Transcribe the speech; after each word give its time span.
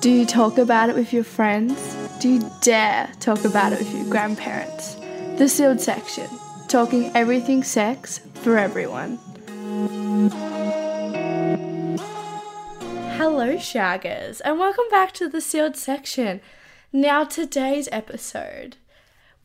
Do 0.00 0.10
you 0.10 0.26
talk 0.26 0.58
about 0.58 0.90
it 0.90 0.94
with 0.94 1.12
your 1.12 1.24
friends? 1.24 1.96
Do 2.20 2.28
you 2.28 2.50
dare 2.60 3.10
talk 3.18 3.44
about 3.44 3.72
it 3.72 3.80
with 3.80 3.92
your 3.92 4.08
grandparents? 4.08 4.94
The 5.38 5.48
sealed 5.48 5.80
section, 5.80 6.28
talking 6.68 7.10
everything 7.16 7.64
sex 7.64 8.20
for 8.34 8.56
everyone. 8.58 9.18
Hello, 13.16 13.56
shaggers, 13.56 14.40
and 14.44 14.60
welcome 14.60 14.84
back 14.88 15.10
to 15.14 15.28
the 15.28 15.40
sealed 15.40 15.76
section. 15.76 16.42
Now, 16.92 17.24
today's 17.24 17.88
episode, 17.90 18.76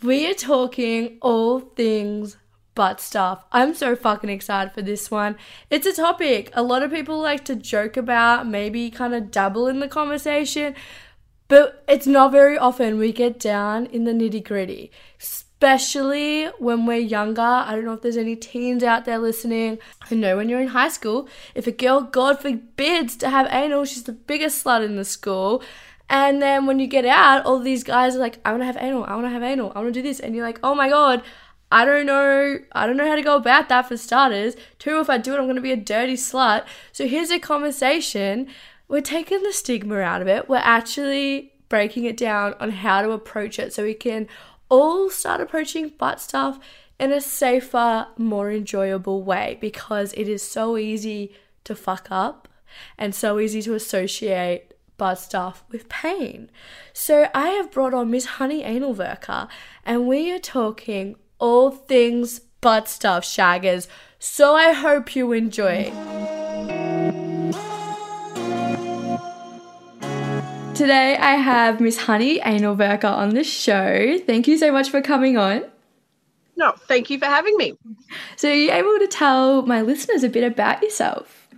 we 0.03 0.29
are 0.29 0.35
talking 0.35 1.17
all 1.19 1.61
things 1.61 2.37
butt 2.75 2.99
stuff. 2.99 3.43
I'm 3.51 3.73
so 3.73 3.95
fucking 3.95 4.29
excited 4.29 4.73
for 4.73 4.81
this 4.81 5.11
one. 5.11 5.35
It's 5.69 5.87
a 5.87 5.93
topic 5.93 6.51
a 6.53 6.63
lot 6.63 6.83
of 6.83 6.91
people 6.91 7.19
like 7.19 7.45
to 7.45 7.55
joke 7.55 7.97
about, 7.97 8.47
maybe 8.47 8.89
kind 8.89 9.13
of 9.13 9.31
dabble 9.31 9.67
in 9.67 9.79
the 9.79 9.87
conversation, 9.87 10.75
but 11.47 11.83
it's 11.87 12.07
not 12.07 12.31
very 12.31 12.57
often 12.57 12.97
we 12.97 13.11
get 13.11 13.39
down 13.39 13.85
in 13.87 14.05
the 14.05 14.11
nitty 14.11 14.43
gritty, 14.43 14.91
especially 15.21 16.45
when 16.57 16.85
we're 16.85 16.97
younger. 16.97 17.41
I 17.41 17.75
don't 17.75 17.85
know 17.85 17.93
if 17.93 18.01
there's 18.01 18.17
any 18.17 18.35
teens 18.35 18.83
out 18.83 19.05
there 19.05 19.19
listening. 19.19 19.77
I 20.09 20.15
know 20.15 20.37
when 20.37 20.49
you're 20.49 20.61
in 20.61 20.69
high 20.69 20.89
school, 20.89 21.27
if 21.53 21.67
a 21.67 21.71
girl, 21.71 22.01
God 22.01 22.41
forbids, 22.41 23.15
to 23.17 23.29
have 23.29 23.47
anal, 23.51 23.85
she's 23.85 24.03
the 24.03 24.13
biggest 24.13 24.63
slut 24.63 24.83
in 24.83 24.95
the 24.95 25.05
school. 25.05 25.61
And 26.09 26.41
then 26.41 26.65
when 26.65 26.79
you 26.79 26.87
get 26.87 27.05
out, 27.05 27.45
all 27.45 27.59
these 27.59 27.83
guys 27.83 28.15
are 28.15 28.19
like, 28.19 28.39
I 28.45 28.51
wanna 28.51 28.65
have 28.65 28.77
anal, 28.79 29.03
I 29.05 29.15
wanna 29.15 29.29
have 29.29 29.43
anal, 29.43 29.71
I 29.75 29.79
wanna 29.79 29.91
do 29.91 30.01
this. 30.01 30.19
And 30.19 30.35
you're 30.35 30.45
like, 30.45 30.59
oh 30.63 30.75
my 30.75 30.89
god, 30.89 31.23
I 31.73 31.85
don't 31.85 32.05
know. 32.05 32.59
I 32.73 32.85
don't 32.85 32.97
know 32.97 33.07
how 33.07 33.15
to 33.15 33.23
go 33.23 33.35
about 33.35 33.67
that 33.69 33.87
for 33.87 33.97
starters. 33.97 34.55
Two, 34.77 34.99
if 34.99 35.09
I 35.09 35.17
do 35.17 35.33
it, 35.33 35.39
I'm 35.39 35.45
going 35.45 35.55
to 35.55 35.61
be 35.61 35.71
a 35.71 35.75
dirty 35.75 36.13
slut. 36.13 36.65
So 36.91 37.07
here's 37.07 37.31
a 37.31 37.39
conversation. 37.39 38.47
We're 38.87 39.01
taking 39.01 39.41
the 39.41 39.51
stigma 39.51 39.97
out 39.97 40.21
of 40.21 40.27
it. 40.27 40.47
We're 40.47 40.57
actually 40.57 41.53
breaking 41.69 42.03
it 42.05 42.15
down 42.15 42.53
on 42.59 42.69
how 42.69 43.01
to 43.01 43.09
approach 43.09 43.57
it 43.57 43.73
so 43.73 43.85
we 43.85 43.95
can 43.95 44.27
all 44.69 45.09
start 45.09 45.41
approaching 45.41 45.89
butt 45.97 46.21
stuff 46.21 46.59
in 46.99 47.11
a 47.11 47.19
safer, 47.19 48.05
more 48.19 48.51
enjoyable 48.51 49.23
way 49.23 49.57
because 49.59 50.13
it 50.13 50.27
is 50.27 50.43
so 50.43 50.77
easy 50.77 51.33
to 51.63 51.73
fuck 51.73 52.07
up 52.11 52.47
and 52.99 53.15
so 53.15 53.39
easy 53.39 53.63
to 53.63 53.73
associate 53.73 54.75
butt 54.99 55.17
stuff 55.17 55.63
with 55.71 55.89
pain. 55.89 56.51
So 56.93 57.29
I 57.33 57.49
have 57.49 57.71
brought 57.71 57.95
on 57.95 58.11
Miss 58.11 58.25
Honey 58.25 58.61
Anal 58.61 58.93
Worker 58.93 59.47
and 59.83 60.07
we 60.07 60.31
are 60.31 60.37
talking 60.37 61.15
all 61.43 61.71
things 61.71 62.39
butt 62.61 62.87
stuff, 62.87 63.25
shaggers. 63.25 63.87
So 64.17 64.55
I 64.55 64.71
hope 64.71 65.13
you 65.13 65.33
enjoy. 65.33 65.91
Today 70.73 71.17
I 71.17 71.35
have 71.35 71.81
Miss 71.81 71.97
Honey 71.97 72.39
Anal 72.39 72.75
Worker 72.75 73.07
on 73.07 73.31
the 73.31 73.43
show. 73.43 74.17
Thank 74.25 74.47
you 74.47 74.57
so 74.57 74.71
much 74.71 74.89
for 74.89 75.01
coming 75.01 75.37
on. 75.37 75.65
No, 76.55 76.71
thank 76.87 77.09
you 77.09 77.19
for 77.19 77.25
having 77.25 77.57
me. 77.57 77.73
So, 78.37 78.47
are 78.47 78.53
you 78.53 78.71
able 78.71 78.97
to 78.99 79.07
tell 79.07 79.63
my 79.63 79.81
listeners 79.81 80.23
a 80.23 80.29
bit 80.29 80.43
about 80.43 80.81
yourself? 80.81 81.49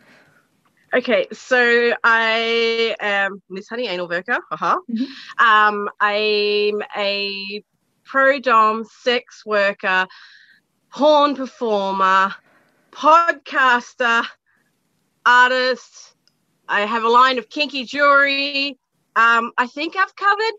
Okay, 0.96 1.28
so 1.34 1.94
I 2.04 2.96
am 3.02 3.42
Miss 3.50 3.68
Honey 3.68 3.88
Anal 3.88 4.08
Worker. 4.08 4.40
Uh-huh. 4.52 4.80
Mm-hmm. 4.90 5.46
Um, 5.46 5.90
I'm 6.00 6.82
a 6.96 7.64
pro 8.06 8.40
dom 8.40 8.86
sex 8.86 9.46
worker, 9.46 10.08
porn 10.92 11.36
performer, 11.36 12.34
podcaster, 12.92 14.26
artist. 15.26 16.16
I 16.68 16.82
have 16.82 17.04
a 17.04 17.10
line 17.10 17.38
of 17.38 17.50
kinky 17.50 17.84
jewelry. 17.84 18.78
Um, 19.16 19.52
I 19.58 19.68
think 19.68 19.96
I've 19.98 20.16
covered 20.16 20.54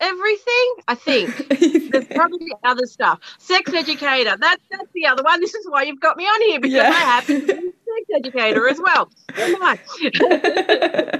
everything. 0.00 0.74
I 0.88 0.94
think 0.94 1.48
there's 1.90 2.06
probably 2.06 2.52
other 2.64 2.86
stuff. 2.86 3.20
Sex 3.38 3.72
educator. 3.72 4.36
That's 4.38 4.62
that's 4.70 4.90
the 4.94 5.06
other 5.06 5.22
one. 5.22 5.40
This 5.40 5.54
is 5.54 5.66
why 5.68 5.82
you've 5.82 6.00
got 6.00 6.16
me 6.16 6.24
on 6.24 6.42
here 6.42 6.60
because 6.60 6.76
yeah. 6.76 6.88
I 6.88 6.92
happen 6.92 7.40
to 7.40 7.46
be 7.46 7.52
a 7.52 7.56
sex 7.56 8.06
educator 8.14 8.68
as 8.68 8.80
well. 8.80 9.10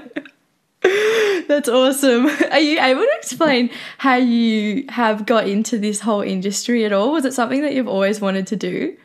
That's 1.47 1.69
awesome. 1.69 2.27
Are 2.51 2.59
you 2.59 2.79
able 2.79 3.01
to 3.01 3.11
explain 3.17 3.69
how 3.97 4.15
you 4.15 4.85
have 4.89 5.25
got 5.25 5.47
into 5.47 5.77
this 5.77 5.99
whole 5.99 6.21
industry 6.21 6.85
at 6.85 6.93
all? 6.93 7.11
Was 7.11 7.25
it 7.25 7.33
something 7.33 7.61
that 7.61 7.73
you've 7.73 7.87
always 7.87 8.21
wanted 8.21 8.47
to 8.47 8.55
do? 8.55 8.97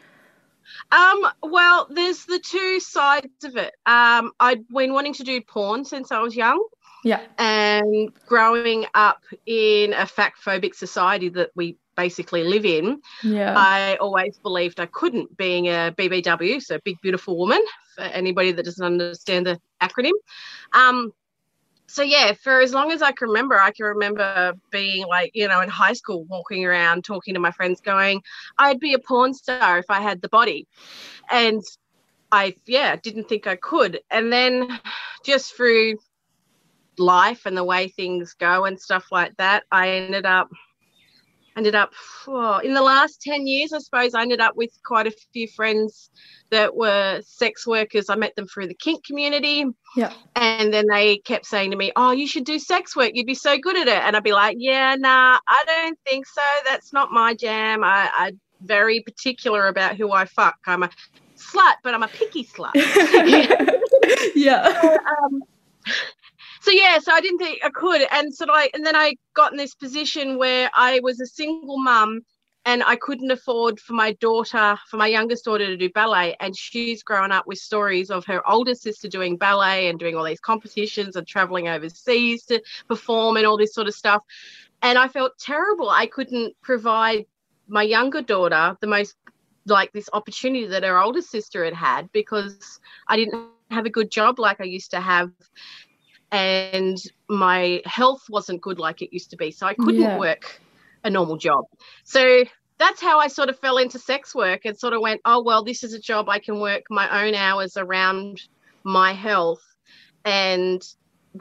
Um, 0.93 1.27
well, 1.43 1.89
there's 1.91 2.25
the 2.25 2.39
two 2.39 2.81
sides 2.81 3.45
of 3.45 3.57
it. 3.57 3.75
Um, 3.87 4.33
I'd 4.39 4.67
been 4.69 4.93
wanting 4.93 5.15
to 5.15 5.25
do 5.25 5.41
porn 5.41 5.85
since 5.85 6.13
I 6.13 6.21
was 6.21 6.37
young. 6.37 6.65
Yeah. 7.05 7.21
And 7.39 8.13
growing 8.27 8.87
up 8.95 9.23
in 9.47 9.93
a 9.93 10.07
fat 10.07 10.33
phobic 10.45 10.75
society 10.75 11.29
that 11.31 11.51
we 11.55 11.77
basically 11.97 12.45
live 12.45 12.65
in, 12.65 13.01
yeah. 13.23 13.55
I 13.57 13.97
always 13.97 14.39
believed 14.39 14.81
I 14.81 14.87
couldn't, 14.87 15.37
being 15.37 15.67
a 15.69 15.95
BBW, 15.97 16.63
so 16.63 16.79
big 16.85 17.01
beautiful 17.03 17.37
woman, 17.37 17.63
for 17.95 18.03
anybody 18.03 18.53
that 18.53 18.65
doesn't 18.65 18.85
understand 18.85 19.47
the 19.47 19.61
acronym. 19.81 20.13
Um, 20.73 21.13
so 21.87 22.03
yeah, 22.03 22.33
for 22.43 22.61
as 22.61 22.73
long 22.73 22.91
as 22.91 23.03
I 23.03 23.13
can 23.13 23.29
remember, 23.29 23.59
I 23.61 23.71
can 23.71 23.87
remember 23.87 24.55
being 24.71 25.07
like, 25.07 25.31
you 25.35 25.47
know, 25.49 25.61
in 25.61 25.69
high 25.69 25.93
school, 25.93 26.25
walking 26.25 26.65
around, 26.65 27.05
talking 27.05 27.35
to 27.35 27.41
my 27.41 27.53
friends, 27.53 27.81
going, 27.81 28.23
I'd 28.59 28.81
be 28.81 28.95
a 28.95 28.99
porn 28.99 29.35
star 29.35 29.79
if 29.79 29.87
I 29.89 30.01
had 30.01 30.21
the 30.21 30.29
body. 30.29 30.67
And 31.31 31.63
I, 32.33 32.55
yeah, 32.67 32.97
didn't 32.97 33.29
think 33.29 33.47
I 33.47 33.57
could. 33.57 34.01
And 34.11 34.33
then 34.33 34.81
just 35.25 35.57
through 35.57 35.99
life 36.99 37.47
and 37.47 37.57
the 37.57 37.65
way 37.65 37.89
things 37.89 38.35
go 38.35 38.65
and 38.65 38.81
stuff 38.81 39.07
like 39.13 39.37
that, 39.37 39.65
I 39.71 39.91
ended 39.91 40.27
up 40.27 40.49
ended 41.57 41.75
up 41.75 41.93
oh, 42.29 42.59
in 42.59 42.75
the 42.75 42.83
last 42.83 43.21
10 43.23 43.47
years 43.47 43.73
i 43.73 43.79
suppose 43.79 44.15
i 44.15 44.23
ended 44.23 44.41
up 44.41 44.57
with 44.57 44.71
quite 44.85 45.07
a 45.07 45.13
few 45.33 45.49
friends 45.49 46.11
that 46.51 46.77
were 46.77 47.21
sex 47.25 47.67
workers. 47.67 48.09
I 48.09 48.15
met 48.15 48.35
them 48.37 48.47
through 48.47 48.69
the 48.69 48.75
kink 48.75 49.05
community. 49.05 49.65
Yeah. 49.97 50.13
And 50.35 50.73
then 50.73 50.87
they 50.87 51.19
kept 51.19 51.47
saying 51.47 51.71
to 51.73 51.77
me 51.77 51.93
oh 51.97 52.13
you 52.13 52.27
should 52.27 52.45
do 52.45 52.59
sex 52.59 52.95
work. 52.95 53.13
You'd 53.15 53.27
be 53.27 53.35
so 53.35 53.59
good 53.59 53.77
at 53.77 53.89
it. 53.89 54.03
And 54.03 54.17
i'd 54.17 54.23
be 54.23 54.33
like 54.33 54.57
yeah 54.59 54.95
nah 54.97 55.39
i 55.49 55.65
don't 55.67 55.99
think 56.07 56.27
so. 56.27 56.43
That's 56.69 56.93
not 56.93 57.11
my 57.11 57.35
jam. 57.35 57.83
I, 57.83 58.11
i'm 58.15 58.41
very 58.63 59.01
particular 59.01 59.69
about 59.69 59.97
who 59.97 60.13
i 60.13 60.25
fuck. 60.25 60.57
I'm 60.67 60.83
a 60.83 60.91
slut 61.37 61.75
but 61.83 61.95
i'm 61.95 62.03
a 62.03 62.09
picky 62.09 62.45
slut. 62.45 62.73
Yeah. 64.35 64.81
So, 64.83 64.97
um, 65.25 65.43
so 66.67 66.73
yeah, 66.73 66.99
so 66.99 67.13
I 67.13 67.21
didn't 67.21 67.39
think 67.39 67.61
I 67.65 67.71
could, 67.71 68.05
and 68.11 68.35
so 68.35 68.45
I 68.49 68.69
and 68.75 68.85
then 68.85 68.97
I 68.97 69.15
got 69.35 69.53
in 69.53 69.57
this 69.57 69.77
position 69.77 70.37
where 70.37 70.69
I 70.75 70.99
was 71.01 71.21
a 71.21 71.27
single 71.27 71.79
mum, 71.79 72.23
and 72.65 72.83
I 72.83 72.97
couldn't 72.97 73.31
afford 73.31 73.79
for 73.79 73.93
my 73.93 74.15
daughter, 74.15 74.77
for 74.91 74.97
my 74.97 75.07
youngest 75.07 75.45
daughter, 75.45 75.65
to 75.65 75.77
do 75.77 75.89
ballet, 75.91 76.35
and 76.41 76.57
she's 76.57 77.05
grown 77.05 77.31
up 77.31 77.47
with 77.47 77.59
stories 77.59 78.11
of 78.11 78.25
her 78.27 78.43
older 78.51 78.75
sister 78.75 79.07
doing 79.07 79.37
ballet 79.37 79.87
and 79.89 80.01
doing 80.01 80.17
all 80.17 80.25
these 80.25 80.41
competitions 80.41 81.15
and 81.15 81.25
traveling 81.25 81.69
overseas 81.69 82.43
to 82.47 82.61
perform 82.89 83.37
and 83.37 83.47
all 83.47 83.57
this 83.57 83.73
sort 83.73 83.87
of 83.87 83.95
stuff, 83.95 84.25
and 84.83 84.99
I 84.99 85.07
felt 85.07 85.39
terrible. 85.39 85.89
I 85.89 86.07
couldn't 86.07 86.57
provide 86.63 87.27
my 87.69 87.85
younger 87.85 88.23
daughter 88.23 88.77
the 88.81 88.89
most 88.89 89.15
like 89.67 89.93
this 89.93 90.11
opportunity 90.13 90.67
that 90.67 90.83
her 90.83 90.99
older 90.99 91.23
sister 91.23 91.65
had 91.65 91.75
had 91.75 92.11
because 92.11 92.81
I 93.07 93.17
didn't 93.17 93.51
have 93.71 93.87
a 93.87 93.91
good 93.91 94.11
job 94.11 94.39
like 94.39 94.61
I 94.61 94.65
used 94.65 94.91
to 94.93 95.01
have 95.01 95.31
and 96.33 96.99
my 97.29 97.83
health 97.85 98.25
wasn't 98.29 98.61
good 98.61 98.79
like 98.79 99.03
it 99.03 99.13
used 99.13 99.31
to 99.31 99.37
be. 99.37 99.51
So 99.51 99.67
I 99.67 99.75
couldn't 99.75 100.01
yeah. 100.01 100.19
work 100.19 100.61
a 101.05 101.11
normal 101.11 101.37
job. 101.37 101.65
So 102.05 102.45
that's 102.79 103.01
how 103.01 103.19
I 103.19 103.29
sort 103.29 103.49
of 103.49 103.59
fell 103.59 103.79
into 103.79 103.99
sex 103.99 104.35
work 104.35 104.65
and 104.65 104.79
sort 104.79 104.93
of 104.93 105.01
went, 105.01 105.21
oh, 105.25 105.43
well, 105.43 105.65
this 105.65 105.83
is 105.85 105.95
a 105.95 105.99
job 105.99 106.29
I 106.29 106.39
can 106.39 106.61
work 106.61 106.85
my 106.91 107.27
own 107.27 107.35
hours 107.35 107.77
around 107.77 108.43
my 108.85 109.13
health 109.13 109.63
and 110.25 110.83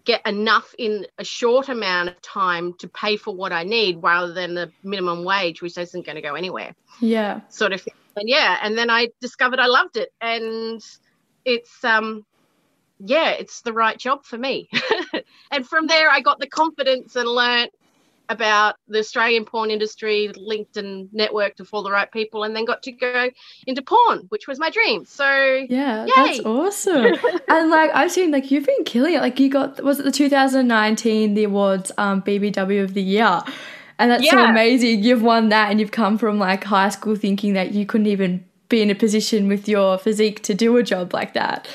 get 0.04 0.26
enough 0.28 0.74
in 0.78 1.08
a 1.18 1.24
short 1.24 1.70
amount 1.70 2.10
of 2.10 2.22
time 2.22 2.74
to 2.80 2.88
pay 2.88 3.18
for 3.18 3.34
what 3.36 3.52
I 3.52 3.64
need 3.64 4.02
rather 4.02 4.34
than 4.34 4.54
the 4.54 4.72
minimum 4.84 5.24
wage, 5.24 5.62
which 5.62 5.78
isn't 5.78 6.06
going 6.06 6.16
to 6.16 6.22
go 6.22 6.36
anywhere. 6.36 6.76
Yeah. 7.02 7.42
Sort 7.50 7.74
of. 7.74 7.86
And 8.16 8.30
yeah. 8.30 8.58
And 8.62 8.78
then 8.78 8.90
I 8.90 9.10
discovered 9.20 9.60
I 9.60 9.68
loved 9.68 9.98
it. 9.98 10.12
And 10.22 10.82
it's, 11.44 11.84
um, 11.84 12.26
yeah, 13.00 13.32
it's 13.32 13.62
the 13.62 13.74
right 13.74 13.98
job 13.98 14.24
for 14.24 14.38
me. 14.38 14.70
and 15.52 15.68
from 15.68 15.88
there, 15.88 16.10
I 16.10 16.22
got 16.22 16.40
the 16.40 16.48
confidence 16.48 17.16
and 17.16 17.28
learnt 17.28 17.72
about 18.30 18.76
the 18.88 19.00
Australian 19.00 19.46
porn 19.46 19.70
industry, 19.70 20.32
linked 20.36 20.78
and 20.78 21.10
networked 21.10 21.60
with 21.60 21.70
all 21.72 21.84
the 21.84 21.92
right 21.92 22.12
people, 22.12 22.44
and 22.44 22.56
then 22.56 22.66
got 22.66 22.82
to 22.84 22.92
go 22.92 23.30
into 23.68 23.82
porn, 23.82 24.26
which 24.30 24.48
was 24.48 24.60
my 24.60 24.70
dream. 24.70 25.06
So 25.06 25.66
yeah, 25.70 26.06
yay. 26.06 26.12
that's 26.16 26.40
awesome. 26.42 27.06
and 27.48 27.70
like 27.70 27.92
I've 27.94 28.12
seen, 28.12 28.32
like 28.32 28.50
you've 28.52 28.66
been 28.66 28.84
killing 28.86 29.14
it. 29.14 29.22
Like 29.22 29.40
you 29.40 29.50
got 29.50 29.84
was 29.84 30.00
it 30.00 30.04
the 30.04 30.12
2019 30.12 31.34
the 31.34 31.44
awards 31.44 31.92
um, 31.98 32.22
BBW 32.22 32.84
of 32.84 32.94
the 32.94 33.04
year. 33.04 33.42
And 33.98 34.12
that's 34.12 34.26
yeah. 34.26 34.32
so 34.32 34.44
amazing. 34.46 35.04
You've 35.04 35.22
won 35.22 35.50
that 35.50 35.72
and 35.72 35.80
you've 35.80 35.92
come 35.92 36.18
from 36.18 36.38
like 36.38 36.66
high 36.66 36.90
school 36.90 37.16
thinking 37.16 37.54
that 37.54 37.74
you 37.74 37.86
couldn't 37.86 38.08
even 38.08 38.44
be 38.68 38.82
in 38.82 38.90
a 38.90 38.96
position 38.96 39.48
with 39.48 39.70
your 39.70 39.98
physique 39.98 40.44
to 40.44 40.54
do 40.54 40.76
a 40.76 40.84
job 40.84 41.14
like 41.14 41.34
that 41.34 41.68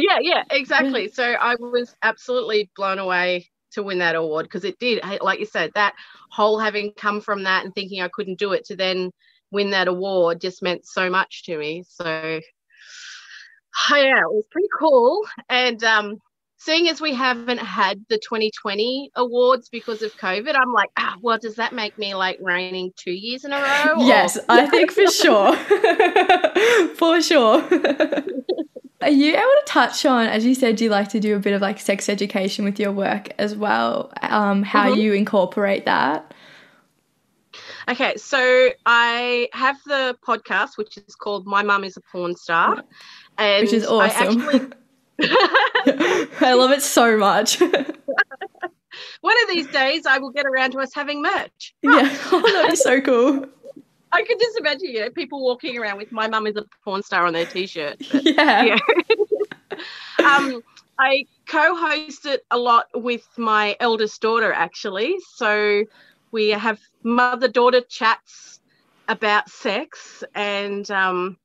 yeah, 0.00 0.18
yeah, 0.20 0.44
exactly. 0.50 1.08
So 1.08 1.24
I 1.24 1.56
was 1.56 1.94
absolutely 2.02 2.70
blown 2.76 2.98
away 2.98 3.48
to 3.72 3.82
win 3.82 3.98
that 3.98 4.16
award 4.16 4.44
because 4.46 4.64
it 4.64 4.78
did 4.80 5.00
like 5.20 5.38
you 5.38 5.46
said 5.46 5.70
that 5.76 5.94
whole 6.32 6.58
having 6.58 6.92
come 6.96 7.20
from 7.20 7.44
that 7.44 7.64
and 7.64 7.72
thinking 7.72 8.02
i 8.02 8.08
couldn't 8.12 8.36
do 8.36 8.52
it 8.52 8.64
to 8.64 8.74
then 8.74 9.12
win 9.52 9.70
that 9.70 9.88
award 9.88 10.40
just 10.40 10.62
meant 10.62 10.86
so 10.86 11.10
much 11.10 11.44
to 11.44 11.56
me. 11.56 11.84
So 11.86 12.04
yeah 13.90 14.20
it 14.20 14.32
was 14.32 14.44
pretty 14.50 14.68
cool. 14.78 15.26
And 15.48 15.82
um 15.84 16.18
seeing 16.58 16.88
as 16.88 17.00
we 17.00 17.14
haven't 17.14 17.58
had 17.58 18.04
the 18.10 18.18
2020 18.18 19.10
awards 19.16 19.70
because 19.70 20.02
of 20.02 20.14
covid 20.18 20.54
i'm 20.54 20.74
like 20.74 20.90
ah, 20.98 21.16
well 21.22 21.38
does 21.38 21.54
that 21.54 21.72
make 21.72 21.96
me 21.96 22.14
like 22.14 22.38
reigning 22.42 22.92
two 22.96 23.12
years 23.12 23.46
in 23.46 23.52
a 23.52 23.56
row 23.56 23.94
yes 24.04 24.38
i 24.50 24.66
think 24.66 24.92
for 24.92 25.06
sure. 25.10 25.56
For 26.96 27.22
sure 27.22 27.66
are 29.02 29.10
you 29.10 29.32
able 29.32 29.40
to 29.40 29.62
touch 29.66 30.04
on, 30.04 30.26
as 30.26 30.44
you 30.44 30.54
said, 30.54 30.80
you 30.80 30.90
like 30.90 31.08
to 31.08 31.20
do 31.20 31.36
a 31.36 31.38
bit 31.38 31.52
of 31.52 31.62
like 31.62 31.80
sex 31.80 32.08
education 32.08 32.64
with 32.64 32.78
your 32.78 32.92
work 32.92 33.30
as 33.38 33.54
well? 33.54 34.12
Um, 34.22 34.62
how 34.62 34.90
mm-hmm. 34.90 35.00
you 35.00 35.12
incorporate 35.14 35.86
that? 35.86 36.34
Okay, 37.88 38.16
so 38.16 38.70
I 38.86 39.48
have 39.52 39.76
the 39.86 40.16
podcast 40.26 40.76
which 40.76 40.96
is 40.96 41.16
called 41.16 41.46
"My 41.46 41.62
Mum 41.62 41.82
Is 41.82 41.96
a 41.96 42.00
Porn 42.00 42.36
Star," 42.36 42.84
and 43.38 43.64
which 43.64 43.72
is 43.72 43.86
awesome. 43.86 44.42
I, 44.42 44.46
actually... 44.46 44.72
I 46.46 46.54
love 46.54 46.70
it 46.70 46.82
so 46.82 47.16
much. 47.16 47.60
One 49.20 49.36
of 49.42 49.48
these 49.48 49.66
days, 49.68 50.06
I 50.06 50.18
will 50.18 50.30
get 50.30 50.46
around 50.46 50.72
to 50.72 50.78
us 50.78 50.94
having 50.94 51.22
merch. 51.22 51.74
Yeah, 51.82 52.16
oh, 52.32 52.40
that'd 52.52 52.70
be 52.70 52.76
so 52.76 53.00
cool. 53.00 53.46
I 54.12 54.22
could 54.24 54.38
just 54.40 54.58
imagine, 54.58 54.90
you 54.90 55.00
know, 55.00 55.10
people 55.10 55.42
walking 55.42 55.78
around 55.78 55.98
with 55.98 56.10
"My 56.12 56.28
mum 56.28 56.46
is 56.46 56.56
a 56.56 56.64
porn 56.84 57.02
star" 57.02 57.26
on 57.26 57.32
their 57.32 57.46
t-shirt. 57.46 58.00
But, 58.12 58.24
yeah. 58.24 58.64
yeah. 58.64 58.78
um, 60.36 60.62
I 60.98 61.24
co-host 61.46 62.26
it 62.26 62.44
a 62.50 62.58
lot 62.58 62.86
with 62.94 63.26
my 63.36 63.76
eldest 63.80 64.20
daughter, 64.20 64.52
actually. 64.52 65.16
So 65.34 65.84
we 66.32 66.50
have 66.50 66.80
mother-daughter 67.02 67.82
chats 67.88 68.60
about 69.08 69.48
sex, 69.48 70.22
and 70.34 70.90
um, 70.90 71.36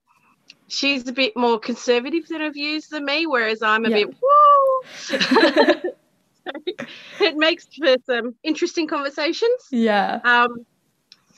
she's 0.68 1.07
a 1.07 1.13
bit 1.13 1.38
more 1.38 1.59
conservative 1.59 2.23
in 2.29 2.41
her 2.41 2.51
views 2.51 2.88
than 2.88 3.06
me, 3.06 3.27
whereas 3.27 3.61
I'm 3.61 3.85
a 3.85 3.89
bit 3.89 4.09
woo. 4.09 4.81
it 7.21 7.38
makes 7.38 7.68
for 7.68 7.95
some 8.06 8.35
interesting 8.44 8.88
conversations. 8.88 9.68
Yeah. 9.71 10.19
Um, 10.23 10.65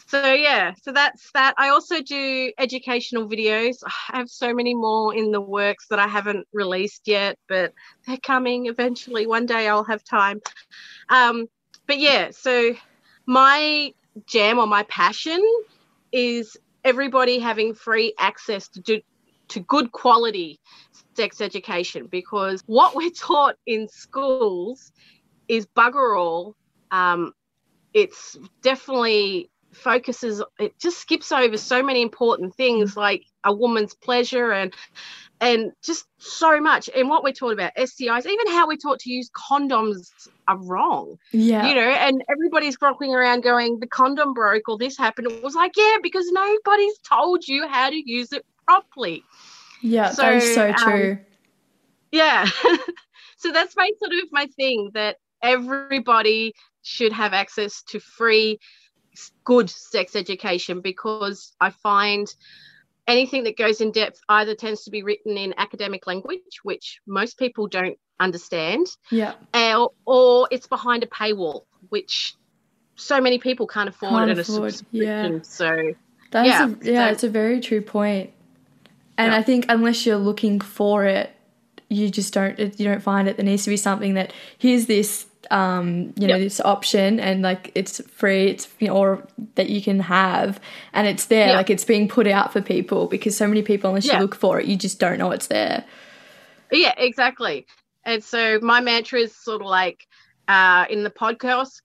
so 0.08 0.34
yeah 0.34 0.74
so 0.82 0.92
that's 0.92 1.32
that. 1.34 1.54
I 1.58 1.70
also 1.70 2.02
do 2.02 2.52
educational 2.58 3.28
videos. 3.28 3.76
I 4.10 4.18
have 4.18 4.30
so 4.30 4.54
many 4.54 4.74
more 4.74 5.16
in 5.16 5.32
the 5.32 5.42
works 5.42 5.88
that 5.90 6.00
i 6.00 6.08
haven't 6.08 6.48
released 6.54 7.08
yet 7.08 7.38
but 7.48 7.74
they're 8.06 8.18
coming 8.18 8.68
eventually. 8.68 9.28
One 9.28 9.46
day 9.46 9.68
i'll 9.68 9.84
have 9.84 10.04
time. 10.04 10.42
Um, 11.10 11.48
but 11.86 12.00
yeah 12.00 12.32
so 12.32 12.74
my 13.26 13.94
jam 14.26 14.58
or 14.58 14.68
my 14.68 14.84
passion 14.84 15.42
is 16.12 16.58
everybody 16.84 17.40
having 17.40 17.74
free 17.74 18.14
access 18.18 18.68
to 18.70 18.82
do 18.82 19.02
to 19.50 19.60
good 19.62 19.92
quality 19.92 20.60
sex 21.16 21.42
education 21.42 22.08
because 22.08 22.62
what 22.66 22.96
we're 22.96 23.10
taught 23.10 23.56
in 23.66 23.88
schools 23.88 24.92
is 25.48 25.66
bugger 25.68 26.18
all. 26.18 26.56
Um, 26.92 27.34
it's 27.94 28.38
definitely 28.62 29.50
focuses 29.78 30.42
it 30.60 30.78
just 30.80 31.00
skips 31.00 31.32
over 31.32 31.58
so 31.58 31.84
many 31.84 32.02
important 32.02 32.56
things 32.56 32.94
mm. 32.94 32.98
like 32.98 33.24
a 33.44 33.54
woman's 33.54 33.94
pleasure 33.94 34.52
and 34.52 34.74
and 35.40 35.72
just 35.84 36.06
so 36.18 36.60
much. 36.60 36.90
And 36.96 37.10
what 37.10 37.24
we're 37.24 37.32
taught 37.32 37.54
about 37.54 37.76
STIs 37.76 38.26
even 38.26 38.48
how 38.48 38.68
we're 38.68 38.78
taught 38.78 39.00
to 39.02 39.12
use 39.12 39.30
condoms 39.30 40.10
are 40.48 40.58
wrong. 40.58 41.18
Yeah. 41.32 41.68
You 41.68 41.76
know 41.76 41.90
and 41.90 42.24
everybody's 42.30 42.78
rocking 42.82 43.14
around 43.14 43.44
going 43.44 43.80
the 43.80 43.88
condom 43.88 44.34
broke 44.34 44.68
or 44.68 44.78
this 44.78 44.98
happened. 44.98 45.32
It 45.32 45.44
was 45.44 45.56
like 45.56 45.74
yeah 45.78 45.98
because 46.02 46.28
nobody's 46.32 46.98
told 47.00 47.48
you 47.48 47.68
how 47.68 47.90
to 47.90 48.10
use 48.10 48.34
it 48.34 48.46
properly. 48.66 49.24
Yeah 49.82 50.12
so, 50.12 50.24
that 50.24 50.36
is 50.36 50.56
so 50.56 50.70
um, 50.70 50.76
true. 50.76 51.20
yeah. 52.12 52.48
So 53.38 53.52
that's 53.52 53.76
my 53.78 53.90
sort 54.00 54.14
of 54.14 54.30
my 54.32 54.48
thing 54.48 54.92
that 54.94 55.18
everybody 55.42 56.54
should 56.82 57.14
have 57.14 57.34
access 57.34 57.84
to 57.84 58.00
free 58.00 58.60
good 59.44 59.70
sex 59.70 60.16
education 60.16 60.82
because 60.82 61.54
I 61.60 61.70
find 61.70 62.28
anything 63.08 63.46
that 63.46 63.58
goes 63.58 63.82
in 63.82 63.92
depth 63.92 64.20
either 64.30 64.56
tends 64.56 64.84
to 64.84 64.92
be 64.92 65.04
written 65.04 65.38
in 65.38 65.54
academic 65.58 66.08
language, 66.08 66.60
which 66.64 67.00
most 67.08 67.38
people 67.38 67.68
don't 67.68 67.98
understand, 68.20 68.88
yeah, 69.12 69.34
eh, 69.54 69.76
or, 69.76 69.92
or 70.06 70.48
it's 70.52 70.68
behind 70.68 71.04
a 71.04 71.08
paywall, 71.08 71.64
which 71.90 72.36
so 72.96 73.22
many 73.22 73.38
people 73.38 73.68
can't 73.68 73.90
afford 73.90 74.12
can't 74.12 74.32
at 74.32 74.40
afford. 74.40 74.70
a 74.70 74.72
subscription. 74.72 75.34
Yeah. 75.34 75.40
So 75.44 75.94
that's 76.32 76.48
yeah, 76.48 76.66
a, 76.66 76.94
yeah, 76.94 77.08
so, 77.08 77.12
it's 77.14 77.24
a 77.24 77.30
very 77.30 77.62
true 77.62 77.82
point. 77.82 78.32
And 79.18 79.32
yeah. 79.32 79.38
I 79.38 79.44
think 79.44 79.66
unless 79.70 80.06
you're 80.06 80.18
looking 80.18 80.60
for 80.60 81.06
it, 81.06 81.32
you 81.90 82.10
just 82.10 82.34
don't 82.34 82.60
you 82.60 82.86
don't 82.86 83.02
find 83.02 83.30
it. 83.30 83.38
There 83.38 83.46
needs 83.46 83.64
to 83.64 83.70
be 83.70 83.78
something 83.78 84.16
that 84.16 84.34
here's 84.58 84.88
this 84.88 85.27
um, 85.52 86.14
you 86.16 86.28
know, 86.28 86.36
yep. 86.36 86.40
this 86.40 86.60
option 86.60 87.20
and 87.20 87.42
like 87.42 87.72
it's 87.76 88.02
free, 88.10 88.48
it's 88.48 88.68
you 88.80 88.88
know, 88.88 88.96
or 88.96 89.28
that 89.56 89.70
you 89.70 89.82
can 89.82 90.00
have, 90.00 90.60
and 90.94 91.08
it's 91.08 91.26
there, 91.26 91.48
yep. 91.48 91.56
like 91.56 91.70
it's 91.70 91.86
being 91.86 92.08
put 92.08 92.28
out 92.28 92.54
for 92.54 92.62
people 92.62 93.08
because 93.08 93.38
so 93.38 93.48
many 93.48 93.62
people, 93.62 93.90
unless 93.90 94.06
you 94.06 94.18
look 94.20 94.36
for 94.36 94.60
it, 94.60 94.66
you 94.66 94.76
just 94.76 95.00
don't 95.00 95.18
know 95.18 95.32
it's 95.32 95.48
there. 95.48 95.86
Yeah, 96.72 96.94
exactly. 96.98 97.66
And 98.04 98.24
so 98.24 98.60
my 98.62 98.82
mantra 98.82 99.20
is 99.20 99.36
sort 99.36 99.62
of 99.62 99.68
like 99.68 100.08
uh, 100.48 100.86
in 100.90 101.04
the 101.04 101.10
podcast, 101.10 101.82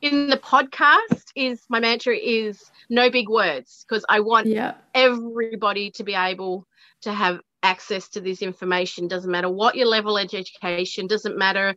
in 0.00 0.28
the 0.28 0.36
podcast 0.36 1.24
is 1.34 1.62
my 1.68 1.80
mantra 1.80 2.16
is 2.16 2.70
no 2.90 3.10
big 3.10 3.28
words 3.28 3.84
because 3.88 4.04
I 4.08 4.20
want 4.20 4.46
yeah. 4.46 4.74
everybody 4.94 5.90
to 5.92 6.04
be 6.04 6.14
able 6.14 6.66
to 7.02 7.12
have 7.12 7.40
access 7.62 8.08
to 8.08 8.20
this 8.20 8.42
information 8.42 9.08
doesn't 9.08 9.30
matter 9.30 9.48
what 9.48 9.74
your 9.74 9.86
level 9.86 10.16
of 10.16 10.22
education 10.22 11.06
doesn't 11.06 11.36
matter 11.36 11.74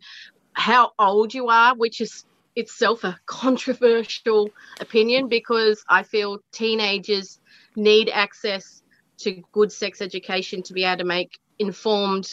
how 0.60 0.92
old 1.00 1.34
you 1.34 1.48
are, 1.48 1.76
which 1.76 2.02
is 2.02 2.26
itself 2.56 3.04
a 3.04 3.18
controversial 3.26 4.50
opinion 4.80 5.30
because 5.30 5.84
I 5.90 6.04
feel 6.04 6.40
teenagers 6.52 7.40
need 7.76 8.10
access 8.10 8.82
to 9.20 9.42
good 9.54 9.72
sex 9.72 10.02
education 10.02 10.62
to 10.64 10.74
be 10.74 10.84
able 10.84 11.00
to 11.00 11.04
make 11.06 11.40
informed 11.60 12.30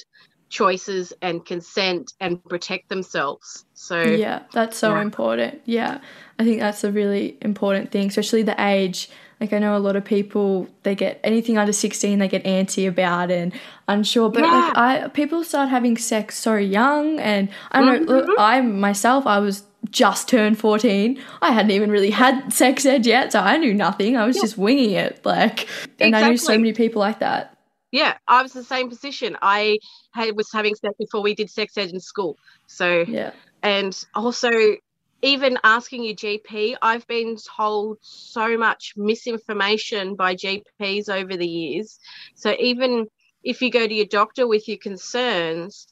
choices 0.49 1.13
and 1.23 1.45
consent 1.45 2.13
and 2.21 2.43
protect 2.45 2.89
themselves. 2.89 3.65
So 3.75 4.03
Yeah, 4.03 4.43
that's 4.53 4.77
so 4.77 4.95
yeah. 4.95 5.03
important. 5.03 5.61
Yeah. 5.65 6.01
I 6.39 6.45
think 6.45 6.61
that's 6.61 6.85
a 6.85 6.93
really 6.93 7.39
important 7.41 7.91
thing, 7.91 8.09
especially 8.09 8.43
the 8.43 8.61
age 8.61 9.09
like 9.41 9.53
I 9.53 9.59
know 9.59 9.77
a 9.77 9.79
lot 9.79 9.97
of 9.97 10.05
people 10.05 10.69
they 10.83 10.95
get 10.95 11.21
anything 11.23 11.59
under 11.59 11.73
16 11.73 12.19
they 12.19 12.29
get 12.29 12.45
antsy 12.45 12.89
about 12.89 13.31
and 13.31 13.53
unsure 13.89 14.31
but 14.31 14.43
yeah. 14.43 14.51
like 14.51 14.77
I 14.77 15.09
people 15.09 15.45
start 15.45 15.69
having 15.69 15.97
sex 15.97 16.39
so 16.39 16.57
young 16.57 17.19
and 17.19 17.49
I 17.73 17.81
know 17.81 17.99
mm-hmm. 17.99 18.09
look, 18.09 18.39
I 18.39 18.61
myself 18.61 19.27
I 19.27 19.39
was 19.39 19.65
just 19.91 20.29
turned 20.29 20.59
14 20.59 21.21
I 21.43 21.53
hadn't 21.53 21.71
even 21.71 21.91
really 21.91 22.11
had 22.11 22.53
sex 22.53 22.85
ed 22.85 23.07
yet 23.07 23.33
so 23.33 23.41
I 23.41 23.57
knew 23.57 23.75
nothing 23.75 24.17
I 24.17 24.27
was 24.27 24.37
yeah. 24.37 24.43
just 24.43 24.59
winging 24.59 24.93
it 24.93 25.25
like 25.25 25.69
and 26.01 26.09
exactly. 26.09 26.25
I 26.25 26.29
knew 26.29 26.37
so 26.37 26.57
many 26.57 26.73
people 26.73 27.01
like 27.01 27.21
that 27.21 27.57
yeah 27.93 28.17
I 28.27 28.43
was 28.43 28.53
the 28.53 28.65
same 28.65 28.89
position 28.89 29.37
I 29.43 29.79
had 30.13 30.37
was 30.37 30.51
having 30.53 30.75
sex 30.75 30.95
before 30.99 31.23
we 31.23 31.35
did 31.35 31.51
sex 31.51 31.77
ed 31.77 31.91
in 31.91 32.01
school 32.01 32.37
so 32.67 33.05
yeah 33.07 33.33
and 33.63 34.05
also 34.15 34.51
even 35.23 35.59
asking 35.65 36.05
your 36.05 36.15
GP, 36.15 36.77
I've 36.83 37.07
been 37.07 37.37
told 37.37 37.99
so 38.03 38.57
much 38.57 38.93
misinformation 38.97 40.15
by 40.15 40.35
GPs 40.35 41.09
over 41.09 41.37
the 41.37 41.47
years. 41.47 41.99
So 42.35 42.55
even 42.59 43.07
if 43.43 43.63
you 43.63 43.71
go 43.71 43.87
to 43.87 43.95
your 43.95 44.07
doctor 44.07 44.47
with 44.47 44.69
your 44.69 44.79
concerns, 44.79 45.89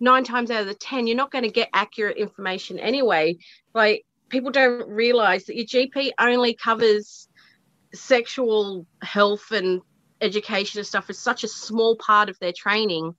nine 0.00 0.24
times 0.24 0.50
out 0.50 0.62
of 0.62 0.66
the 0.66 0.74
10, 0.74 1.06
you're 1.06 1.16
not 1.16 1.30
going 1.30 1.44
to 1.44 1.50
get 1.50 1.68
accurate 1.72 2.16
information 2.16 2.78
anyway. 2.78 3.36
Like 3.74 4.04
people 4.28 4.50
don't 4.50 4.88
realize 4.88 5.44
that 5.44 5.56
your 5.56 5.66
GP 5.66 6.12
only 6.18 6.54
covers 6.54 7.28
sexual 7.94 8.86
health 9.02 9.52
and 9.52 9.80
education 10.20 10.78
and 10.78 10.86
stuff 10.86 11.10
is 11.10 11.18
such 11.18 11.44
a 11.44 11.48
small 11.48 11.96
part 11.96 12.28
of 12.28 12.38
their 12.40 12.52
training 12.52 13.14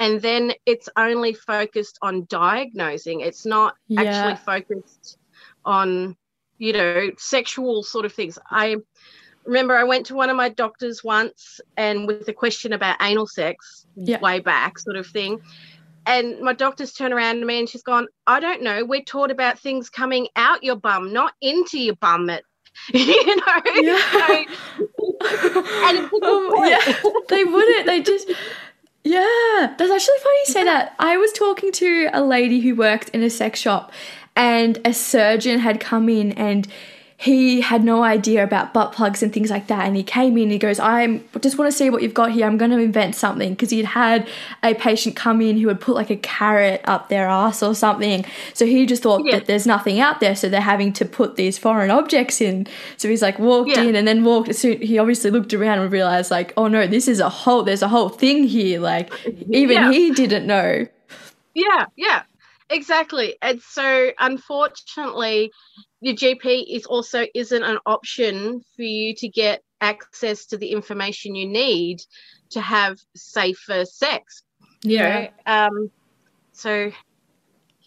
and 0.00 0.20
then 0.22 0.52
it's 0.64 0.88
only 0.96 1.34
focused 1.34 1.98
on 2.02 2.24
diagnosing. 2.28 3.20
It's 3.20 3.46
not 3.46 3.76
yeah. 3.86 4.00
actually 4.00 4.44
focused 4.44 5.18
on 5.64 6.16
you 6.58 6.72
know 6.72 7.10
sexual 7.18 7.84
sort 7.84 8.06
of 8.06 8.12
things. 8.12 8.38
I 8.50 8.76
remember 9.46 9.74
i 9.74 9.82
went 9.82 10.04
to 10.04 10.14
one 10.14 10.28
of 10.28 10.36
my 10.36 10.50
doctors 10.50 11.02
once 11.02 11.62
and 11.78 12.06
with 12.06 12.28
a 12.28 12.32
question 12.32 12.74
about 12.74 12.94
anal 13.00 13.26
sex 13.26 13.86
yeah. 13.96 14.20
way 14.20 14.40
back 14.40 14.78
sort 14.78 14.96
of 14.96 15.06
thing. 15.06 15.40
And 16.06 16.40
my 16.40 16.52
doctor's 16.52 16.92
turned 16.92 17.14
around 17.14 17.40
to 17.40 17.46
me 17.46 17.58
and 17.58 17.68
she's 17.68 17.82
gone 17.82 18.08
i 18.26 18.40
don't 18.40 18.62
know. 18.62 18.84
We're 18.84 19.02
taught 19.02 19.30
about 19.30 19.58
things 19.58 19.90
coming 19.90 20.28
out 20.34 20.64
your 20.64 20.76
bum 20.76 21.12
not 21.12 21.34
into 21.42 21.78
your 21.78 21.96
bum. 21.96 22.30
At 22.30 22.42
you 22.94 23.36
know? 23.36 23.60
Yeah. 23.74 23.98
So, 24.12 24.44
and 25.88 25.98
um, 26.22 26.52
yeah. 26.66 26.92
they 27.28 27.44
wouldn't. 27.44 27.86
They 27.86 28.00
just 28.00 28.30
Yeah, 29.02 29.74
that's 29.78 29.90
actually 29.90 30.18
funny 30.22 30.38
you 30.46 30.52
say 30.52 30.64
that. 30.64 30.94
I 30.98 31.16
was 31.16 31.32
talking 31.32 31.72
to 31.72 32.10
a 32.12 32.22
lady 32.22 32.60
who 32.60 32.74
worked 32.74 33.08
in 33.10 33.22
a 33.22 33.30
sex 33.30 33.58
shop, 33.58 33.92
and 34.36 34.78
a 34.84 34.92
surgeon 34.92 35.60
had 35.60 35.80
come 35.80 36.08
in 36.08 36.32
and 36.32 36.68
he 37.20 37.60
had 37.60 37.84
no 37.84 38.02
idea 38.02 38.42
about 38.42 38.72
butt 38.72 38.92
plugs 38.92 39.22
and 39.22 39.30
things 39.30 39.50
like 39.50 39.66
that. 39.66 39.84
And 39.84 39.94
he 39.94 40.02
came 40.02 40.38
in, 40.38 40.48
he 40.48 40.56
goes, 40.56 40.80
I 40.80 41.20
just 41.42 41.58
want 41.58 41.70
to 41.70 41.76
see 41.76 41.90
what 41.90 42.02
you've 42.02 42.14
got 42.14 42.30
here. 42.30 42.46
I'm 42.46 42.56
going 42.56 42.70
to 42.70 42.78
invent 42.78 43.14
something. 43.14 43.50
Because 43.50 43.68
he'd 43.68 43.84
had 43.84 44.26
a 44.62 44.72
patient 44.72 45.16
come 45.16 45.42
in 45.42 45.58
who 45.58 45.68
had 45.68 45.82
put 45.82 45.96
like 45.96 46.08
a 46.08 46.16
carrot 46.16 46.80
up 46.84 47.10
their 47.10 47.28
ass 47.28 47.62
or 47.62 47.74
something. 47.74 48.24
So 48.54 48.64
he 48.64 48.86
just 48.86 49.02
thought 49.02 49.20
yeah. 49.26 49.36
that 49.36 49.46
there's 49.46 49.66
nothing 49.66 50.00
out 50.00 50.20
there. 50.20 50.34
So 50.34 50.48
they're 50.48 50.62
having 50.62 50.94
to 50.94 51.04
put 51.04 51.36
these 51.36 51.58
foreign 51.58 51.90
objects 51.90 52.40
in. 52.40 52.66
So 52.96 53.06
he's 53.06 53.20
like 53.20 53.38
walked 53.38 53.68
yeah. 53.68 53.82
in 53.82 53.96
and 53.96 54.08
then 54.08 54.24
walked. 54.24 54.54
So 54.54 54.76
he 54.76 54.98
obviously 54.98 55.30
looked 55.30 55.52
around 55.52 55.80
and 55.80 55.92
realized, 55.92 56.30
like, 56.30 56.54
oh 56.56 56.68
no, 56.68 56.86
this 56.86 57.06
is 57.06 57.20
a 57.20 57.28
whole, 57.28 57.64
there's 57.64 57.82
a 57.82 57.88
whole 57.88 58.08
thing 58.08 58.44
here. 58.44 58.80
Like, 58.80 59.12
even 59.50 59.76
yeah. 59.76 59.92
he 59.92 60.10
didn't 60.12 60.46
know. 60.46 60.86
Yeah, 61.52 61.84
yeah. 61.96 62.22
Exactly. 62.70 63.36
And 63.42 63.60
so 63.60 64.12
unfortunately, 64.18 65.52
your 66.00 66.14
GP 66.14 66.64
is 66.68 66.86
also 66.86 67.26
isn't 67.34 67.62
an 67.62 67.78
option 67.86 68.62
for 68.76 68.82
you 68.82 69.14
to 69.16 69.28
get 69.28 69.62
access 69.80 70.46
to 70.46 70.56
the 70.56 70.72
information 70.72 71.34
you 71.34 71.46
need 71.46 72.00
to 72.50 72.60
have 72.60 72.98
safer 73.14 73.84
sex. 73.84 74.42
Yeah. 74.82 75.28
know, 75.46 75.52
um, 75.52 75.90
so 76.52 76.90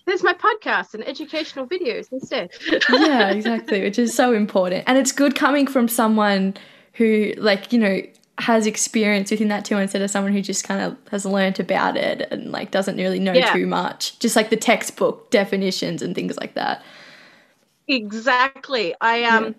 there's 0.05 0.23
my 0.23 0.33
podcast 0.33 0.93
and 0.93 1.07
educational 1.07 1.67
videos 1.67 2.11
instead. 2.11 2.51
yeah, 2.89 3.29
exactly, 3.29 3.81
which 3.81 3.97
is 3.97 4.13
so 4.13 4.33
important. 4.33 4.83
And 4.87 4.97
it's 4.97 5.11
good 5.11 5.35
coming 5.35 5.67
from 5.67 5.87
someone 5.87 6.55
who, 6.93 7.33
like, 7.37 7.73
you 7.73 7.79
know, 7.79 8.01
has 8.39 8.65
experience 8.65 9.29
within 9.29 9.47
that 9.47 9.63
too 9.63 9.77
instead 9.77 10.01
of 10.01 10.09
someone 10.09 10.33
who 10.33 10.41
just 10.41 10.63
kind 10.63 10.81
of 10.81 10.97
has 11.11 11.23
learnt 11.23 11.59
about 11.59 11.95
it 11.95 12.27
and 12.31 12.51
like 12.51 12.71
doesn't 12.71 12.97
really 12.97 13.19
know 13.19 13.31
yeah. 13.31 13.53
too 13.53 13.67
much 13.67 14.17
just 14.17 14.35
like 14.35 14.49
the 14.49 14.57
textbook 14.57 15.29
definitions 15.29 16.01
and 16.01 16.15
things 16.15 16.35
like 16.37 16.55
that 16.55 16.83
exactly 17.87 18.95
i 19.01 19.23
um 19.23 19.45
yeah. 19.45 19.51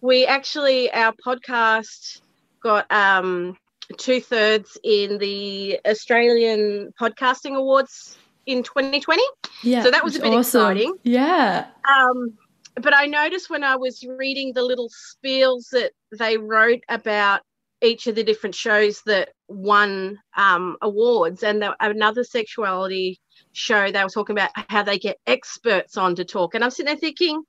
we 0.00 0.26
actually 0.26 0.90
our 0.92 1.14
podcast 1.24 2.20
got 2.62 2.90
um 2.90 3.56
two-thirds 3.96 4.78
in 4.84 5.18
the 5.18 5.78
australian 5.86 6.92
podcasting 7.00 7.56
awards 7.56 8.18
in 8.46 8.62
2020 8.62 9.22
yeah 9.62 9.82
so 9.82 9.90
that 9.90 10.02
was 10.02 10.16
a 10.16 10.20
bit 10.20 10.28
awesome. 10.28 10.60
exciting 10.60 10.94
yeah 11.04 11.66
um 11.88 12.36
but 12.80 12.94
I 12.94 13.06
noticed 13.06 13.50
when 13.50 13.64
I 13.64 13.76
was 13.76 14.04
reading 14.04 14.52
the 14.52 14.62
little 14.62 14.88
spiels 14.90 15.70
that 15.70 15.92
they 16.18 16.36
wrote 16.36 16.82
about 16.88 17.40
each 17.82 18.06
of 18.06 18.14
the 18.14 18.24
different 18.24 18.54
shows 18.54 19.02
that 19.06 19.30
won 19.48 20.18
um, 20.36 20.76
awards, 20.82 21.42
and 21.42 21.62
there, 21.62 21.76
another 21.80 22.24
sexuality 22.24 23.20
show 23.52 23.90
they 23.90 24.02
were 24.02 24.10
talking 24.10 24.34
about 24.34 24.50
how 24.68 24.82
they 24.82 24.98
get 24.98 25.18
experts 25.26 25.96
on 25.96 26.16
to 26.16 26.24
talk, 26.24 26.54
and 26.54 26.64
I'm 26.64 26.70
sitting 26.70 26.86
there 26.86 26.96
thinking, 26.96 27.42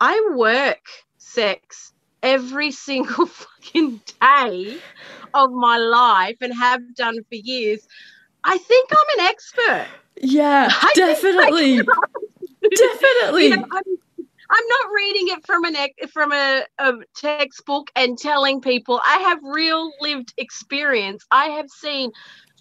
I 0.00 0.30
work 0.34 0.82
sex 1.18 1.92
every 2.22 2.70
single 2.70 3.26
fucking 3.26 4.00
day 4.20 4.78
of 5.34 5.50
my 5.52 5.76
life 5.78 6.36
and 6.40 6.54
have 6.54 6.94
done 6.94 7.18
for 7.28 7.34
years. 7.34 7.86
I 8.44 8.58
think 8.58 8.90
I'm 8.92 9.20
an 9.20 9.26
expert. 9.26 9.86
Yeah, 10.20 10.68
I 10.70 10.92
definitely. 10.94 11.76
definitely. 12.76 13.44
You 13.44 13.56
know, 13.56 13.64
I'm 14.50 14.66
not 14.66 14.90
reading 14.94 15.28
it 15.28 15.46
from 15.46 15.64
an 15.64 15.76
from 16.10 16.32
a, 16.32 16.64
a 16.78 16.92
textbook 17.14 17.90
and 17.94 18.16
telling 18.16 18.60
people. 18.60 19.00
I 19.04 19.18
have 19.18 19.38
real 19.42 19.92
lived 20.00 20.32
experience. 20.38 21.26
I 21.30 21.46
have 21.46 21.68
seen 21.68 22.12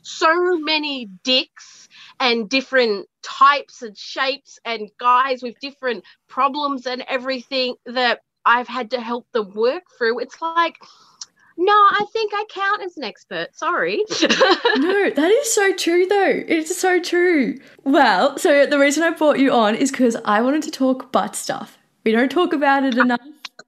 so 0.07 0.57
many 0.57 1.09
dicks 1.23 1.89
and 2.19 2.49
different 2.49 3.07
types 3.21 3.81
and 3.81 3.97
shapes 3.97 4.59
and 4.65 4.89
guys 4.99 5.43
with 5.43 5.59
different 5.59 6.03
problems 6.27 6.85
and 6.85 7.03
everything 7.07 7.75
that 7.85 8.21
I've 8.45 8.67
had 8.67 8.91
to 8.91 9.01
help 9.01 9.27
them 9.33 9.53
work 9.53 9.83
through. 9.97 10.19
It's 10.19 10.41
like, 10.41 10.77
no, 11.57 11.73
I 11.73 12.05
think 12.13 12.31
I 12.33 12.45
count 12.49 12.83
as 12.83 12.95
an 12.97 13.03
expert. 13.03 13.47
Sorry. 13.53 13.97
no, 14.21 15.09
that 15.09 15.31
is 15.41 15.53
so 15.53 15.73
true, 15.73 16.05
though. 16.05 16.43
It's 16.47 16.77
so 16.77 17.01
true. 17.01 17.59
Well, 17.83 18.37
so 18.37 18.65
the 18.65 18.79
reason 18.79 19.03
I 19.03 19.09
brought 19.09 19.39
you 19.39 19.51
on 19.51 19.75
is 19.75 19.91
because 19.91 20.15
I 20.23 20.41
wanted 20.41 20.63
to 20.63 20.71
talk 20.71 21.11
butt 21.11 21.35
stuff. 21.35 21.77
We 22.05 22.13
don't 22.13 22.31
talk 22.31 22.53
about 22.53 22.85
it 22.85 22.97
uh, 22.97 23.01
enough. 23.01 23.19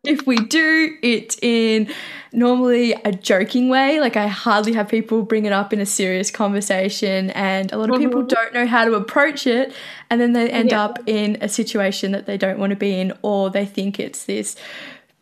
If 0.04 0.26
we 0.26 0.38
do, 0.38 0.98
it's 1.02 1.38
in 1.42 1.92
normally 2.32 2.94
a 2.94 3.12
joking 3.12 3.68
way. 3.68 4.00
Like 4.00 4.16
I 4.16 4.28
hardly 4.28 4.74
have 4.74 4.88
people 4.88 5.24
bring 5.24 5.46
it 5.46 5.52
up 5.52 5.74
in 5.74 5.82
a 5.82 5.86
serious 5.86 6.32
conversation, 6.32 7.32
and 7.32 7.72
a 7.72 7.78
lot 7.78 7.90
of 7.90 7.96
mm-hmm. 7.96 8.06
people 8.06 8.24
don't 8.24 8.54
know 8.54 8.66
how 8.66 8.86
to 8.86 8.94
approach 8.94 9.46
it, 9.46 9.74
and 10.10 10.22
then 10.22 10.34
they 10.34 10.50
end 10.50 10.72
yeah. 10.72 10.84
up 10.84 11.00
in 11.06 11.38
a 11.42 11.50
situation 11.50 12.14
that 12.14 12.26
they 12.26 12.38
don't 12.38 12.60
want 12.60 12.70
to 12.70 12.78
be 12.78 13.00
in, 13.00 13.12
or 13.24 13.50
they 13.50 13.66
think 13.66 14.00
it's 14.00 14.26
this 14.26 14.56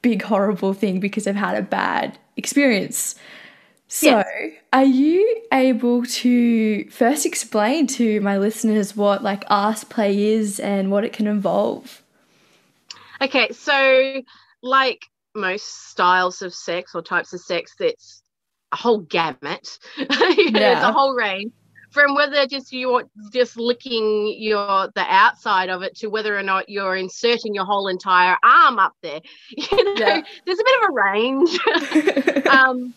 big 0.03 0.21
horrible 0.21 0.73
thing 0.73 0.99
because 0.99 1.23
they've 1.23 1.35
had 1.35 1.57
a 1.57 1.63
bad 1.63 2.17
experience. 2.35 3.15
So, 3.89 4.07
yes. 4.07 4.27
are 4.73 4.83
you 4.83 5.43
able 5.51 6.05
to 6.05 6.89
first 6.89 7.25
explain 7.25 7.87
to 7.87 8.19
my 8.21 8.37
listeners 8.37 8.95
what 8.95 9.23
like 9.23 9.45
ass 9.49 9.83
play 9.83 10.33
is 10.33 10.59
and 10.59 10.91
what 10.91 11.03
it 11.03 11.13
can 11.13 11.25
involve? 11.25 12.03
Okay, 13.21 13.49
so 13.51 14.21
like 14.63 15.05
most 15.35 15.89
styles 15.89 16.41
of 16.41 16.53
sex 16.53 16.95
or 16.95 17.01
types 17.01 17.33
of 17.33 17.41
sex, 17.41 17.73
it's 17.79 18.23
a 18.71 18.75
whole 18.75 18.99
gamut. 18.99 19.79
you 19.97 20.51
know, 20.51 20.59
yeah. 20.59 20.77
it's 20.77 20.83
a 20.83 20.91
whole 20.91 21.15
range 21.15 21.51
from 21.91 22.15
whether 22.15 22.45
just 22.45 22.73
you're 22.73 23.03
just 23.31 23.57
licking 23.57 24.35
your 24.37 24.89
the 24.93 25.05
outside 25.07 25.69
of 25.69 25.83
it 25.83 25.95
to 25.95 26.07
whether 26.07 26.37
or 26.37 26.43
not 26.43 26.69
you're 26.69 26.95
inserting 26.95 27.55
your 27.55 27.65
whole 27.65 27.87
entire 27.87 28.37
arm 28.43 28.79
up 28.79 28.93
there. 29.01 29.21
You 29.57 29.95
know, 29.95 30.05
yeah. 30.05 30.21
there's 30.45 30.59
a 30.59 30.63
bit 30.63 30.83
of 30.83 30.89
a 30.89 30.93
range. 30.93 32.45
um, 32.47 32.93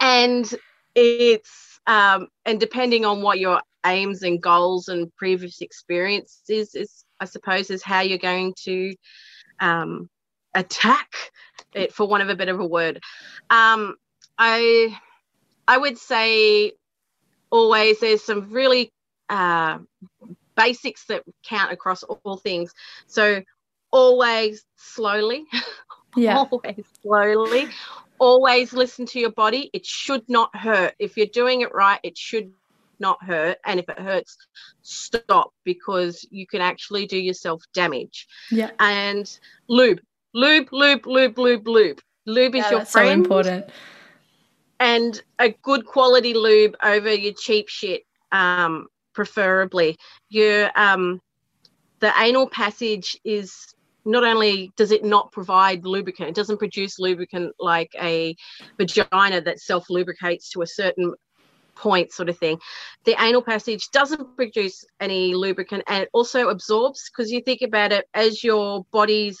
and 0.00 0.54
it's 0.94 1.80
um, 1.86 2.28
and 2.44 2.58
depending 2.58 3.04
on 3.04 3.22
what 3.22 3.38
your 3.38 3.60
aims 3.86 4.22
and 4.22 4.42
goals 4.42 4.88
and 4.88 5.14
previous 5.16 5.60
experiences 5.60 6.74
is 6.74 7.04
I 7.20 7.26
suppose, 7.26 7.70
is 7.70 7.82
how 7.82 8.00
you're 8.00 8.18
going 8.18 8.54
to 8.64 8.94
um, 9.60 10.08
attack 10.54 11.10
it, 11.74 11.92
for 11.92 12.06
want 12.06 12.22
of 12.22 12.28
a 12.28 12.36
bit 12.36 12.48
of 12.48 12.60
a 12.60 12.66
word. 12.66 13.00
Um, 13.50 13.96
I 14.38 14.96
I 15.66 15.78
would 15.78 15.98
say 15.98 16.72
always 17.50 18.00
there's 18.00 18.22
some 18.22 18.50
really 18.50 18.92
uh, 19.28 19.78
basics 20.56 21.06
that 21.06 21.22
count 21.44 21.72
across 21.72 22.02
all 22.02 22.36
things. 22.36 22.72
So 23.06 23.42
always 23.90 24.64
slowly, 24.76 25.44
yeah, 26.16 26.44
always 26.50 26.84
slowly. 27.02 27.68
Always 28.20 28.72
listen 28.72 29.06
to 29.06 29.18
your 29.18 29.32
body. 29.32 29.70
It 29.72 29.84
should 29.84 30.22
not 30.28 30.54
hurt. 30.54 30.94
If 31.00 31.16
you're 31.16 31.26
doing 31.26 31.62
it 31.62 31.74
right, 31.74 31.98
it 32.04 32.16
should 32.16 32.52
not 33.00 33.22
hurt. 33.22 33.58
And 33.66 33.80
if 33.80 33.88
it 33.88 33.98
hurts, 33.98 34.36
stop 34.82 35.52
because 35.64 36.24
you 36.30 36.46
can 36.46 36.60
actually 36.60 37.06
do 37.06 37.18
yourself 37.18 37.62
damage. 37.74 38.28
Yeah. 38.52 38.70
And 38.78 39.38
lube, 39.68 40.00
lube, 40.34 40.68
lube, 40.72 41.06
lube, 41.06 41.38
lube, 41.38 41.66
lube. 41.66 42.00
Lube 42.26 42.54
is 42.56 42.64
yeah, 42.64 42.70
your 42.70 42.84
friend. 42.84 43.08
So 43.08 43.12
important. 43.12 43.70
And 44.80 45.22
a 45.38 45.50
good 45.62 45.86
quality 45.86 46.34
lube 46.34 46.76
over 46.82 47.12
your 47.12 47.32
cheap 47.32 47.68
shit, 47.68 48.02
um, 48.32 48.88
preferably. 49.14 49.96
Your 50.28 50.70
um, 50.78 51.20
the 52.00 52.12
anal 52.18 52.48
passage 52.48 53.18
is 53.24 53.74
not 54.04 54.24
only 54.24 54.72
does 54.76 54.90
it 54.90 55.04
not 55.04 55.32
provide 55.32 55.86
lubricant, 55.86 56.28
it 56.28 56.34
doesn't 56.34 56.58
produce 56.58 56.98
lubricant 56.98 57.54
like 57.58 57.90
a 58.00 58.36
vagina 58.76 59.40
that 59.40 59.60
self 59.60 59.88
lubricates 59.88 60.50
to 60.50 60.62
a 60.62 60.66
certain 60.66 61.14
point 61.74 62.12
sort 62.12 62.28
of 62.28 62.38
thing. 62.38 62.58
The 63.04 63.16
anal 63.22 63.42
passage 63.42 63.88
doesn't 63.90 64.36
produce 64.36 64.84
any 65.00 65.34
lubricant 65.34 65.84
and 65.88 66.04
it 66.04 66.08
also 66.12 66.48
absorbs 66.48 67.10
because 67.10 67.30
you 67.30 67.40
think 67.40 67.62
about 67.62 67.92
it 67.92 68.06
as 68.14 68.44
your 68.44 68.84
body's 68.92 69.38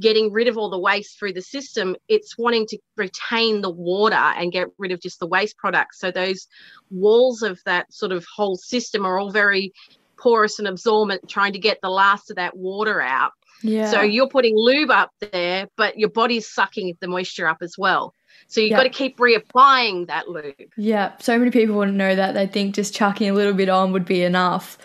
getting 0.00 0.32
rid 0.32 0.48
of 0.48 0.58
all 0.58 0.70
the 0.70 0.78
waste 0.78 1.18
through 1.18 1.32
the 1.32 1.42
system, 1.42 1.94
it's 2.08 2.36
wanting 2.36 2.66
to 2.66 2.78
retain 2.96 3.60
the 3.60 3.70
water 3.70 4.14
and 4.14 4.52
get 4.52 4.68
rid 4.78 4.92
of 4.92 5.00
just 5.00 5.20
the 5.20 5.26
waste 5.26 5.56
products. 5.56 6.00
So 6.00 6.10
those 6.10 6.48
walls 6.90 7.42
of 7.42 7.60
that 7.64 7.92
sort 7.92 8.12
of 8.12 8.24
whole 8.34 8.56
system 8.56 9.06
are 9.06 9.18
all 9.18 9.30
very 9.30 9.72
porous 10.16 10.58
and 10.58 10.66
absorbent, 10.66 11.28
trying 11.28 11.52
to 11.52 11.58
get 11.58 11.78
the 11.82 11.90
last 11.90 12.30
of 12.30 12.36
that 12.36 12.56
water 12.56 13.00
out. 13.00 13.32
Yeah. 13.62 13.90
So 13.90 14.02
you're 14.02 14.28
putting 14.28 14.56
lube 14.56 14.90
up 14.90 15.10
there, 15.20 15.68
but 15.76 15.98
your 15.98 16.10
body's 16.10 16.48
sucking 16.52 16.96
the 17.00 17.08
moisture 17.08 17.46
up 17.46 17.58
as 17.60 17.76
well. 17.78 18.14
So 18.46 18.60
you've 18.60 18.76
got 18.76 18.82
to 18.82 18.90
keep 18.90 19.16
reapplying 19.16 20.08
that 20.08 20.28
lube. 20.28 20.54
Yeah. 20.76 21.12
So 21.18 21.38
many 21.38 21.50
people 21.50 21.76
wouldn't 21.76 21.96
know 21.96 22.14
that. 22.14 22.34
They 22.34 22.46
think 22.46 22.74
just 22.74 22.94
chucking 22.94 23.30
a 23.30 23.32
little 23.32 23.54
bit 23.54 23.68
on 23.68 23.92
would 23.92 24.04
be 24.04 24.22
enough. 24.22 24.76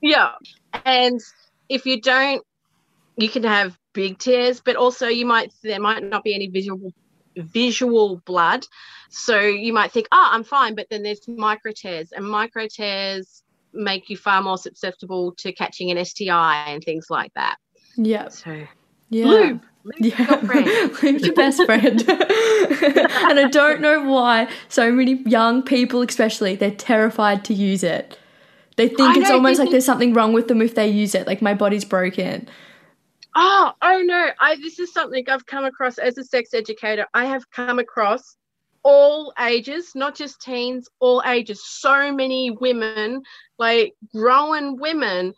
Yeah. 0.00 0.32
And 0.84 1.20
if 1.68 1.86
you 1.86 2.00
don't, 2.00 2.44
you 3.16 3.28
can 3.28 3.44
have 3.44 3.78
big 3.98 4.16
tears, 4.16 4.60
but 4.60 4.76
also 4.76 5.08
you 5.08 5.26
might, 5.26 5.52
there 5.64 5.80
might 5.80 6.04
not 6.04 6.22
be 6.22 6.32
any 6.32 6.46
visual 6.46 6.92
visual 7.36 8.22
blood. 8.24 8.64
So 9.10 9.40
you 9.40 9.72
might 9.72 9.90
think, 9.90 10.06
oh, 10.12 10.28
I'm 10.30 10.44
fine, 10.44 10.76
but 10.76 10.86
then 10.88 11.02
there's 11.02 11.26
micro 11.26 11.72
tears, 11.72 12.12
and 12.12 12.24
micro 12.24 12.68
tears 12.68 13.42
make 13.74 14.08
you 14.08 14.16
far 14.16 14.40
more 14.40 14.56
susceptible 14.56 15.34
to 15.38 15.52
catching 15.52 15.90
an 15.90 16.04
STI 16.04 16.64
and 16.68 16.82
things 16.84 17.06
like 17.10 17.32
that. 17.34 17.56
Yeah. 17.96 18.28
So 18.28 18.68
Yeah. 19.10 19.26
lube, 19.26 19.62
lube's 19.84 20.14
Yeah. 20.18 20.26
your. 20.42 20.90
Lube's 21.02 21.26
your 21.26 21.34
best 21.34 21.64
friend. 21.64 22.00
and 22.08 23.40
I 23.40 23.48
don't 23.50 23.80
know 23.80 24.00
why 24.04 24.48
so 24.68 24.92
many 24.92 25.22
young 25.26 25.64
people, 25.64 26.02
especially, 26.02 26.54
they're 26.54 26.70
terrified 26.70 27.44
to 27.46 27.54
use 27.54 27.82
it. 27.82 28.16
They 28.76 28.86
think 28.86 29.16
I 29.16 29.20
it's 29.20 29.30
almost 29.30 29.58
like 29.58 29.72
there's 29.72 29.84
something 29.84 30.14
wrong 30.14 30.32
with 30.32 30.46
them 30.46 30.62
if 30.62 30.76
they 30.76 30.86
use 30.86 31.16
it. 31.16 31.26
Like 31.26 31.42
my 31.42 31.52
body's 31.52 31.84
broken. 31.84 32.48
Oh, 33.40 33.72
oh 33.82 34.02
no! 34.04 34.30
I 34.40 34.56
this 34.56 34.80
is 34.80 34.92
something 34.92 35.24
I've 35.28 35.46
come 35.46 35.64
across 35.64 35.98
as 35.98 36.18
a 36.18 36.24
sex 36.24 36.54
educator. 36.54 37.06
I 37.14 37.26
have 37.26 37.48
come 37.52 37.78
across 37.78 38.36
all 38.82 39.32
ages, 39.38 39.92
not 39.94 40.16
just 40.16 40.40
teens, 40.40 40.88
all 40.98 41.22
ages. 41.24 41.62
So 41.64 42.12
many 42.12 42.50
women, 42.50 43.22
like 43.56 43.92
grown 44.12 44.80
women, 44.80 45.34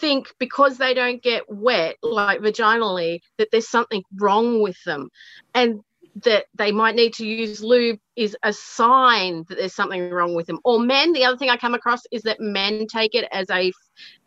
think 0.00 0.32
because 0.38 0.78
they 0.78 0.94
don't 0.94 1.22
get 1.22 1.42
wet, 1.48 1.96
like 2.02 2.40
vaginally, 2.40 3.20
that 3.36 3.48
there's 3.52 3.68
something 3.68 4.02
wrong 4.18 4.62
with 4.62 4.82
them, 4.86 5.10
and 5.52 5.80
that 6.24 6.46
they 6.54 6.72
might 6.72 6.94
need 6.94 7.12
to 7.12 7.26
use 7.26 7.62
lube 7.62 7.98
is 8.16 8.34
a 8.42 8.54
sign 8.54 9.44
that 9.50 9.56
there's 9.58 9.74
something 9.74 10.08
wrong 10.08 10.34
with 10.34 10.46
them. 10.46 10.60
Or 10.64 10.80
men, 10.80 11.12
the 11.12 11.24
other 11.24 11.36
thing 11.36 11.50
I 11.50 11.58
come 11.58 11.74
across 11.74 12.00
is 12.10 12.22
that 12.22 12.40
men 12.40 12.86
take 12.86 13.14
it 13.14 13.28
as 13.32 13.50
a, 13.50 13.70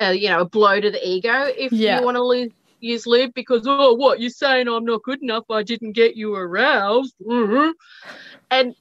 uh, 0.04 0.10
you 0.10 0.30
know, 0.30 0.42
a 0.42 0.50
blow 0.50 0.80
to 0.80 0.92
the 0.92 1.08
ego. 1.08 1.46
If 1.58 1.72
Yeah. 1.72 1.98
you 1.98 2.06
want 2.06 2.18
to 2.18 2.24
lose 2.24 2.52
use 2.80 3.06
lube 3.08 3.34
because 3.34 3.64
oh 3.66 3.94
what 3.94 4.20
you're 4.20 4.30
saying 4.30 4.68
I'm 4.68 4.86
not 4.86 5.04
good 5.04 5.22
enough? 5.22 5.46
I 5.50 5.64
didn't 5.64 5.94
get 5.94 6.16
you 6.16 6.36
aroused. 6.36 7.16
Mhm. 7.26 7.74
and 8.52 8.76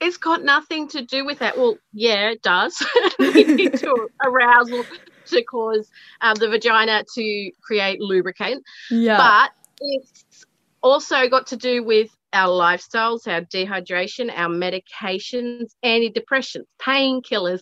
it's 0.00 0.16
got 0.16 0.42
nothing 0.42 0.88
to 0.88 1.02
do 1.02 1.26
with 1.26 1.40
that. 1.40 1.58
Well 1.58 1.76
yeah 1.92 2.30
it 2.30 2.42
does. 2.42 2.76
To 3.20 4.08
arousal 4.24 4.84
to 5.26 5.44
cause 5.44 5.88
um, 6.20 6.34
the 6.34 6.48
vagina 6.48 7.04
to 7.14 7.50
create 7.62 8.00
lubricant. 8.00 8.64
Yeah. 8.90 9.16
but 9.16 9.52
it's 9.80 10.46
also 10.82 11.28
got 11.28 11.46
to 11.48 11.56
do 11.56 11.84
with 11.84 12.10
our 12.32 12.48
lifestyles, 12.48 13.26
our 13.26 13.42
dehydration, 13.42 14.30
our 14.34 14.48
medications, 14.48 15.74
antidepressants, 15.84 16.66
painkillers, 16.80 17.60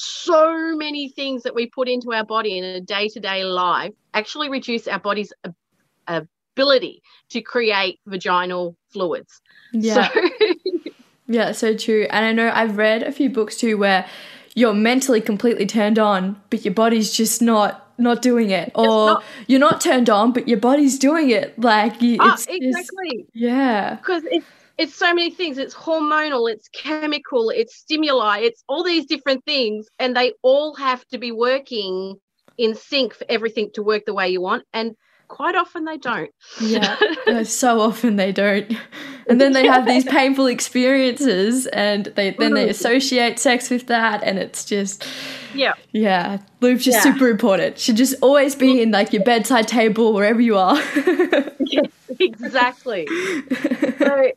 so 0.00 0.76
many 0.76 1.08
things 1.08 1.42
that 1.42 1.54
we 1.54 1.66
put 1.66 1.88
into 1.88 2.12
our 2.12 2.24
body 2.24 2.56
in 2.58 2.64
a 2.64 2.80
day 2.80 3.08
to 3.08 3.18
day 3.20 3.44
life 3.44 3.92
actually 4.14 4.48
reduce 4.48 4.86
our 4.86 5.00
body's 5.00 5.32
ab- 5.44 5.54
ability 6.56 7.02
to 7.30 7.40
create 7.40 7.98
vaginal 8.06 8.76
fluids. 8.90 9.40
yeah. 9.72 10.08
So, 10.12 10.20
Yeah, 11.30 11.52
so 11.52 11.76
true. 11.76 12.06
And 12.08 12.24
I 12.24 12.32
know 12.32 12.50
I've 12.54 12.78
read 12.78 13.02
a 13.02 13.12
few 13.12 13.28
books 13.28 13.56
too 13.56 13.76
where 13.76 14.06
you're 14.54 14.72
mentally 14.72 15.20
completely 15.20 15.66
turned 15.66 15.98
on, 15.98 16.40
but 16.48 16.64
your 16.64 16.72
body's 16.72 17.12
just 17.12 17.42
not 17.42 17.84
not 18.00 18.22
doing 18.22 18.50
it, 18.50 18.70
or 18.76 18.86
not. 18.86 19.24
you're 19.48 19.58
not 19.60 19.80
turned 19.80 20.08
on, 20.08 20.32
but 20.32 20.46
your 20.48 20.58
body's 20.58 20.98
doing 21.00 21.30
it. 21.30 21.58
Like 21.58 22.00
you, 22.00 22.16
Ah, 22.20 22.32
it's 22.34 22.46
just- 22.46 22.62
exactly. 22.62 23.26
yeah, 23.34 23.96
Because 23.96 24.22
it's, 24.30 24.46
it's 24.78 24.94
so 24.94 25.12
many 25.14 25.30
things. 25.30 25.58
It's 25.58 25.74
hormonal, 25.74 26.50
it's 26.50 26.68
chemical, 26.68 27.50
it's 27.50 27.76
stimuli, 27.76 28.38
it's 28.40 28.62
all 28.68 28.84
these 28.84 29.06
different 29.06 29.44
things, 29.44 29.86
and 29.98 30.16
they 30.16 30.32
all 30.42 30.74
have 30.76 31.04
to 31.08 31.18
be 31.18 31.32
working 31.32 32.14
in 32.56 32.74
sync 32.74 33.14
for 33.14 33.26
everything 33.28 33.70
to 33.74 33.82
work 33.82 34.04
the 34.06 34.14
way 34.14 34.28
you 34.28 34.40
want. 34.40 34.64
And 34.72 34.94
quite 35.28 35.54
often 35.56 35.84
they 35.84 35.98
don't. 35.98 36.30
yeah. 36.60 36.96
So 37.44 37.80
often 37.80 38.16
they 38.16 38.32
don't, 38.32 38.72
and 39.28 39.38
then 39.40 39.52
they 39.52 39.66
have 39.66 39.86
these 39.86 40.04
painful 40.04 40.46
experiences, 40.46 41.66
and 41.66 42.06
they 42.16 42.30
then 42.30 42.54
they 42.54 42.66
Mhm. 42.66 42.70
associate 42.70 43.38
sex 43.38 43.68
with 43.70 43.86
that, 43.88 44.22
and 44.24 44.38
it's 44.38 44.64
just 44.64 45.04
yeah. 45.52 45.74
yeah. 45.92 46.38
Lube's 46.60 46.84
just 46.84 47.04
Yeah. 47.04 47.12
super 47.12 47.28
important. 47.28 47.78
Should 47.78 47.96
just 47.96 48.14
always 48.22 48.54
be 48.54 48.80
in 48.80 48.90
like 48.92 49.12
your 49.12 49.22
bedside 49.22 49.68
table 49.68 50.12
wherever 50.14 50.40
you 50.40 50.56
are. 50.56 50.80
Yes, 51.58 51.90
exactly. 52.18 53.06
so 53.98 54.32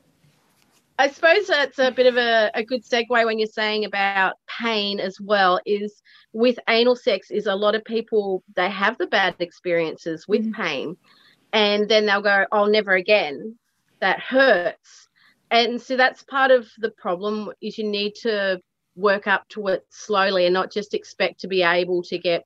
I 1.02 1.10
suppose 1.10 1.48
that's 1.48 1.80
a 1.80 1.90
bit 1.90 2.06
of 2.06 2.16
a, 2.16 2.52
a 2.54 2.64
good 2.64 2.84
segue 2.86 3.10
when 3.10 3.40
you're 3.40 3.48
saying 3.48 3.86
about 3.86 4.36
pain 4.62 5.00
as 5.00 5.20
well 5.20 5.60
is 5.66 6.00
with 6.32 6.60
anal 6.70 6.96
sex 6.96 7.32
is 7.32 7.48
a 7.48 7.56
lot 7.56 7.74
of 7.74 7.84
people 7.86 8.44
they 8.56 8.70
have 8.70 9.00
the 9.00 9.08
bad 9.08 9.36
experiences 9.40 10.28
with 10.28 10.46
Mhm. 10.46 10.54
pain 10.54 10.98
and 11.54 11.90
then 11.90 12.06
they'll 12.06 12.22
go 12.22 12.46
oh 12.52 12.66
never 12.66 12.94
again 12.94 13.58
that 14.00 14.20
hurts 14.20 15.08
and 15.50 15.82
so 15.82 15.98
that's 15.98 16.22
part 16.26 16.52
of 16.52 16.70
the 16.78 16.92
problem 16.92 17.52
is 17.64 17.80
you 17.80 17.88
need 17.88 18.14
to 18.22 18.62
work 18.96 19.26
up 19.26 19.50
to 19.50 19.70
it 19.70 19.84
slowly 19.90 20.46
and 20.46 20.54
not 20.54 20.72
just 20.72 20.94
expect 20.94 21.40
to 21.40 21.48
be 21.48 21.64
able 21.64 22.04
to 22.04 22.20
get 22.20 22.46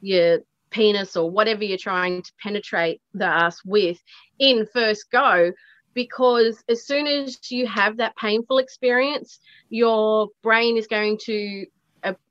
your 0.00 0.38
penis 0.70 1.16
or 1.16 1.28
whatever 1.28 1.64
you're 1.64 1.76
trying 1.76 2.22
to 2.22 2.32
penetrate 2.40 3.00
the 3.14 3.26
ass 3.26 3.58
with 3.64 3.98
in 4.38 4.64
first 4.72 5.10
go 5.10 5.52
because 5.96 6.62
as 6.68 6.86
soon 6.86 7.06
as 7.08 7.50
you 7.50 7.66
have 7.66 7.96
that 7.96 8.14
painful 8.16 8.58
experience 8.58 9.40
your 9.70 10.28
brain 10.42 10.76
is 10.76 10.86
going 10.86 11.18
to 11.18 11.66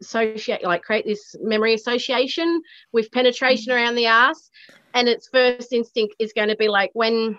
associate 0.02 0.64
like 0.64 0.84
create 0.84 1.06
this 1.06 1.36
memory 1.42 1.74
association 1.74 2.62
with 2.94 3.12
penetration 3.12 3.74
mm-hmm. 3.74 3.84
around 3.84 3.96
the 3.96 4.06
ass 4.06 4.50
and 4.94 5.10
its 5.10 5.28
first 5.28 5.74
instinct 5.74 6.16
is 6.20 6.32
going 6.32 6.48
to 6.48 6.56
be 6.56 6.70
like 6.70 6.92
when 6.94 7.38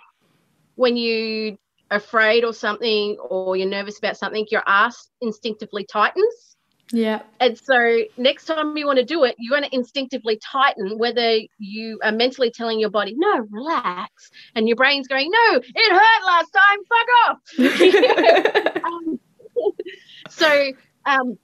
when 0.75 0.97
you 0.97 1.57
afraid 1.91 2.45
or 2.45 2.53
something 2.53 3.17
or 3.31 3.57
you're 3.57 3.69
nervous 3.69 3.99
about 3.99 4.17
something 4.17 4.45
your 4.51 4.65
ass 4.67 5.09
instinctively 5.23 5.85
tightens 5.85 6.56
yeah, 6.93 7.23
and 7.41 7.59
so 7.59 8.03
next 8.17 8.45
time 8.45 8.77
you 8.77 8.87
want 8.87 8.99
to 8.99 9.05
do 9.05 9.25
it, 9.25 9.35
you're 9.39 9.59
going 9.59 9.69
to 9.69 9.75
instinctively 9.75 10.39
tighten, 10.39 10.99
whether 10.99 11.39
you 11.59 11.99
are 12.05 12.13
mentally 12.13 12.51
telling 12.51 12.79
your 12.79 12.91
body, 12.91 13.15
no, 13.17 13.47
relax. 13.51 14.31
And 14.55 14.69
your 14.69 14.77
brain's 14.77 15.09
going, 15.09 15.31
no, 15.31 15.57
it 15.57 15.93
hurt 15.93 16.25
last 16.27 16.51
time, 16.53 16.79
fuck 16.89 17.09
off. 17.29 18.73
Um, 18.87 19.19
so, 20.29 20.73
um, 21.07 21.39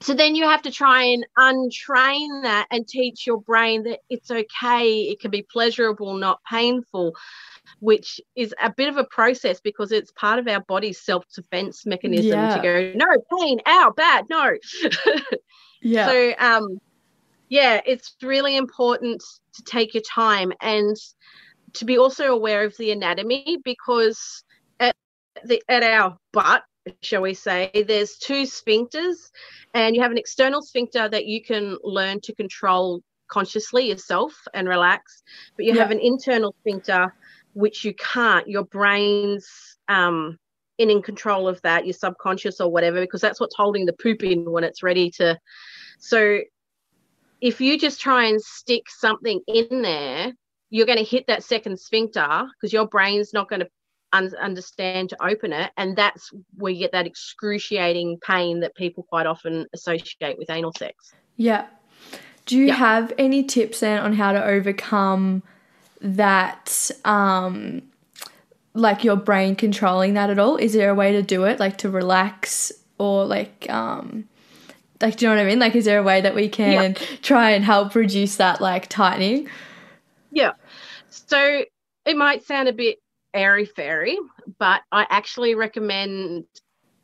so 0.00 0.14
then 0.14 0.34
you 0.34 0.44
have 0.44 0.62
to 0.62 0.70
try 0.70 1.02
and 1.04 1.26
untrain 1.38 2.42
that 2.42 2.66
and 2.70 2.86
teach 2.86 3.26
your 3.26 3.40
brain 3.40 3.82
that 3.84 4.00
it's 4.10 4.30
okay, 4.30 5.02
it 5.02 5.20
can 5.20 5.30
be 5.30 5.42
pleasurable, 5.42 6.14
not 6.14 6.40
painful, 6.50 7.14
which 7.80 8.20
is 8.34 8.54
a 8.62 8.72
bit 8.76 8.88
of 8.88 8.96
a 8.96 9.04
process 9.04 9.60
because 9.60 9.92
it's 9.92 10.12
part 10.12 10.38
of 10.38 10.48
our 10.48 10.60
body's 10.60 11.00
self-defense 11.00 11.86
mechanism 11.86 12.40
Yeah. 12.40 12.56
to 12.56 12.62
go, 12.62 12.92
no, 12.94 13.06
pain, 13.38 13.60
ow, 13.66 13.92
bad, 13.96 14.26
no. 14.28 14.56
yeah. 15.82 16.06
So 16.06 16.34
um 16.38 16.78
yeah, 17.48 17.80
it's 17.86 18.16
really 18.22 18.56
important 18.56 19.22
to 19.54 19.62
take 19.62 19.94
your 19.94 20.02
time 20.02 20.52
and 20.60 20.96
to 21.74 21.84
be 21.84 21.98
also 21.98 22.26
aware 22.26 22.64
of 22.64 22.76
the 22.76 22.90
anatomy 22.90 23.58
because 23.64 24.42
at 24.80 24.94
the 25.44 25.62
at 25.68 25.82
our 25.82 26.18
butt, 26.32 26.64
shall 27.02 27.22
we 27.22 27.34
say, 27.34 27.70
there's 27.86 28.16
two 28.16 28.42
sphincters 28.42 29.16
and 29.74 29.94
you 29.94 30.02
have 30.02 30.10
an 30.10 30.18
external 30.18 30.62
sphincter 30.62 31.08
that 31.08 31.26
you 31.26 31.42
can 31.42 31.76
learn 31.82 32.20
to 32.20 32.34
control 32.34 33.02
consciously 33.28 33.88
yourself 33.88 34.32
and 34.54 34.68
relax, 34.68 35.22
but 35.56 35.64
you 35.64 35.74
Yeah. 35.74 35.82
have 35.82 35.90
an 35.90 36.00
internal 36.00 36.54
sphincter 36.60 37.14
which 37.54 37.84
you 37.84 37.94
can't. 37.94 38.46
Your 38.48 38.64
brain's 38.64 39.48
um 39.88 40.38
in, 40.78 40.90
in 40.90 41.00
control 41.00 41.48
of 41.48 41.60
that, 41.62 41.86
your 41.86 41.94
subconscious 41.94 42.60
or 42.60 42.70
whatever, 42.70 43.00
because 43.00 43.22
that's 43.22 43.40
what's 43.40 43.56
holding 43.56 43.86
the 43.86 43.94
poop 43.94 44.22
in 44.22 44.50
when 44.50 44.62
it's 44.62 44.82
ready 44.82 45.10
to. 45.12 45.38
So 45.98 46.40
if 47.40 47.60
you 47.60 47.78
just 47.78 48.00
try 48.00 48.24
and 48.26 48.40
stick 48.40 48.82
something 48.88 49.40
in 49.46 49.82
there, 49.82 50.32
you're 50.68 50.86
going 50.86 50.98
to 50.98 51.04
hit 51.04 51.26
that 51.28 51.44
second 51.44 51.78
sphincter 51.80 52.44
because 52.60 52.72
your 52.72 52.86
brain's 52.86 53.32
not 53.32 53.48
going 53.48 53.60
to 53.60 53.68
un- 54.12 54.34
understand 54.40 55.10
to 55.10 55.16
open 55.24 55.52
it. 55.52 55.70
And 55.76 55.96
that's 55.96 56.30
where 56.56 56.72
you 56.72 56.80
get 56.80 56.92
that 56.92 57.06
excruciating 57.06 58.18
pain 58.26 58.60
that 58.60 58.74
people 58.74 59.04
quite 59.04 59.26
often 59.26 59.66
associate 59.72 60.38
with 60.38 60.50
anal 60.50 60.72
sex. 60.78 61.12
Yeah. 61.36 61.66
Do 62.46 62.56
you 62.56 62.66
Yeah. 62.66 62.74
have 62.74 63.12
any 63.18 63.42
tips 63.42 63.80
then 63.80 63.98
on 63.98 64.12
how 64.12 64.32
to 64.32 64.44
overcome 64.44 65.42
that 66.00 66.90
um 67.04 67.82
like 68.74 69.02
your 69.02 69.16
brain 69.16 69.56
controlling 69.56 70.14
that 70.14 70.30
at 70.30 70.38
all? 70.38 70.56
Is 70.56 70.74
there 70.74 70.90
a 70.90 70.94
way 70.94 71.12
to 71.12 71.22
do 71.22 71.44
it 71.44 71.58
like 71.58 71.78
to 71.78 71.90
relax 71.90 72.70
or 72.98 73.24
like 73.24 73.66
um 73.70 74.28
like 75.00 75.16
do 75.16 75.24
you 75.24 75.30
know 75.30 75.36
what 75.36 75.42
I 75.42 75.48
mean? 75.48 75.58
Like 75.58 75.74
is 75.74 75.84
there 75.86 75.98
a 75.98 76.02
way 76.02 76.20
that 76.20 76.34
we 76.34 76.48
can 76.48 76.94
try 77.22 77.50
and 77.50 77.64
help 77.64 77.94
reduce 77.94 78.36
that 78.36 78.60
like 78.60 78.88
tightening? 78.88 79.48
Yeah. 80.30 80.52
So 81.08 81.64
it 82.04 82.16
might 82.16 82.44
sound 82.44 82.68
a 82.68 82.72
bit 82.72 82.98
airy 83.36 83.66
fairy, 83.66 84.18
but 84.58 84.82
I 84.90 85.06
actually 85.10 85.54
recommend 85.54 86.44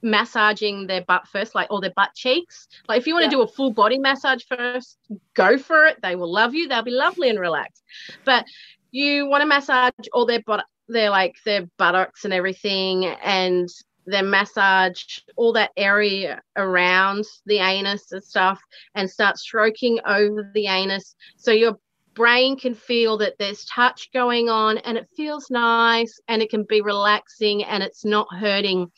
massaging 0.02 0.86
their 0.88 1.02
butt 1.02 1.28
first, 1.28 1.54
like 1.54 1.70
or 1.70 1.80
their 1.80 1.92
butt 1.94 2.10
cheeks. 2.14 2.66
Like 2.88 2.98
if 3.00 3.06
you 3.06 3.14
want 3.14 3.24
to 3.24 3.26
Yeah. 3.26 3.38
do 3.38 3.42
a 3.42 3.46
full 3.46 3.72
body 3.72 3.98
massage 3.98 4.42
first, 4.48 4.98
go 5.34 5.58
for 5.58 5.86
it. 5.86 5.98
They 6.02 6.16
will 6.16 6.32
love 6.32 6.54
you. 6.54 6.66
They'll 6.68 6.82
be 6.82 6.90
lovely 6.90 7.28
and 7.28 7.38
relaxed. 7.38 7.82
But 8.24 8.44
you 8.90 9.26
want 9.28 9.42
to 9.42 9.46
massage 9.46 9.92
all 10.12 10.26
their 10.26 10.42
butt 10.42 10.64
their 10.88 11.10
like 11.10 11.36
their 11.44 11.66
buttocks 11.78 12.24
and 12.24 12.34
everything 12.34 13.06
and 13.06 13.68
their 14.04 14.24
massage 14.24 15.20
all 15.36 15.52
that 15.52 15.70
area 15.76 16.40
around 16.56 17.24
the 17.46 17.58
anus 17.58 18.10
and 18.10 18.22
stuff 18.22 18.60
and 18.96 19.08
start 19.08 19.38
stroking 19.38 20.00
over 20.04 20.50
the 20.54 20.66
anus 20.66 21.14
so 21.36 21.52
your 21.52 21.78
brain 22.14 22.56
can 22.56 22.74
feel 22.74 23.16
that 23.18 23.38
there's 23.38 23.64
touch 23.64 24.10
going 24.12 24.48
on 24.48 24.78
and 24.78 24.98
it 24.98 25.08
feels 25.16 25.50
nice 25.50 26.20
and 26.28 26.42
it 26.42 26.50
can 26.50 26.64
be 26.64 26.80
relaxing 26.80 27.64
and 27.64 27.82
it's 27.82 28.04
not 28.04 28.26
hurting. 28.34 28.90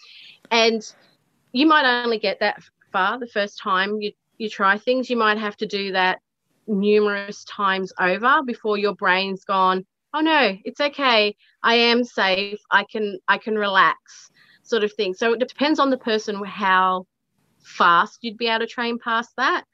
And 0.50 0.82
you 1.52 1.66
might 1.66 2.02
only 2.02 2.18
get 2.18 2.40
that 2.40 2.62
far 2.92 3.18
the 3.18 3.26
first 3.26 3.58
time 3.58 4.00
you 4.00 4.12
you 4.38 4.48
try 4.48 4.78
things. 4.78 5.08
You 5.08 5.16
might 5.16 5.38
have 5.38 5.56
to 5.58 5.66
do 5.66 5.92
that 5.92 6.20
numerous 6.66 7.44
times 7.44 7.92
over 8.00 8.42
before 8.44 8.78
your 8.78 8.94
brain's 8.94 9.44
gone 9.44 9.84
oh 10.14 10.20
no 10.20 10.56
it's 10.64 10.80
okay. 10.80 11.36
I 11.62 11.74
am 11.74 12.04
safe. 12.04 12.58
I 12.70 12.84
can 12.84 13.18
i 13.28 13.36
can 13.36 13.56
relax 13.56 14.30
sort 14.62 14.84
of 14.84 14.92
thing. 14.94 15.12
So 15.12 15.34
it 15.34 15.46
depends 15.46 15.78
on 15.78 15.90
the 15.90 15.98
person 15.98 16.42
how 16.42 17.06
fast 17.62 18.18
you'd 18.22 18.38
be 18.38 18.46
able 18.46 18.60
to 18.60 18.66
train 18.66 18.98
past 18.98 19.30
that 19.36 19.64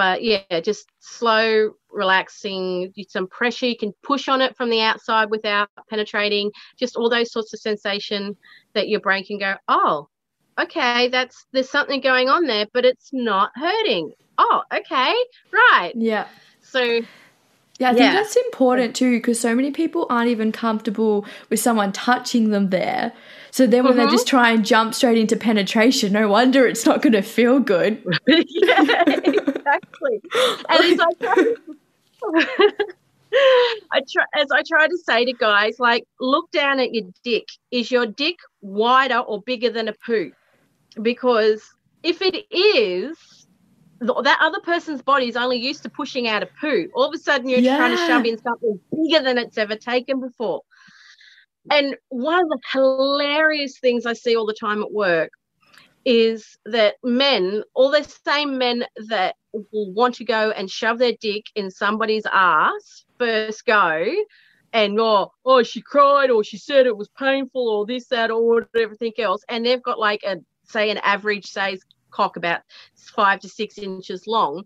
but 0.00 0.22
yeah 0.22 0.60
just 0.60 0.88
slow 1.00 1.70
relaxing 1.92 2.90
some 3.08 3.26
pressure 3.26 3.66
you 3.66 3.76
can 3.76 3.92
push 4.02 4.28
on 4.28 4.40
it 4.40 4.56
from 4.56 4.70
the 4.70 4.80
outside 4.80 5.28
without 5.28 5.68
penetrating 5.90 6.50
just 6.78 6.96
all 6.96 7.10
those 7.10 7.30
sorts 7.30 7.52
of 7.52 7.60
sensation 7.60 8.34
that 8.72 8.88
your 8.88 9.00
brain 9.00 9.24
can 9.24 9.38
go 9.38 9.54
oh 9.68 10.08
okay 10.58 11.08
that's 11.08 11.44
there's 11.52 11.68
something 11.68 12.00
going 12.00 12.30
on 12.30 12.46
there 12.46 12.66
but 12.72 12.84
it's 12.84 13.10
not 13.12 13.50
hurting 13.54 14.10
oh, 14.40 14.62
okay, 14.72 15.14
right. 15.52 15.92
Yeah. 15.94 16.26
So 16.62 17.02
yeah, 17.80 17.90
I 17.90 17.94
think 17.94 18.12
that's 18.12 18.36
important 18.36 18.94
too 18.94 19.16
because 19.16 19.40
so 19.40 19.54
many 19.54 19.70
people 19.70 20.06
aren't 20.10 20.28
even 20.28 20.52
comfortable 20.52 21.24
with 21.48 21.60
someone 21.60 21.92
touching 21.92 22.50
them 22.50 22.68
there. 22.68 23.12
So 23.52 23.66
then 23.66 23.84
when 23.84 23.94
mm-hmm. 23.94 24.04
they 24.04 24.10
just 24.10 24.28
try 24.28 24.50
and 24.50 24.64
jump 24.64 24.94
straight 24.94 25.16
into 25.16 25.34
penetration, 25.34 26.12
no 26.12 26.28
wonder 26.28 26.66
it's 26.66 26.84
not 26.84 27.00
going 27.00 27.14
to 27.14 27.22
feel 27.22 27.58
good. 27.58 28.02
yeah, 28.26 29.04
exactly. 29.08 30.20
And 30.68 30.84
as 30.84 31.00
I 31.00 31.12
try, 31.20 31.54
I 33.92 34.00
try, 34.12 34.24
as 34.36 34.50
I 34.52 34.62
try 34.68 34.86
to 34.86 34.98
say 34.98 35.24
to 35.24 35.32
guys, 35.32 35.76
like, 35.78 36.04
look 36.20 36.50
down 36.50 36.80
at 36.80 36.92
your 36.92 37.06
dick. 37.24 37.48
Is 37.70 37.90
your 37.90 38.06
dick 38.06 38.36
wider 38.60 39.18
or 39.18 39.40
bigger 39.40 39.70
than 39.70 39.88
a 39.88 39.94
poo? 40.04 40.32
Because 41.00 41.62
if 42.02 42.20
it 42.20 42.44
is, 42.54 43.16
that 44.00 44.38
other 44.40 44.60
person's 44.60 45.02
body 45.02 45.28
is 45.28 45.36
only 45.36 45.58
used 45.58 45.82
to 45.82 45.90
pushing 45.90 46.26
out 46.26 46.42
a 46.42 46.48
poo. 46.60 46.88
All 46.94 47.04
of 47.04 47.14
a 47.14 47.18
sudden, 47.18 47.48
you're 47.48 47.60
yeah. 47.60 47.76
trying 47.76 47.96
to 47.96 48.06
shove 48.06 48.24
in 48.24 48.38
something 48.40 48.80
bigger 48.92 49.22
than 49.22 49.38
it's 49.38 49.58
ever 49.58 49.76
taken 49.76 50.20
before. 50.20 50.62
And 51.70 51.96
one 52.08 52.42
of 52.42 52.48
the 52.48 52.58
hilarious 52.72 53.78
things 53.78 54.06
I 54.06 54.14
see 54.14 54.36
all 54.36 54.46
the 54.46 54.54
time 54.54 54.82
at 54.82 54.92
work 54.92 55.30
is 56.06 56.58
that 56.64 56.94
men, 57.02 57.62
all 57.74 57.90
the 57.90 58.02
same 58.24 58.56
men 58.56 58.84
that 59.08 59.36
will 59.52 59.92
want 59.92 60.14
to 60.16 60.24
go 60.24 60.50
and 60.50 60.70
shove 60.70 60.98
their 60.98 61.12
dick 61.20 61.44
in 61.54 61.70
somebody's 61.70 62.24
ass 62.32 63.04
first 63.18 63.66
go, 63.66 64.06
and 64.72 64.98
oh, 64.98 65.30
oh, 65.44 65.62
she 65.62 65.82
cried, 65.82 66.30
or 66.30 66.42
she 66.42 66.56
said 66.56 66.86
it 66.86 66.96
was 66.96 67.10
painful, 67.18 67.68
or 67.68 67.84
this, 67.84 68.06
that, 68.06 68.30
or 68.30 68.66
everything 68.74 69.12
else, 69.18 69.42
and 69.48 69.66
they've 69.66 69.82
got 69.82 69.98
like 69.98 70.22
a 70.24 70.38
say 70.64 70.90
an 70.90 70.98
average 70.98 71.46
size 71.46 71.80
cock 72.10 72.36
about 72.36 72.62
five 72.94 73.40
to 73.40 73.48
six 73.48 73.78
inches 73.78 74.26
long. 74.26 74.64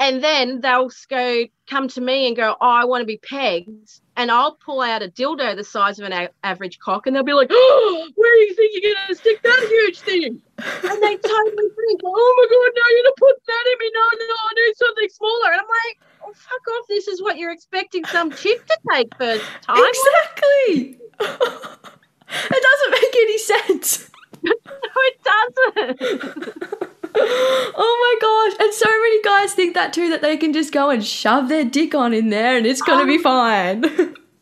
And 0.00 0.24
then 0.24 0.62
they'll 0.62 0.90
go 1.10 1.44
come 1.68 1.86
to 1.88 2.00
me 2.00 2.26
and 2.26 2.34
go, 2.34 2.56
Oh, 2.58 2.70
I 2.70 2.86
want 2.86 3.02
to 3.02 3.06
be 3.06 3.18
pegged. 3.18 4.00
And 4.16 4.30
I'll 4.30 4.54
pull 4.54 4.80
out 4.80 5.02
a 5.02 5.08
dildo 5.08 5.54
the 5.54 5.62
size 5.64 5.98
of 5.98 6.06
an 6.06 6.12
a- 6.12 6.30
average 6.42 6.78
cock, 6.78 7.06
and 7.06 7.14
they'll 7.14 7.22
be 7.22 7.34
like, 7.34 7.48
oh, 7.50 8.08
Where 8.14 8.34
do 8.34 8.40
you 8.40 8.54
think 8.54 8.72
you're 8.74 8.94
going 8.94 9.06
to 9.08 9.14
stick 9.14 9.42
that 9.42 9.66
huge 9.68 10.00
thing? 10.00 10.40
and 10.58 11.02
they 11.02 11.16
totally 11.28 11.68
think, 11.76 12.00
Oh 12.02 12.34
my 12.38 12.46
God, 12.48 12.72
no, 12.76 12.82
you're 12.88 13.02
going 13.02 13.12
to 13.12 13.14
put 13.18 13.46
that 13.46 13.64
in 13.72 13.78
me. 13.78 13.90
No, 13.94 14.26
no, 14.26 14.34
I 14.34 14.52
need 14.54 14.76
something 14.76 15.08
smaller. 15.10 15.52
And 15.52 15.60
I'm 15.60 15.68
like, 15.68 15.98
Oh, 16.24 16.32
fuck 16.34 16.68
off. 16.78 16.86
This 16.88 17.06
is 17.06 17.22
what 17.22 17.36
you're 17.36 17.52
expecting 17.52 18.04
some 18.06 18.30
chick 18.30 18.66
to 18.66 18.78
take 18.92 19.14
first 19.16 19.44
time. 19.62 19.76
Exactly. 19.78 20.98
it 21.20 22.62
doesn't 22.62 22.90
make 22.90 23.16
any 23.16 23.38
sense. 23.38 24.10
no, 24.42 24.52
it 24.96 25.20
doesn't. 25.24 26.80
oh 27.16 27.96
my 28.00 28.14
gosh. 28.20 28.64
And 28.64 28.74
so 28.74 28.88
many 28.88 29.22
guys 29.40 29.54
think 29.54 29.74
that 29.74 29.92
too, 29.92 30.10
that 30.10 30.22
they 30.22 30.36
can 30.36 30.52
just 30.52 30.72
go 30.72 30.90
and 30.90 31.04
shove 31.04 31.48
their 31.48 31.64
dick 31.64 31.94
on 31.94 32.12
in 32.12 32.30
there 32.30 32.56
and 32.56 32.66
it's 32.66 32.82
going 32.82 33.00
to 33.00 33.06
be 33.06 33.18
fine. 33.18 33.84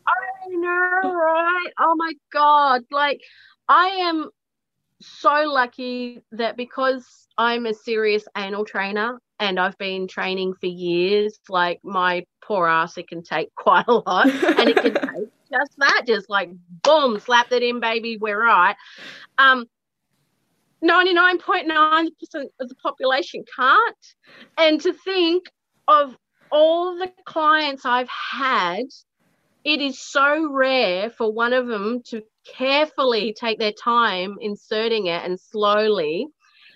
I 0.07 0.47
know, 0.49 1.13
right? 1.13 1.69
Oh 1.79 1.95
my 1.95 2.13
God. 2.31 2.83
Like, 2.91 3.21
I 3.67 3.87
am 3.87 4.29
so 5.01 5.43
lucky 5.45 6.23
that 6.31 6.57
because 6.57 7.27
I'm 7.37 7.65
a 7.65 7.73
serious 7.73 8.25
anal 8.35 8.65
trainer 8.65 9.19
and 9.39 9.59
I've 9.59 9.77
been 9.77 10.07
training 10.07 10.53
for 10.59 10.67
years, 10.67 11.39
like, 11.47 11.79
my 11.83 12.25
poor 12.43 12.67
ass, 12.67 12.97
it 12.97 13.07
can 13.07 13.23
take 13.23 13.53
quite 13.55 13.85
a 13.87 13.93
lot 13.93 14.27
and 14.27 14.69
it 14.69 14.75
can 14.75 14.93
take 15.15 15.29
just 15.51 15.71
that, 15.77 16.03
just 16.05 16.29
like 16.29 16.51
boom, 16.83 17.19
slap 17.19 17.49
that 17.49 17.63
in, 17.63 17.79
baby, 17.79 18.17
we're 18.17 18.39
right. 18.39 18.75
Um, 19.37 19.65
99.9% 20.83 22.09
of 22.59 22.69
the 22.69 22.75
population 22.75 23.43
can't. 23.55 23.95
And 24.57 24.79
to 24.81 24.93
think 24.93 25.45
of 25.87 26.15
all 26.51 26.97
the 26.97 27.11
clients 27.25 27.85
I've 27.85 28.09
had, 28.09 28.85
it 29.63 29.81
is 29.81 29.99
so 29.99 30.49
rare 30.51 31.09
for 31.09 31.31
one 31.31 31.53
of 31.53 31.67
them 31.67 32.01
to 32.07 32.21
carefully 32.45 33.33
take 33.37 33.59
their 33.59 33.73
time 33.73 34.37
inserting 34.39 35.07
it 35.07 35.23
and 35.23 35.39
slowly 35.39 36.27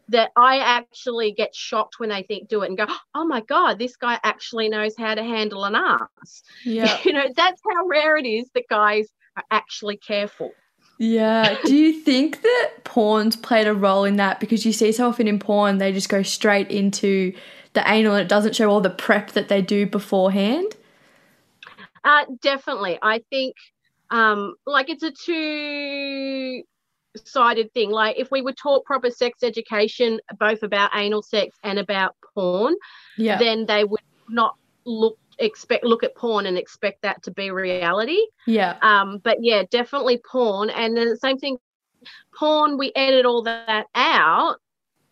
that 0.10 0.32
I 0.38 0.58
actually 0.58 1.32
get 1.32 1.56
shocked 1.56 2.00
when 2.00 2.10
they 2.10 2.24
think 2.24 2.50
do 2.50 2.64
it 2.64 2.68
and 2.68 2.78
go, 2.78 2.86
oh 3.16 3.26
my 3.26 3.42
God, 3.42 3.80
this 3.80 3.96
guy 3.96 4.20
actually 4.24 4.68
knows 4.68 4.96
how 4.98 5.16
to 5.16 5.24
handle 5.24 5.64
an 5.64 5.76
ass. 5.76 6.44
Yeah. 6.66 6.98
You 7.06 7.14
know, 7.14 7.26
that's 7.36 7.62
how 7.72 7.86
rare 7.88 8.18
it 8.18 8.26
is 8.26 8.50
that 8.54 8.68
guys 8.70 9.08
are 9.38 9.44
actually 9.50 9.98
careful. 9.98 10.52
Yeah. 11.04 11.58
Do 11.66 11.76
you 11.76 11.92
think 11.92 12.42
that 12.44 12.72
porn's 12.86 13.36
played 13.36 13.68
a 13.68 13.74
role 13.74 14.06
in 14.06 14.16
that? 14.16 14.40
Because 14.40 14.66
you 14.66 14.72
see 14.72 14.94
so 14.94 15.10
often 15.10 15.28
in 15.28 15.38
porn, 15.38 15.78
they 15.78 15.92
just 15.92 16.08
go 16.08 16.24
straight 16.24 16.72
into 16.72 17.34
the 17.74 17.84
anal 17.92 18.14
and 18.14 18.22
it 18.22 18.30
doesn't 18.30 18.56
show 18.56 18.70
all 18.70 18.80
the 18.80 18.90
prep 18.90 19.32
that 19.32 19.50
they 19.50 19.62
do 19.62 19.86
beforehand? 19.86 20.78
Uh, 22.06 22.24
definitely. 22.42 22.98
I 23.02 23.22
think 23.30 23.56
um, 24.12 24.56
like 24.66 24.90
it's 24.90 25.04
a 25.04 25.12
two 25.12 26.64
sided 27.26 27.74
thing. 27.74 27.92
Like 27.92 28.18
if 28.18 28.32
we 28.32 28.42
were 28.42 28.54
taught 28.54 28.86
proper 28.86 29.10
sex 29.10 29.44
education, 29.44 30.22
both 30.40 30.64
about 30.64 30.92
anal 30.96 31.22
sex 31.22 31.58
and 31.64 31.80
about 31.80 32.16
porn, 32.34 32.76
yeah. 33.18 33.38
then 33.38 33.66
they 33.66 33.84
would 33.84 34.00
not 34.30 34.56
look 34.86 35.18
expect 35.40 35.84
look 35.84 36.04
at 36.04 36.16
porn 36.16 36.46
and 36.46 36.58
expect 36.58 37.02
that 37.02 37.24
to 37.24 37.32
be 37.32 37.52
reality. 37.52 38.20
Yeah. 38.48 38.78
Um, 38.82 39.20
but 39.24 39.38
yeah, 39.42 39.64
definitely 39.70 40.22
porn. 40.30 40.70
And 40.70 40.96
then 40.96 41.10
the 41.10 41.18
same 41.18 41.38
thing, 41.38 41.58
porn. 42.36 42.78
We 42.78 42.92
edit 42.96 43.26
all 43.26 43.44
that 43.44 43.88
out, 43.96 44.58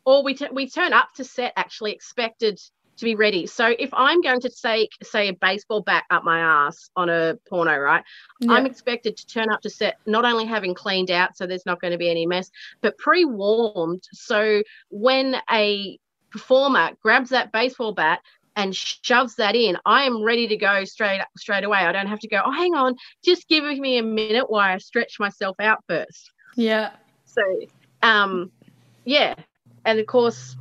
or 0.05 0.23
we 0.23 0.33
t- 0.33 0.47
we 0.51 0.69
turn 0.69 0.93
up 0.93 1.09
to 1.15 1.23
set 1.23 1.53
actually 1.55 1.91
expected 1.91 2.59
to 2.97 3.05
be 3.05 3.15
ready. 3.15 3.47
So 3.47 3.73
if 3.79 3.89
I'm 3.93 4.21
going 4.21 4.41
to 4.41 4.49
say 4.49 4.87
say 5.01 5.29
a 5.29 5.33
baseball 5.33 5.81
bat 5.81 6.03
up 6.11 6.23
my 6.23 6.39
ass 6.39 6.89
on 6.95 7.09
a 7.09 7.35
porno, 7.49 7.77
right? 7.77 8.03
Yeah. 8.39 8.53
I'm 8.53 8.65
expected 8.65 9.17
to 9.17 9.27
turn 9.27 9.49
up 9.49 9.61
to 9.61 9.69
set 9.69 9.97
not 10.05 10.25
only 10.25 10.45
having 10.45 10.73
cleaned 10.73 11.11
out, 11.11 11.35
so 11.35 11.47
there's 11.47 11.65
not 11.65 11.81
going 11.81 11.91
to 11.91 11.97
be 11.97 12.09
any 12.09 12.25
mess, 12.25 12.51
but 12.81 12.97
pre-warmed. 12.97 14.03
So 14.13 14.61
when 14.89 15.37
a 15.49 15.97
performer 16.31 16.91
grabs 17.01 17.29
that 17.29 17.51
baseball 17.51 17.93
bat, 17.93 18.19
and 18.55 18.75
shoves 18.75 19.35
that 19.35 19.55
in, 19.55 19.77
I 19.85 20.03
am 20.03 20.23
ready 20.23 20.47
to 20.47 20.57
go 20.57 20.83
straight 20.83 21.21
straight 21.37 21.63
away. 21.63 21.79
I 21.79 21.91
don't 21.91 22.07
have 22.07 22.19
to 22.19 22.27
go, 22.27 22.41
oh, 22.45 22.51
hang 22.51 22.75
on, 22.75 22.95
just 23.23 23.47
give 23.47 23.63
me 23.63 23.97
a 23.97 24.03
minute 24.03 24.49
while 24.49 24.73
I 24.73 24.77
stretch 24.77 25.19
myself 25.19 25.55
out 25.59 25.83
first. 25.87 26.31
Yeah. 26.55 26.91
So, 27.25 27.41
um, 28.03 28.51
yeah. 29.05 29.35
And 29.85 29.99
of 29.99 30.05
course, 30.05 30.55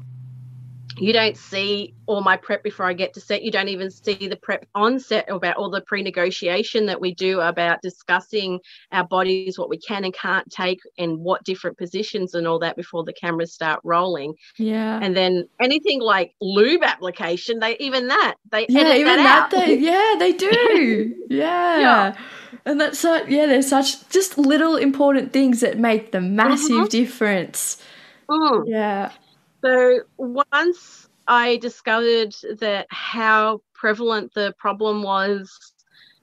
you 1.01 1.13
don't 1.13 1.37
see 1.37 1.95
all 2.07 2.21
my 2.21 2.37
prep 2.37 2.63
before 2.63 2.87
I 2.87 2.93
get 2.93 3.15
to 3.15 3.21
set. 3.21 3.43
You 3.43 3.51
don't 3.51 3.69
even 3.69 3.91
see 3.91 4.29
the 4.29 4.37
prep 4.37 4.67
on 4.75 5.01
set 5.01 5.31
about 5.31 5.57
all 5.57 5.71
the 5.71 5.81
pre 5.81 6.03
negotiation 6.03 6.87
that 6.87 7.01
we 7.01 7.15
do 7.15 7.41
about 7.41 7.83
discussing 7.83 8.61
our 8.93 9.07
bodies, 9.07 9.59
what 9.59 9.69
we 9.69 9.79
can 9.79 10.05
and 10.05 10.15
can't 10.15 10.49
take, 10.51 10.81
and 10.99 11.19
what 11.19 11.45
different 11.45 11.79
positions 11.79 12.35
and 12.35 12.47
all 12.47 12.59
that 12.59 12.77
before 12.77 13.05
the 13.05 13.13
cameras 13.13 13.53
start 13.53 13.81
rolling. 13.85 14.35
Yeah. 14.59 15.01
And 15.03 15.17
then 15.17 15.49
anything 15.61 16.01
like 16.01 16.35
lube 16.41 16.83
application, 16.83 17.59
they 17.61 17.77
even 17.79 18.09
that, 18.09 18.35
they 18.51 18.67
yeah, 18.69 18.95
even 18.95 19.17
that, 19.17 19.51
that 19.51 19.67
they, 19.67 19.77
yeah, 19.77 20.17
they 20.19 20.33
do. 20.33 21.15
yeah. 21.31 21.79
yeah. 21.79 22.17
And 22.65 22.81
that's 22.81 22.99
so, 22.99 23.25
yeah, 23.27 23.47
there's 23.47 23.69
such 23.69 24.09
just 24.11 24.37
little 24.37 24.77
important 24.77 25.33
things 25.33 25.61
that 25.61 25.79
make 25.79 26.13
the 26.13 26.21
massive 26.21 26.71
mm-hmm. 26.71 26.87
difference. 26.87 27.83
Mm. 28.29 28.65
Yeah. 28.67 29.13
So 29.63 30.01
once 30.17 31.09
I 31.27 31.57
discovered 31.59 32.35
that 32.59 32.87
how 32.91 33.61
prevalent 33.75 34.33
the 34.35 34.55
problem 34.59 35.03
was 35.03 35.51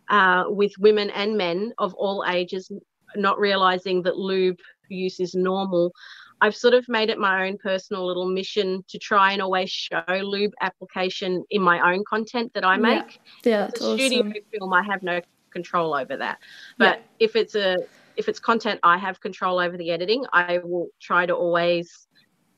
uh, 0.09 0.45
with 0.47 0.71
women 0.79 1.09
and 1.11 1.37
men 1.37 1.73
of 1.77 1.93
all 1.95 2.25
ages, 2.27 2.71
not 3.15 3.39
realizing 3.39 4.03
that 4.03 4.17
lube 4.17 4.59
use 4.89 5.19
is 5.19 5.35
normal, 5.35 5.91
I've 6.39 6.55
sort 6.55 6.73
of 6.73 6.87
made 6.87 7.09
it 7.09 7.17
my 7.17 7.47
own 7.47 7.57
personal 7.57 8.05
little 8.05 8.27
mission 8.27 8.83
to 8.89 8.99
try 8.99 9.31
and 9.31 9.41
always 9.41 9.71
show 9.71 10.03
lube 10.07 10.53
application 10.61 11.43
in 11.49 11.61
my 11.61 11.93
own 11.93 12.03
content 12.07 12.53
that 12.53 12.63
I 12.63 12.77
make. 12.77 13.19
Yeah, 13.43 13.51
yeah 13.51 13.61
that's 13.61 13.79
the 13.79 13.97
studio 13.97 14.31
film, 14.51 14.73
I 14.73 14.83
have 14.83 15.01
no 15.01 15.21
control 15.51 15.95
over 15.95 16.17
that. 16.17 16.37
But 16.77 16.99
yeah. 16.99 17.25
if 17.25 17.35
it's 17.35 17.55
a 17.55 17.77
if 18.15 18.27
it's 18.27 18.39
content 18.39 18.79
I 18.83 18.97
have 18.97 19.19
control 19.19 19.59
over 19.59 19.77
the 19.77 19.91
editing, 19.91 20.25
I 20.33 20.59
will 20.63 20.89
try 20.99 21.25
to 21.25 21.33
always 21.33 22.06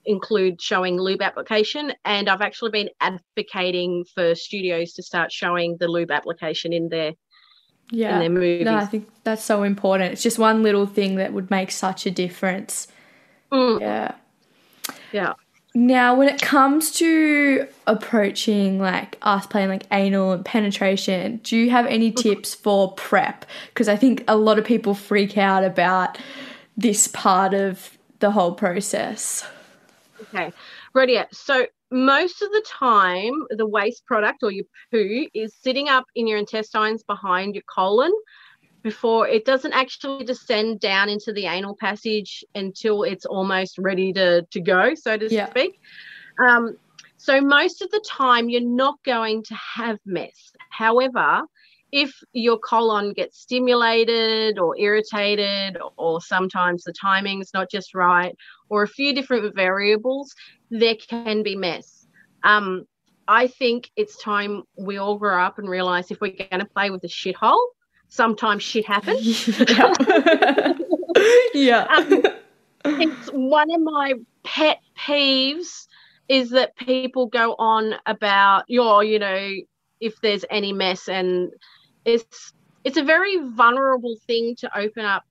include 0.06 0.62
showing 0.62 0.98
lube 0.98 1.22
application 1.22 1.94
and 2.06 2.30
I've 2.30 2.42
actually 2.42 2.72
been 2.72 2.90
advocating 3.02 4.06
for 4.16 4.34
studios 4.34 4.94
to 4.94 5.04
start 5.04 5.32
showing 5.32 5.78
the 5.80 5.88
lube 5.88 6.12
application 6.12 6.74
in 6.74 6.90
their 6.90 7.14
yeah. 7.92 8.14
in 8.14 8.20
their 8.20 8.30
movies. 8.30 8.66
No, 8.66 8.76
I 8.76 8.86
think 8.86 9.10
that's 9.24 9.44
so 9.44 9.64
important. 9.64 10.14
It's 10.14 10.24
just 10.24 10.40
one 10.40 10.64
little 10.64 10.86
thing 10.86 11.16
that 11.16 11.34
would 11.34 11.50
make 11.50 11.72
such 11.72 12.06
a 12.06 12.12
difference. 12.12 12.88
Mm. 13.52 13.82
Yeah. 13.82 14.16
Yeah. 15.12 15.34
Now, 15.76 16.16
when 16.16 16.28
it 16.30 16.42
comes 16.42 16.92
to 16.94 17.68
approaching 17.86 18.80
like 18.80 19.18
us 19.22 19.46
playing 19.46 19.70
like 19.70 19.86
anal 19.92 20.32
and 20.32 20.44
penetration, 20.44 21.38
do 21.44 21.56
you 21.56 21.70
have 21.70 21.86
any 21.86 22.12
mm-hmm. 22.12 22.22
tips 22.22 22.56
for 22.56 22.94
prep? 22.94 23.46
Because 23.68 23.88
I 23.88 23.96
think 23.96 24.24
a 24.28 24.36
lot 24.36 24.58
of 24.58 24.66
people 24.66 24.96
freak 24.96 25.38
out 25.38 25.64
about 25.64 26.18
this 26.76 27.08
part 27.08 27.54
of 27.54 27.98
the 28.20 28.32
whole 28.32 28.54
process. 28.54 29.46
Okay, 30.22 30.52
ready. 30.94 31.20
So 31.32 31.66
most 31.92 32.42
of 32.42 32.52
the 32.52 32.64
time, 32.68 33.34
the 33.52 33.66
waste 33.66 34.06
product 34.06 34.44
or 34.44 34.52
your 34.52 34.66
poo 34.92 35.28
is 35.34 35.56
sitting 35.56 35.90
up 35.90 36.06
in 36.16 36.28
your 36.28 36.38
intestines 36.38 37.04
behind 37.04 37.56
your 37.56 37.64
colon 37.74 38.12
before 38.82 39.28
it 39.28 39.46
doesn't 39.46 39.74
actually 39.74 40.24
descend 40.24 40.80
down 40.80 41.10
into 41.10 41.34
the 41.34 41.46
anal 41.46 41.76
passage 41.76 42.44
until 42.56 43.04
it's 43.04 43.26
almost 43.26 43.78
ready 43.78 44.14
to, 44.14 44.44
to 44.52 44.62
go, 44.62 44.94
so 44.96 45.18
to 45.18 45.28
yeah. 45.34 45.50
speak. 45.50 45.80
Um, 46.40 46.78
so 47.18 47.42
most 47.42 47.82
of 47.82 47.92
the 47.92 48.04
time, 48.08 48.50
you're 48.50 48.62
not 48.62 48.96
going 49.04 49.44
to 49.44 49.56
have 49.56 50.00
mess. 50.06 50.54
However, 50.70 51.42
if 51.92 52.14
your 52.34 52.58
colon 52.60 53.14
gets 53.14 53.40
stimulated 53.40 54.60
or 54.60 54.78
irritated, 54.78 55.78
or 55.98 56.22
sometimes 56.22 56.84
the 56.84 56.94
timing's 56.94 57.52
not 57.54 57.70
just 57.70 57.94
right, 57.94 58.36
or 58.70 58.84
a 58.84 58.88
few 58.88 59.14
different 59.14 59.56
variables, 59.56 60.34
there 60.70 60.96
can 60.96 61.44
be 61.44 61.56
mess. 61.56 62.08
Um, 62.44 62.86
I 63.28 63.48
think 63.48 63.92
it's 63.96 64.18
time 64.18 64.64
we 64.78 64.98
all 64.98 65.18
grow 65.18 65.42
up 65.42 65.60
and 65.60 65.70
realize 65.70 66.10
if 66.10 66.20
we're 66.22 66.32
going 66.32 66.60
to 66.60 66.66
play 66.66 66.90
with 66.90 67.04
a 67.04 67.08
shithole, 67.08 67.64
sometimes 68.08 68.64
shit 68.64 68.86
happens. 68.86 69.48
yeah. 69.70 70.74
yeah. 71.54 72.32
Um, 72.86 73.02
it's 73.02 73.28
one 73.34 73.70
of 73.72 73.82
my 73.82 74.14
pet 74.46 74.80
peeves 74.98 75.88
is 76.30 76.52
that 76.52 76.78
people 76.78 77.26
go 77.26 77.54
on 77.60 77.96
about 78.06 78.64
your, 78.70 79.04
you 79.04 79.20
know, 79.20 79.54
if 80.00 80.22
there's 80.22 80.46
any 80.50 80.72
mess 80.72 81.10
and 81.10 81.52
it's 82.06 82.54
it's 82.86 82.96
a 82.96 83.04
very 83.04 83.38
vulnerable 83.50 84.16
thing 84.28 84.56
to 84.60 84.78
open 84.78 85.04
up 85.04 85.26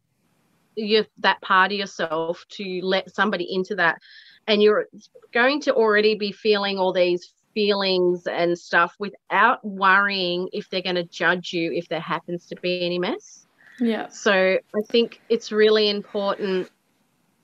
your 0.79 1.05
that 1.19 1.41
part 1.43 1.73
of 1.73 1.79
yourself 1.79 2.45
to 2.49 2.81
let 2.83 3.15
somebody 3.15 3.47
into 3.53 3.75
that 3.75 3.99
and 4.47 4.63
you're 4.63 4.87
going 5.33 5.61
to 5.61 5.75
already 5.75 6.15
be 6.15 6.33
feeling 6.33 6.79
all 6.79 6.93
these 6.93 7.33
feelings 7.55 8.27
and 8.27 8.59
stuff 8.59 8.95
without 8.99 9.65
worrying 9.65 10.49
if 10.53 10.71
they're 10.71 10.83
going 10.83 10.95
to 10.95 11.05
judge 11.05 11.53
you 11.53 11.73
if 11.73 11.89
there 11.89 12.01
happens 12.01 12.47
to 12.47 12.57
be 12.57 12.85
any 12.85 12.99
mess. 12.99 13.47
Yeah. 13.81 14.09
So 14.09 14.33
I 14.33 14.81
think 14.89 15.21
it's 15.29 15.53
really 15.53 15.91
important 15.91 16.71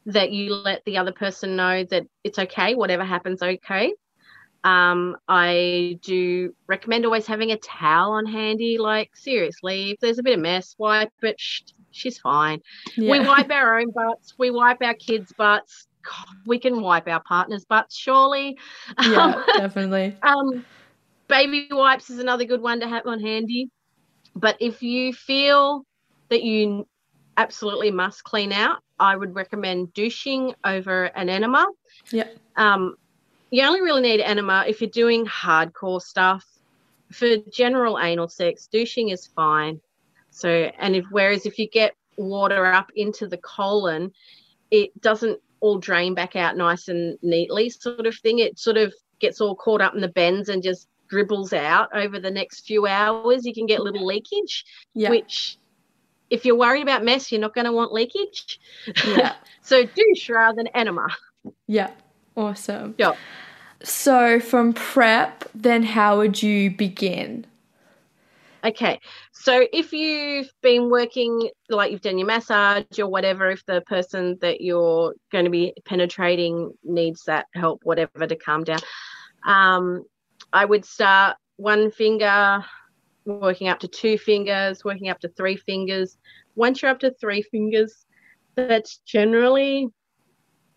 that 0.06 0.32
you 0.32 0.54
let 0.54 0.84
the 0.84 0.98
other 0.98 1.12
person 1.12 1.56
know 1.56 1.84
that 1.84 2.06
it's 2.24 2.38
okay, 2.38 2.74
whatever 2.74 3.04
happens, 3.04 3.42
okay. 3.42 3.94
Um, 4.64 5.16
I 5.28 5.98
do 6.02 6.54
recommend 6.66 7.04
always 7.04 7.26
having 7.26 7.50
a 7.50 7.58
towel 7.58 8.12
on 8.12 8.24
handy. 8.24 8.78
Like, 8.78 9.10
seriously, 9.14 9.90
if 9.90 10.00
there's 10.00 10.18
a 10.18 10.22
bit 10.22 10.34
of 10.34 10.40
mess, 10.40 10.74
wipe 10.78 11.12
it. 11.22 11.38
Shh, 11.38 11.62
she's 11.94 12.18
fine. 12.18 12.60
Yeah. 12.96 13.10
We 13.10 13.20
wipe 13.20 13.50
our 13.50 13.78
own 13.78 13.90
butts, 13.90 14.34
we 14.38 14.50
wipe 14.50 14.82
our 14.82 14.94
kids' 14.94 15.32
butts. 15.36 15.86
God, 16.04 16.36
we 16.44 16.58
can 16.58 16.82
wipe 16.82 17.08
our 17.08 17.22
partners' 17.22 17.64
butts, 17.64 17.96
surely. 17.96 18.58
Yeah, 19.00 19.16
um, 19.36 19.44
definitely. 19.56 20.16
Um, 20.22 20.64
baby 21.28 21.68
wipes 21.70 22.10
is 22.10 22.18
another 22.18 22.44
good 22.44 22.60
one 22.60 22.80
to 22.80 22.88
have 22.88 23.06
on 23.06 23.20
handy. 23.20 23.70
But 24.36 24.56
if 24.60 24.82
you 24.82 25.12
feel 25.12 25.86
that 26.28 26.42
you 26.42 26.86
absolutely 27.36 27.90
must 27.90 28.24
clean 28.24 28.52
out, 28.52 28.80
I 28.98 29.16
would 29.16 29.34
recommend 29.34 29.94
douching 29.94 30.54
over 30.64 31.04
an 31.04 31.28
enema. 31.28 31.66
Yeah. 32.10 32.28
Um, 32.56 32.96
you 33.50 33.64
only 33.64 33.80
really 33.80 34.02
need 34.02 34.20
enema 34.20 34.64
if 34.66 34.80
you're 34.80 34.90
doing 34.90 35.24
hardcore 35.26 36.02
stuff. 36.02 36.44
For 37.12 37.36
general 37.52 37.98
anal 38.00 38.28
sex, 38.28 38.66
douching 38.66 39.10
is 39.10 39.26
fine. 39.26 39.80
So, 40.34 40.48
and 40.78 40.96
if 40.96 41.04
whereas 41.10 41.46
if 41.46 41.58
you 41.58 41.68
get 41.68 41.94
water 42.18 42.66
up 42.66 42.90
into 42.96 43.28
the 43.28 43.38
colon, 43.38 44.12
it 44.70 45.00
doesn't 45.00 45.40
all 45.60 45.78
drain 45.78 46.12
back 46.12 46.34
out 46.34 46.56
nice 46.56 46.88
and 46.88 47.16
neatly, 47.22 47.70
sort 47.70 48.06
of 48.06 48.16
thing. 48.18 48.40
It 48.40 48.58
sort 48.58 48.76
of 48.76 48.92
gets 49.20 49.40
all 49.40 49.54
caught 49.54 49.80
up 49.80 49.94
in 49.94 50.00
the 50.00 50.08
bends 50.08 50.48
and 50.48 50.62
just 50.62 50.88
dribbles 51.08 51.52
out 51.52 51.88
over 51.94 52.18
the 52.18 52.32
next 52.32 52.66
few 52.66 52.86
hours. 52.86 53.46
You 53.46 53.54
can 53.54 53.66
get 53.66 53.80
little 53.80 54.04
leakage, 54.04 54.64
yeah. 54.92 55.10
which 55.10 55.56
if 56.30 56.44
you're 56.44 56.58
worried 56.58 56.82
about 56.82 57.04
mess, 57.04 57.30
you're 57.30 57.40
not 57.40 57.54
going 57.54 57.66
to 57.66 57.72
want 57.72 57.92
leakage. 57.92 58.58
Yeah. 59.06 59.34
so 59.62 59.86
douche 59.86 60.28
rather 60.28 60.56
than 60.56 60.66
enema. 60.74 61.08
Yeah. 61.68 61.90
Awesome. 62.36 62.96
Yeah. 62.98 63.14
So 63.84 64.40
from 64.40 64.72
prep, 64.72 65.48
then 65.54 65.84
how 65.84 66.18
would 66.18 66.42
you 66.42 66.72
begin? 66.72 67.46
Okay, 68.64 68.98
so 69.32 69.66
if 69.74 69.92
you've 69.92 70.50
been 70.62 70.88
working, 70.88 71.50
like 71.68 71.92
you've 71.92 72.00
done 72.00 72.16
your 72.16 72.26
massage 72.26 72.98
or 72.98 73.06
whatever, 73.06 73.50
if 73.50 73.66
the 73.66 73.82
person 73.82 74.38
that 74.40 74.62
you're 74.62 75.14
going 75.30 75.44
to 75.44 75.50
be 75.50 75.74
penetrating 75.84 76.72
needs 76.82 77.24
that 77.24 77.44
help, 77.52 77.80
whatever, 77.84 78.26
to 78.26 78.36
calm 78.36 78.64
down, 78.64 78.78
um, 79.46 80.02
I 80.50 80.64
would 80.64 80.86
start 80.86 81.36
one 81.56 81.90
finger, 81.90 82.64
working 83.26 83.68
up 83.68 83.80
to 83.80 83.88
two 83.88 84.16
fingers, 84.16 84.82
working 84.82 85.10
up 85.10 85.20
to 85.20 85.28
three 85.28 85.56
fingers. 85.56 86.16
Once 86.54 86.80
you're 86.80 86.90
up 86.90 87.00
to 87.00 87.12
three 87.20 87.42
fingers, 87.42 88.06
that's 88.54 88.96
generally 89.04 89.88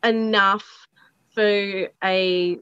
enough 0.03 0.87
for 1.33 1.87
a 2.03 2.57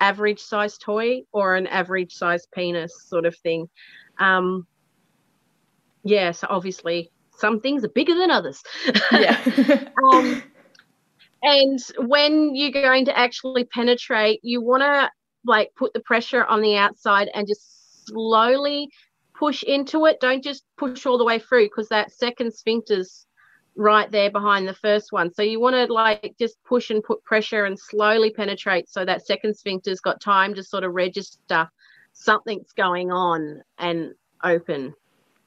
average 0.00 0.40
size 0.40 0.78
toy 0.78 1.22
or 1.32 1.56
an 1.56 1.66
average 1.66 2.14
size 2.14 2.46
penis 2.54 3.04
sort 3.06 3.26
of 3.26 3.36
thing. 3.36 3.68
Um, 4.18 4.66
yeah, 6.04 6.32
so 6.32 6.46
obviously 6.50 7.10
some 7.36 7.60
things 7.60 7.84
are 7.84 7.90
bigger 7.90 8.14
than 8.14 8.30
others. 8.30 8.62
Yeah. 9.12 9.38
um, 10.12 10.42
and 11.42 11.78
when 11.98 12.54
you're 12.54 12.72
going 12.72 13.04
to 13.06 13.16
actually 13.16 13.64
penetrate, 13.64 14.40
you 14.42 14.60
want 14.60 14.82
to 14.82 15.10
like 15.44 15.70
put 15.76 15.92
the 15.92 16.00
pressure 16.00 16.44
on 16.44 16.60
the 16.60 16.76
outside 16.76 17.28
and 17.34 17.46
just 17.46 18.06
slowly 18.06 18.88
push 19.38 19.62
into 19.62 20.06
it. 20.06 20.18
Don't 20.20 20.42
just 20.42 20.64
push 20.76 21.06
all 21.06 21.18
the 21.18 21.24
way 21.24 21.38
through 21.38 21.66
because 21.66 21.88
that 21.88 22.12
second 22.12 22.52
sphincter's 22.52 23.26
right 23.78 24.10
there 24.10 24.30
behind 24.30 24.66
the 24.66 24.74
first 24.74 25.12
one. 25.12 25.32
So 25.32 25.40
you 25.40 25.60
want 25.60 25.74
to 25.76 25.90
like 25.92 26.34
just 26.38 26.62
push 26.64 26.90
and 26.90 27.02
put 27.02 27.24
pressure 27.24 27.64
and 27.64 27.78
slowly 27.78 28.30
penetrate 28.30 28.90
so 28.90 29.04
that 29.04 29.24
second 29.24 29.56
sphincter's 29.56 30.00
got 30.00 30.20
time 30.20 30.52
to 30.54 30.62
sort 30.64 30.84
of 30.84 30.92
register 30.92 31.70
something's 32.12 32.72
going 32.72 33.12
on 33.12 33.62
and 33.78 34.14
open 34.42 34.94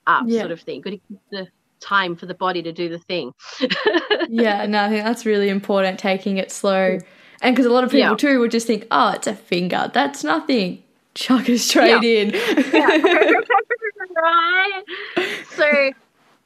up 0.08 0.24
yeah. 0.26 0.40
sort 0.40 0.52
of 0.52 0.62
thing. 0.62 0.82
Good 0.82 1.02
the 1.30 1.48
time 1.82 2.16
for 2.16 2.26
the 2.26 2.34
body 2.34 2.62
to 2.64 2.72
do 2.72 2.88
the 2.88 3.00
thing. 3.00 3.34
yeah, 4.30 4.66
no, 4.66 4.86
I 4.86 4.90
think 4.90 5.04
that's 5.04 5.26
really 5.26 5.50
important, 5.50 6.00
taking 6.00 6.38
it 6.38 6.52
slow. 6.52 7.00
And 7.42 7.56
because 7.56 7.66
a 7.66 7.72
lot 7.72 7.84
of 7.84 7.92
people 7.92 8.12
yeah. 8.12 8.16
too 8.16 8.40
would 8.40 8.52
just 8.52 8.68
think, 8.68 8.88
oh, 8.92 9.10
it's 9.10 9.28
a 9.28 9.36
finger, 9.36 9.92
that's 9.94 10.24
nothing. 10.24 10.84
Chuck 11.16 11.50
it 11.50 11.60
straight 11.60 12.02
yeah. 12.02 12.22
in. 12.22 12.32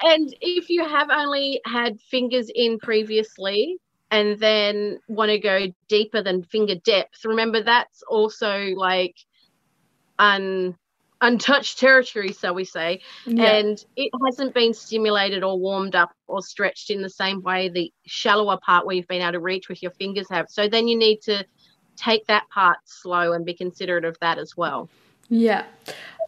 and 0.05 0.33
if 0.39 0.69
you 0.69 0.87
have 0.87 1.09
only 1.09 1.59
had 1.65 1.99
fingers 1.99 2.49
in 2.53 2.77
previously, 2.79 3.77
and 4.11 4.39
then 4.39 4.99
want 5.07 5.31
to 5.31 5.39
go 5.39 5.65
deeper 5.87 6.21
than 6.21 6.43
finger 6.43 6.75
depth, 6.75 7.25
remember 7.25 7.61
that's 7.63 8.03
also 8.03 8.67
like 8.75 9.15
un 10.19 10.75
untouched 11.21 11.79
territory, 11.79 12.31
so 12.31 12.53
we 12.53 12.65
say, 12.65 13.01
yeah. 13.25 13.57
and 13.57 13.83
it 13.95 14.11
hasn't 14.25 14.53
been 14.53 14.73
stimulated 14.73 15.43
or 15.43 15.57
warmed 15.57 15.95
up 15.95 16.11
or 16.27 16.41
stretched 16.41 16.91
in 16.91 17.01
the 17.01 17.09
same 17.09 17.41
way 17.41 17.67
the 17.67 17.91
shallower 18.05 18.57
part 18.63 18.85
where 18.85 18.95
you've 18.95 19.07
been 19.07 19.21
able 19.21 19.31
to 19.31 19.39
reach 19.39 19.67
with 19.67 19.81
your 19.81 19.91
fingers 19.91 20.27
have. 20.29 20.47
So 20.49 20.67
then 20.67 20.87
you 20.87 20.97
need 20.97 21.21
to 21.23 21.43
take 21.95 22.27
that 22.27 22.47
part 22.49 22.77
slow 22.85 23.33
and 23.33 23.43
be 23.43 23.55
considerate 23.55 24.05
of 24.05 24.17
that 24.19 24.37
as 24.37 24.55
well. 24.55 24.87
Yeah. 25.29 25.63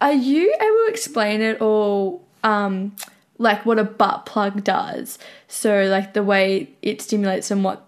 Are 0.02 0.14
you 0.14 0.52
able 0.56 0.86
to 0.86 0.88
explain 0.90 1.42
it 1.42 1.62
all? 1.62 2.26
Um, 2.44 2.96
like 3.38 3.66
what 3.66 3.80
a 3.80 3.84
butt 3.84 4.26
plug 4.26 4.64
does. 4.64 5.20
So 5.48 5.84
like 5.86 6.14
the 6.14 6.24
way 6.24 6.70
it 6.82 7.02
stimulates 7.02 7.52
and 7.52 7.64
what 7.64 7.86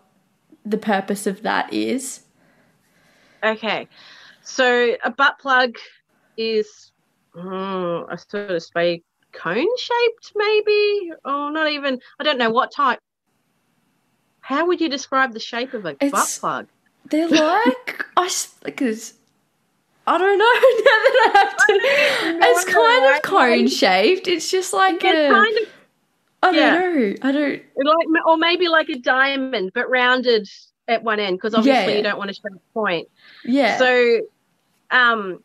the 0.65 0.77
purpose 0.77 1.25
of 1.27 1.41
that 1.43 1.73
is. 1.73 2.21
Okay. 3.43 3.87
So 4.43 4.95
a 5.03 5.11
butt 5.11 5.39
plug 5.39 5.75
is 6.37 6.91
mm, 7.35 8.11
a 8.11 8.17
sort 8.17 8.51
of 8.51 8.61
spay 8.63 9.01
cone 9.31 9.77
shaped, 9.77 10.31
maybe, 10.35 11.11
or 11.25 11.51
not 11.51 11.69
even. 11.71 11.99
I 12.19 12.23
don't 12.23 12.37
know 12.37 12.49
what 12.49 12.71
type. 12.71 12.99
How 14.41 14.65
would 14.65 14.81
you 14.81 14.89
describe 14.89 15.33
the 15.33 15.39
shape 15.39 15.73
of 15.73 15.85
a 15.85 15.89
It's- 15.89 16.11
butt 16.11 16.37
plug? 16.39 16.67
They're 17.05 17.27
like 17.27 18.05
I 18.17 18.29
because 18.63 19.13
I 20.09 20.17
don't 20.17 20.37
know 20.37 20.45
now 20.89 20.99
that 21.05 21.31
I 21.35 21.39
have 21.39 21.57
to. 22.33 22.39
No, 22.39 22.47
it's 22.49 22.65
kind 22.65 23.15
of 23.15 23.21
cone 23.21 23.67
shaped. 23.67 24.27
It's 24.27 24.49
just 24.49 24.73
like 24.73 24.95
It's 25.03 25.05
a. 25.05 25.29
kind 25.29 25.57
of 25.59 25.67
I 26.41 26.51
don't 26.53 26.55
know. 26.55 27.15
I 27.21 27.31
don't. 27.31 27.61
like, 27.85 28.25
or 28.25 28.37
maybe 28.37 28.67
like 28.69 28.89
a 28.89 28.97
diamond, 28.97 29.71
but 29.75 29.89
rounded 29.89 30.47
at 30.87 31.03
one 31.03 31.19
end, 31.19 31.37
because 31.37 31.53
obviously 31.53 31.91
Yeah. 31.91 31.97
you 31.97 32.03
don't 32.03 32.17
want 32.17 32.29
to 32.29 32.33
show 32.33 32.41
a 32.55 32.73
point. 32.73 33.07
Yeah. 33.45 33.77
So, 33.77 34.21
um, 34.89 35.43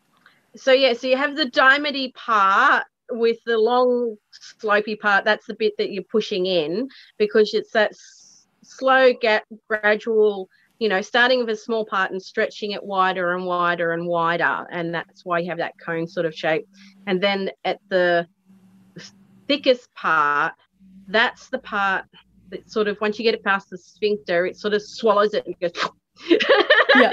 so 0.57 0.73
yeah, 0.73 0.93
so 0.95 1.07
you 1.09 1.17
have 1.17 1.37
the 1.37 1.47
diamondy 1.47 2.15
part 2.15 2.85
with 3.11 3.39
the 3.45 3.59
long 3.59 4.17
slopey 4.63 4.99
part. 4.99 5.25
That's 5.25 5.47
the 5.47 5.55
bit 5.55 5.75
that 5.79 5.91
you're 5.91 6.05
pushing 6.05 6.47
in 6.47 6.89
because 7.19 7.53
it's 7.55 7.73
that 7.73 7.91
s- 7.91 8.47
slow, 8.63 9.13
get 9.13 9.45
gradual. 9.69 10.49
You 10.79 10.89
know, 10.89 11.01
starting 11.01 11.39
with 11.39 11.49
a 11.51 11.57
small 11.57 11.85
part 11.85 12.11
and 12.11 12.21
stretching 12.21 12.73
it 12.73 12.83
wider 12.83 13.35
and 13.35 13.47
wider 13.47 13.93
and 13.93 14.07
wider, 14.07 14.67
and 14.71 14.93
that's 14.93 15.25
why 15.25 15.39
you 15.39 15.49
have 15.49 15.59
that 15.59 15.75
cone 15.85 16.07
sort 16.07 16.27
of 16.27 16.35
shape. 16.35 16.67
And 17.07 17.23
then 17.23 17.51
at 17.65 17.79
the 17.89 18.27
thickest 19.47 19.93
part, 19.95 20.55
that's 21.09 21.49
the 21.49 21.59
part 21.59 22.05
that 22.51 22.71
sort 22.71 22.89
of 22.89 22.99
once 23.01 23.19
you 23.19 23.25
get 23.25 23.35
it 23.35 23.45
past 23.45 23.71
the 23.71 23.79
sphincter, 23.79 24.47
it 24.47 24.57
sort 24.57 24.75
of 24.75 24.83
swallows 24.83 25.35
it 25.35 25.47
and 25.47 25.59
goes. 25.61 25.73
Yeah. 26.97 27.11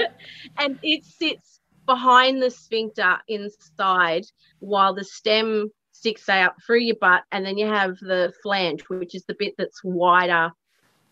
and 0.58 0.78
it 0.84 1.04
sits 1.04 1.60
behind 1.86 2.40
the 2.40 2.50
sphincter 2.50 3.18
inside 3.26 4.24
while 4.60 4.94
the 4.94 5.02
stem 5.02 5.70
sticks 5.90 6.28
out 6.28 6.54
through 6.64 6.80
your 6.80 6.96
butt 7.00 7.24
and 7.32 7.44
then 7.44 7.58
you 7.58 7.66
have 7.66 7.96
the 7.98 8.32
flange 8.42 8.82
which 8.88 9.14
is 9.14 9.24
the 9.24 9.34
bit 9.38 9.54
that's 9.58 9.80
wider 9.82 10.52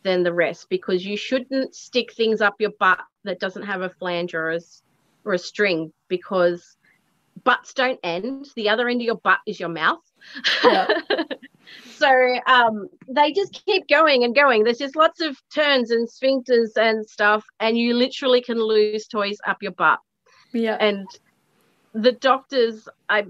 than 0.03 0.23
the 0.23 0.33
rest 0.33 0.69
because 0.71 1.05
you 1.05 1.17
shouldn't 1.17 1.75
stick 1.75 2.13
things 2.13 2.41
up 2.41 2.61
your 2.61 2.73
butt 2.79 3.01
that 3.25 3.41
doesn't 3.41 3.63
have 3.63 3.83
a 3.83 3.91
flange 3.91 4.35
or 4.35 4.51
a, 4.51 4.61
or 5.25 5.35
a 5.35 5.39
string 5.39 5.93
because 6.09 6.77
butts 7.45 7.75
don't 7.75 8.01
end 8.03 8.47
the 8.57 8.69
other 8.69 8.89
end 8.89 9.01
of 9.01 9.05
your 9.07 9.17
butt 9.17 9.39
is 9.47 9.61
your 9.61 9.69
mouth 9.69 10.01
Yeah. 10.65 10.87
so 11.91 12.39
um, 12.47 12.89
they 13.09 13.33
just 13.33 13.63
keep 13.67 13.89
going 13.89 14.25
and 14.25 14.35
going. 14.35 14.65
There's 14.65 14.79
just 14.79 14.97
lots 14.97 15.21
of 15.21 15.37
turns 15.55 15.91
and 15.91 16.09
sphincters 16.09 16.77
and 16.77 17.09
stuff, 17.09 17.45
and 17.59 17.79
you 17.79 17.95
literally 17.95 18.43
can 18.43 18.59
lose 18.59 19.07
toys 19.07 19.39
up 19.47 19.63
your 19.63 19.73
butt. 19.73 19.99
yeah. 20.53 20.77
And 20.81 21.07
the 21.93 22.13
doctors, 22.13 22.89
I, 23.09 23.27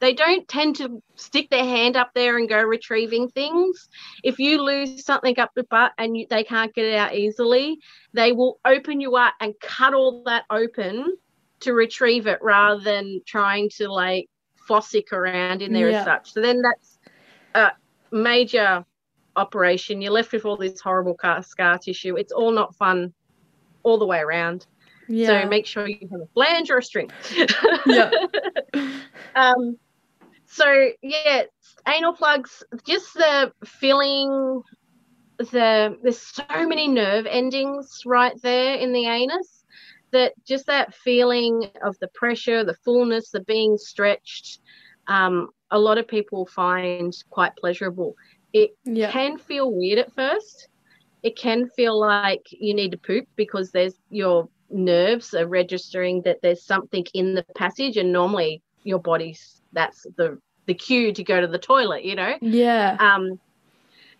they 0.00 0.12
don't 0.12 0.46
tend 0.48 0.76
to 0.76 1.02
stick 1.14 1.48
their 1.50 1.64
hand 1.64 1.96
up 1.96 2.10
there 2.14 2.38
and 2.38 2.48
go 2.48 2.62
retrieving 2.62 3.28
things. 3.28 3.88
If 4.22 4.38
you 4.38 4.62
lose 4.62 5.04
something 5.04 5.38
up 5.38 5.50
the 5.54 5.64
butt 5.64 5.92
and 5.98 6.16
you, 6.16 6.26
they 6.28 6.44
can't 6.44 6.74
get 6.74 6.84
it 6.84 6.94
out 6.96 7.14
easily, 7.14 7.78
they 8.12 8.32
will 8.32 8.58
open 8.64 9.00
you 9.00 9.16
up 9.16 9.34
and 9.40 9.54
cut 9.60 9.94
all 9.94 10.22
that 10.24 10.44
open 10.50 11.16
to 11.60 11.72
retrieve 11.72 12.26
it 12.26 12.38
rather 12.42 12.80
than 12.80 13.20
trying 13.26 13.70
to 13.76 13.90
like 13.90 14.28
fossick 14.68 15.12
around 15.12 15.62
in 15.62 15.72
there 15.72 15.90
Yeah. 15.90 16.00
as 16.00 16.04
such. 16.04 16.32
So 16.32 16.40
then 16.40 16.62
that's 16.62 16.98
a 17.54 17.72
major 18.14 18.84
operation. 19.36 20.00
You're 20.02 20.12
left 20.12 20.32
with 20.32 20.44
all 20.44 20.56
this 20.56 20.80
horrible 20.80 21.14
car- 21.14 21.42
scar 21.42 21.78
tissue. 21.78 22.16
It's 22.16 22.32
all 22.32 22.50
not 22.52 22.74
fun 22.76 23.12
all 23.82 23.98
the 23.98 24.06
way 24.06 24.18
around. 24.18 24.66
Yeah. 25.08 25.42
So 25.42 25.48
make 25.48 25.66
sure 25.66 25.86
you 25.88 26.08
have 26.10 26.20
a 26.20 26.26
flange 26.34 26.70
or 26.70 26.78
a 26.78 26.82
string. 26.82 27.10
yeah. 27.86 28.10
um, 29.34 29.78
so 30.46 30.90
yeah, 31.02 31.42
anal 31.88 32.14
plugs, 32.14 32.62
just 32.86 33.14
the 33.14 33.52
feeling 33.64 34.62
the 35.38 35.96
there's 36.02 36.20
so 36.20 36.44
many 36.66 36.88
nerve 36.88 37.26
endings 37.26 38.02
right 38.06 38.34
there 38.42 38.74
in 38.76 38.92
the 38.92 39.06
anus 39.06 39.64
that 40.12 40.32
just 40.46 40.66
that 40.66 40.94
feeling 40.94 41.70
of 41.82 41.96
the 42.00 42.08
pressure, 42.14 42.64
the 42.64 42.76
fullness, 42.84 43.30
the 43.30 43.40
being 43.40 43.76
stretched, 43.76 44.60
um, 45.08 45.48
a 45.72 45.78
lot 45.78 45.98
of 45.98 46.06
people 46.06 46.46
find 46.46 47.12
quite 47.30 47.56
pleasurable. 47.56 48.14
It 48.52 48.70
Yeah. 48.84 49.10
can 49.10 49.38
feel 49.38 49.72
weird 49.72 49.98
at 49.98 50.12
first. 50.14 50.68
It 51.24 51.36
can 51.36 51.68
feel 51.70 51.98
like 51.98 52.44
you 52.50 52.74
need 52.74 52.92
to 52.92 52.98
poop 52.98 53.26
because 53.34 53.72
there's 53.72 53.98
your 54.10 54.48
nerves 54.74 55.32
are 55.34 55.46
registering 55.46 56.22
that 56.22 56.38
there's 56.42 56.64
something 56.64 57.06
in 57.14 57.34
the 57.34 57.44
passage, 57.56 57.96
and 57.96 58.12
normally 58.12 58.62
your 58.82 58.98
body's 58.98 59.62
that's 59.72 60.02
the 60.16 60.38
the 60.66 60.74
cue 60.74 61.12
to 61.12 61.22
go 61.24 61.40
to 61.40 61.46
the 61.46 61.58
toilet. 61.58 62.04
You 62.04 62.16
know, 62.16 62.34
Yeah. 62.40 62.96
um, 62.98 63.38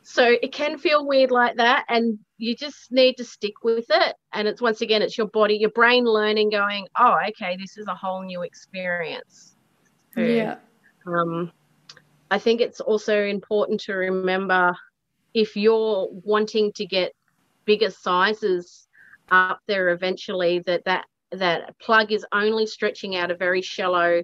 so 0.02 0.36
it 0.42 0.52
can 0.52 0.78
feel 0.78 1.06
weird 1.06 1.30
like 1.30 1.56
that, 1.56 1.84
and 1.88 2.18
you 2.38 2.54
just 2.54 2.92
need 2.92 3.16
to 3.16 3.24
stick 3.24 3.54
with 3.62 3.86
it. 3.90 4.14
And 4.32 4.46
it's 4.46 4.60
once 4.60 4.80
again, 4.80 5.02
it's 5.02 5.16
your 5.16 5.28
body, 5.28 5.56
your 5.56 5.70
brain 5.70 6.04
learning, 6.04 6.50
going, 6.50 6.86
oh, 6.98 7.16
okay, 7.28 7.56
this 7.56 7.76
is 7.78 7.86
a 7.88 7.94
whole 7.94 8.22
new 8.22 8.42
experience. 8.42 9.56
Yeah. 10.16 10.56
um, 11.06 11.50
I 12.30 12.38
think 12.38 12.60
it's 12.60 12.80
also 12.80 13.24
important 13.24 13.80
to 13.82 13.94
remember 13.94 14.76
if 15.34 15.56
you're 15.56 16.08
wanting 16.10 16.72
to 16.72 16.86
get 16.86 17.12
bigger 17.64 17.90
sizes 17.90 18.86
up 19.30 19.60
there 19.66 19.90
eventually, 19.90 20.60
that 20.66 20.84
that 20.84 21.06
that 21.32 21.78
plug 21.78 22.12
is 22.12 22.24
only 22.32 22.66
stretching 22.66 23.16
out 23.16 23.30
a 23.30 23.36
very 23.36 23.62
shallow 23.62 24.22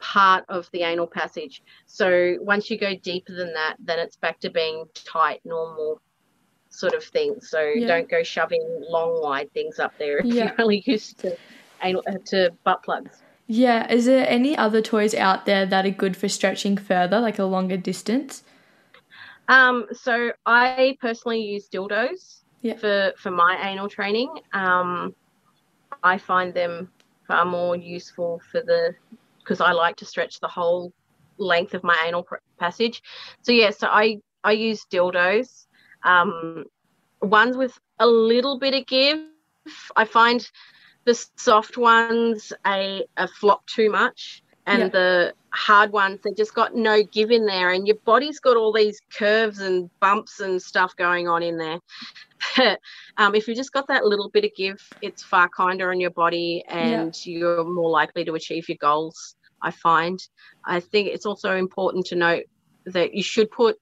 part 0.00 0.44
of 0.48 0.68
the 0.72 0.82
anal 0.82 1.06
passage. 1.06 1.62
So 1.86 2.36
once 2.40 2.70
you 2.70 2.78
go 2.78 2.94
deeper 2.96 3.32
than 3.34 3.52
that, 3.54 3.76
then 3.78 4.00
it's 4.00 4.16
back 4.16 4.40
to 4.40 4.50
being 4.50 4.84
tight, 4.94 5.40
normal 5.44 6.00
sort 6.70 6.94
of 6.94 7.04
thing. 7.04 7.40
So 7.40 7.60
Yeah. 7.60 7.86
don't 7.86 8.10
go 8.10 8.22
shoving 8.22 8.62
long, 8.88 9.22
wide 9.22 9.52
things 9.52 9.78
up 9.78 9.94
there 9.98 10.18
if 10.18 10.26
Yeah. 10.26 10.44
you're 10.46 10.54
only 10.58 10.82
used 10.86 11.18
to 11.20 11.36
anal 11.82 12.02
uh, 12.08 12.14
to 12.26 12.50
butt 12.64 12.82
plugs. 12.82 13.22
Yeah. 13.46 13.90
Is 13.92 14.06
there 14.06 14.26
any 14.28 14.56
other 14.56 14.82
toys 14.82 15.14
out 15.14 15.46
there 15.46 15.66
that 15.66 15.86
are 15.86 15.90
good 15.90 16.16
for 16.16 16.28
stretching 16.28 16.76
further, 16.76 17.20
like 17.20 17.38
a 17.38 17.44
longer 17.44 17.76
distance? 17.76 18.42
Um, 19.48 19.86
so 19.92 20.32
I 20.46 20.96
personally 21.00 21.42
use 21.42 21.68
dildos 21.68 22.41
Yeah. 22.62 22.76
for 22.76 23.12
for 23.18 23.30
my 23.30 23.58
anal 23.68 23.88
training. 23.88 24.30
Um, 24.52 25.14
I 26.02 26.18
find 26.18 26.54
them 26.54 26.90
far 27.26 27.44
more 27.44 27.76
useful 27.76 28.40
for 28.50 28.62
the 28.62 28.94
because 29.38 29.60
I 29.60 29.72
like 29.72 29.96
to 29.96 30.04
stretch 30.04 30.40
the 30.40 30.48
whole 30.48 30.92
length 31.38 31.74
of 31.74 31.82
my 31.82 31.96
anal 32.06 32.22
pr- 32.22 32.36
passage. 32.58 33.02
So 33.42 33.52
yeah, 33.52 33.70
so 33.70 33.88
I 33.88 34.18
I 34.44 34.52
use 34.52 34.86
dildos. 34.90 35.66
Um, 36.04 36.64
ones 37.20 37.56
with 37.56 37.78
a 37.98 38.06
little 38.06 38.58
bit 38.58 38.74
of 38.74 38.86
give. 38.86 39.18
I 39.96 40.04
find 40.04 40.48
the 41.04 41.14
soft 41.36 41.76
ones 41.76 42.52
a, 42.66 43.04
a 43.16 43.28
flop 43.28 43.66
too 43.66 43.90
much, 43.90 44.42
and 44.66 44.82
Yeah. 44.82 44.88
the 44.88 45.34
hard 45.54 45.92
ones 45.92 46.20
they 46.24 46.32
just 46.32 46.54
got 46.54 46.74
no 46.74 47.02
give 47.12 47.30
in 47.30 47.46
there, 47.46 47.70
and 47.70 47.86
your 47.86 47.96
body's 48.04 48.40
got 48.40 48.56
all 48.56 48.72
these 48.72 48.98
curves 49.18 49.60
and 49.60 49.90
bumps 50.00 50.40
and 50.40 50.60
stuff 50.60 50.94
going 50.96 51.28
on 51.28 51.42
in 51.42 51.58
there. 51.58 51.78
um, 53.16 53.34
if 53.34 53.46
you've 53.46 53.56
just 53.56 53.72
got 53.72 53.86
that 53.88 54.04
little 54.04 54.30
bit 54.30 54.44
of 54.44 54.50
give, 54.56 54.78
it's 55.00 55.22
far 55.22 55.48
kinder 55.56 55.90
on 55.90 56.00
your 56.00 56.10
body, 56.10 56.64
and 56.68 57.14
you're 57.24 57.64
more 57.64 57.90
likely 57.90 58.24
to 58.24 58.34
achieve 58.34 58.68
your 58.68 58.78
goals. 58.80 59.36
I 59.62 59.70
find. 59.70 60.18
I 60.66 60.80
think 60.80 61.08
it's 61.08 61.26
also 61.26 61.54
important 61.56 62.06
to 62.06 62.16
note 62.16 62.44
that 62.86 63.14
you 63.14 63.22
should 63.22 63.50
put 63.50 63.76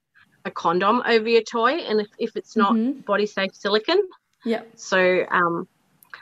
a 0.45 0.51
condom 0.51 1.03
over 1.07 1.29
your 1.29 1.43
toy, 1.43 1.73
and 1.73 2.01
if, 2.01 2.09
if 2.19 2.37
it's 2.37 2.57
not 2.57 2.77
Mhm. 2.77 3.05
body 3.07 3.27
safe 3.27 3.55
silicon, 3.55 4.01
Yeah. 4.45 4.63
so 4.75 5.25
um, 5.31 5.67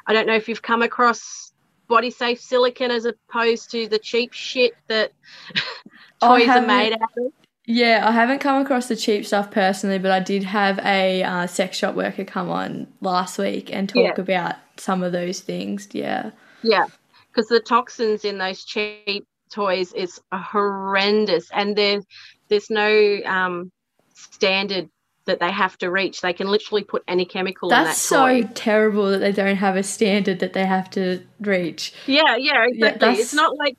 I 0.06 0.12
don't 0.12 0.26
know 0.26 0.34
if 0.36 0.48
you've 0.48 0.62
come 0.62 0.82
across 0.82 1.52
body 1.88 2.10
safe 2.10 2.40
silicon 2.40 2.90
as 2.90 3.04
opposed 3.04 3.70
to 3.70 3.88
the 3.88 3.98
cheap 3.98 4.32
shit 4.32 4.74
that 4.88 5.12
toys 6.22 6.48
are 6.48 6.60
made 6.60 6.92
out 6.92 7.00
of. 7.16 7.32
Yeah, 7.70 8.02
I 8.08 8.12
haven't 8.12 8.38
come 8.38 8.62
across 8.62 8.88
the 8.88 8.96
cheap 8.96 9.26
stuff 9.26 9.50
personally, 9.50 9.98
but 9.98 10.10
I 10.10 10.20
did 10.20 10.42
have 10.42 10.78
a 10.78 11.22
uh, 11.22 11.46
sex 11.46 11.76
shop 11.76 11.94
worker 11.94 12.24
come 12.24 12.48
on 12.48 12.86
last 13.02 13.38
week 13.38 13.70
and 13.70 13.88
talk 13.88 14.16
Yeah. 14.16 14.20
about 14.22 14.56
some 14.78 15.02
of 15.02 15.12
those 15.12 15.40
things. 15.40 15.88
Yeah. 15.92 16.30
Yeah, 16.62 16.86
because 17.30 17.48
the 17.48 17.60
toxins 17.60 18.24
in 18.24 18.38
those 18.38 18.64
cheap 18.64 19.26
toys 19.50 19.92
is 19.92 20.18
horrendous, 20.32 21.50
and 21.52 21.76
there's 21.76 22.04
there's 22.48 22.70
no 22.70 23.18
um, 23.26 23.70
standard 24.14 24.88
that 25.28 25.38
they 25.40 25.52
have 25.52 25.78
to 25.78 25.90
reach. 25.90 26.20
They 26.20 26.32
can 26.32 26.48
literally 26.48 26.82
put 26.84 27.04
any 27.06 27.24
chemical 27.24 27.68
in 27.70 27.76
that 27.76 27.84
That's 27.84 27.98
so 28.00 28.26
toy. 28.42 28.50
terrible 28.54 29.10
that 29.12 29.18
they 29.20 29.32
don't 29.32 29.56
have 29.56 29.76
a 29.76 29.82
standard 29.82 30.40
that 30.40 30.52
they 30.52 30.66
have 30.66 30.90
to 30.90 31.22
reach. 31.40 31.94
Yeah, 32.06 32.36
yeah, 32.36 32.64
exactly. 32.66 32.98
that's- 32.98 33.18
It's 33.20 33.34
not 33.34 33.56
like 33.56 33.76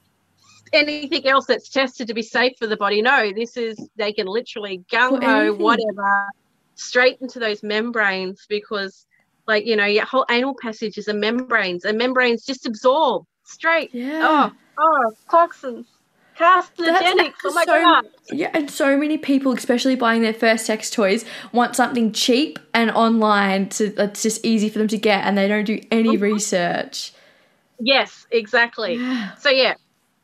anything 0.72 1.28
else 1.28 1.45
that's 1.47 1.70
tested 1.70 2.08
to 2.08 2.14
be 2.14 2.22
safe 2.22 2.54
for 2.58 2.68
the 2.68 2.78
body. 2.78 3.02
No, 3.02 3.32
this 3.36 3.58
is 3.58 3.78
they 3.97 4.14
can 4.14 4.28
literally 4.28 4.84
gung 4.91 5.24
ho 5.24 5.54
whatever, 5.54 6.28
straight 6.76 7.18
into 7.22 7.39
those 7.39 7.64
membranes 7.64 8.45
because, 8.47 9.06
like 9.47 9.66
you 9.66 9.76
know, 9.76 9.86
your 9.86 10.06
whole 10.06 10.26
anal 10.30 10.56
passages 10.62 11.08
are 11.10 11.14
membranes, 11.14 11.86
and 11.86 11.97
membranes 11.97 12.45
just 12.45 12.66
absorb 12.66 13.26
straight. 13.43 13.89
Yeah. 13.93 14.22
Oh, 14.24 14.52
oh, 14.78 15.12
toxins, 15.30 15.88
carcinogenics. 16.40 17.34
Oh 17.46 17.54
my 17.54 17.66
so- 17.66 17.82
god. 17.82 18.06
Yeah, 18.32 18.52
and 18.54 18.70
so 18.70 18.96
many 18.98 19.18
people, 19.18 19.52
especially 19.54 19.96
buying 19.96 20.22
their 20.22 20.34
first 20.34 20.66
sex 20.66 20.90
toys, 20.90 21.26
want 21.52 21.76
something 21.76 22.12
cheap 22.12 22.60
and 22.74 22.92
online 22.92 23.70
to 23.70 23.90
that's 23.90 24.22
just 24.24 24.46
easy 24.46 24.70
for 24.70 24.80
them 24.80 24.88
to 24.90 24.98
get, 24.98 25.26
and 25.26 25.38
they 25.38 25.48
don't 25.48 25.66
do 25.66 25.80
any 25.92 26.10
Mm-hmm. 26.10 26.24
research. 26.24 27.12
Yes, 27.80 28.28
exactly. 28.32 28.96
Yeah. 28.96 29.36
So 29.36 29.50
yeah, 29.50 29.74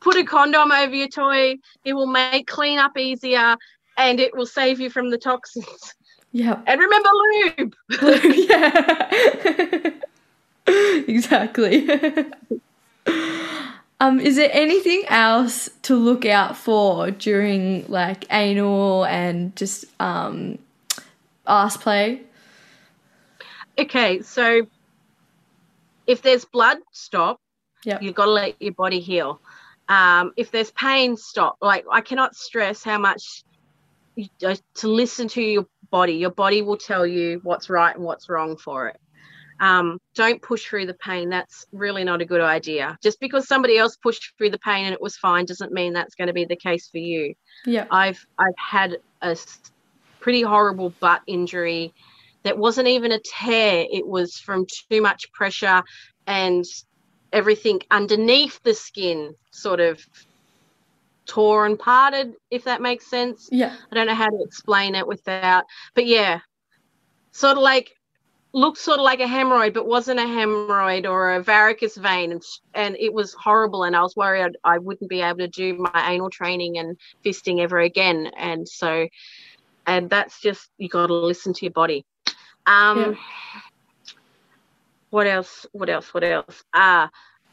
put 0.01 0.15
a 0.17 0.23
condom 0.23 0.71
over 0.71 0.93
your 0.93 1.07
toy. 1.07 1.55
It 1.83 1.93
will 1.93 2.05
make 2.07 2.47
cleanup 2.47 2.97
easier, 2.97 3.55
and 3.97 4.19
it 4.19 4.35
will 4.35 4.45
save 4.45 4.79
you 4.79 4.89
from 4.89 5.09
the 5.09 5.17
toxins. 5.17 5.95
Yeah. 6.31 6.59
And 6.67 6.79
remember 6.81 7.09
lube. 7.57 7.75
lube. 8.01 8.35
yeah. 8.49 9.91
exactly. 11.07 11.87
um, 14.05 14.19
is 14.19 14.35
there 14.35 14.49
anything 14.53 15.03
else 15.07 15.69
to 15.83 15.95
look 15.95 16.25
out 16.25 16.55
for 16.55 17.11
during 17.11 17.85
like 17.87 18.25
anal 18.31 19.05
and 19.05 19.55
just 19.55 19.85
um 19.99 20.59
ass 21.47 21.77
play? 21.77 22.21
Okay, 23.77 24.21
so 24.21 24.67
if 26.07 26.21
there's 26.21 26.45
blood, 26.45 26.77
stop. 26.91 27.39
Yep. 27.83 28.01
You've 28.01 28.15
got 28.15 28.25
to 28.25 28.31
let 28.31 28.61
your 28.61 28.73
body 28.73 28.99
heal. 28.99 29.41
Um, 29.89 30.33
if 30.37 30.51
there's 30.51 30.71
pain, 30.71 31.17
stop. 31.17 31.57
Like 31.61 31.85
I 31.91 32.01
cannot 32.01 32.35
stress 32.35 32.83
how 32.83 32.97
much 32.97 33.43
you, 34.15 34.27
uh, 34.45 34.55
to 34.75 34.87
listen 34.87 35.27
to 35.29 35.41
your 35.41 35.67
body. 35.91 36.13
Your 36.13 36.31
body 36.31 36.61
will 36.61 36.77
tell 36.77 37.05
you 37.05 37.39
what's 37.43 37.69
right 37.69 37.95
and 37.95 38.03
what's 38.03 38.29
wrong 38.29 38.55
for 38.57 38.87
it. 38.87 38.99
Um, 39.59 39.99
don't 40.15 40.41
push 40.41 40.65
through 40.65 40.85
the 40.85 40.95
pain. 40.95 41.29
That's 41.29 41.65
really 41.71 42.03
not 42.03 42.21
a 42.21 42.25
good 42.25 42.41
idea. 42.41 42.97
Just 43.01 43.19
because 43.19 43.47
somebody 43.47 43.77
else 43.77 43.95
pushed 43.95 44.33
through 44.37 44.49
the 44.49 44.59
pain 44.59 44.85
and 44.85 44.93
it 44.93 45.01
was 45.01 45.15
fine 45.17 45.45
doesn't 45.45 45.71
mean 45.71 45.93
that's 45.93 46.15
going 46.15 46.27
to 46.27 46.33
be 46.33 46.45
the 46.45 46.55
case 46.55 46.89
for 46.89 46.97
you. 46.97 47.33
Yeah. 47.65 47.85
I've 47.89 48.25
I've 48.37 48.57
had 48.57 48.97
a 49.21 49.37
pretty 50.19 50.41
horrible 50.41 50.89
butt 50.99 51.21
injury 51.27 51.93
that 52.43 52.57
wasn't 52.57 52.87
even 52.87 53.11
a 53.11 53.19
tear. 53.19 53.85
It 53.89 54.05
was 54.05 54.37
from 54.37 54.65
too 54.89 55.01
much 55.01 55.31
pressure 55.31 55.83
and 56.27 56.65
everything 57.31 57.81
underneath 57.91 58.61
the 58.63 58.73
skin 58.73 59.35
sort 59.51 59.79
of 59.79 60.05
tore 61.25 61.65
and 61.65 61.77
parted, 61.77 62.33
if 62.51 62.65
that 62.65 62.81
makes 62.81 63.07
sense. 63.09 63.49
Yeah. 63.51 63.75
I 63.91 63.95
don't 63.95 64.07
know 64.07 64.15
how 64.15 64.29
to 64.29 64.43
explain 64.43 64.95
it 64.95 65.07
without, 65.07 65.65
but 65.93 66.05
yeah, 66.05 66.39
sort 67.31 67.57
of 67.57 67.63
like 67.63 67.91
looked 68.55 68.79
sort 68.79 68.99
of 68.99 69.03
like 69.05 69.19
a 69.19 69.25
hemorrhoid, 69.25 69.73
but 69.75 69.87
wasn't 69.87 70.19
a 70.19 70.23
hemorrhoid 70.23 70.93
or 71.09 71.33
a 71.33 71.43
varicose 71.43 71.97
vein, 71.97 72.21
and 72.21 72.33
and 72.73 72.95
it 72.99 73.13
was 73.13 73.33
horrible. 73.33 73.83
And 73.83 73.95
I 73.95 74.01
was 74.01 74.15
worried 74.15 74.57
I 74.63 74.79
wouldn't 74.79 75.09
be 75.09 75.21
able 75.21 75.39
to 75.39 75.47
do 75.49 75.75
my 75.77 76.11
anal 76.11 76.29
training 76.29 76.77
and 76.77 76.97
fisting 77.25 77.59
ever 77.61 77.79
again. 77.79 78.31
And 78.37 78.67
so, 78.67 79.07
and 79.85 80.09
that's 80.09 80.41
just 80.41 80.69
you 80.77 80.89
got 80.89 81.07
to 81.07 81.13
listen 81.13 81.53
to 81.53 81.65
your 81.65 81.73
body. 81.73 82.05
Um, 82.65 82.97
Yeah. 82.99 83.15
what 85.11 85.27
else? 85.27 85.65
What 85.73 85.89
else? 85.89 86.13
What 86.13 86.23
else? 86.23 86.63
Ah, 86.73 87.09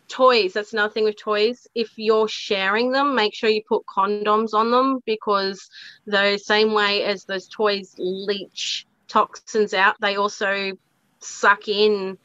toys. 0.08 0.52
That's 0.54 0.72
another 0.72 0.92
thing 0.92 1.04
with 1.04 1.18
toys. 1.18 1.66
If 1.74 1.92
you're 1.96 2.28
sharing 2.28 2.92
them, 2.92 3.14
make 3.14 3.34
sure 3.34 3.50
you 3.50 3.62
put 3.68 3.84
condoms 3.86 4.54
on 4.54 4.70
them 4.70 5.00
because 5.06 5.68
the 6.06 6.38
same 6.38 6.72
way 6.72 7.04
as 7.04 7.24
those 7.24 7.48
toys 7.48 7.94
leach 7.98 8.86
toxins 9.08 9.74
out, 9.74 9.96
they 10.00 10.16
also 10.16 10.72
suck 11.24 11.68
in 11.68 12.18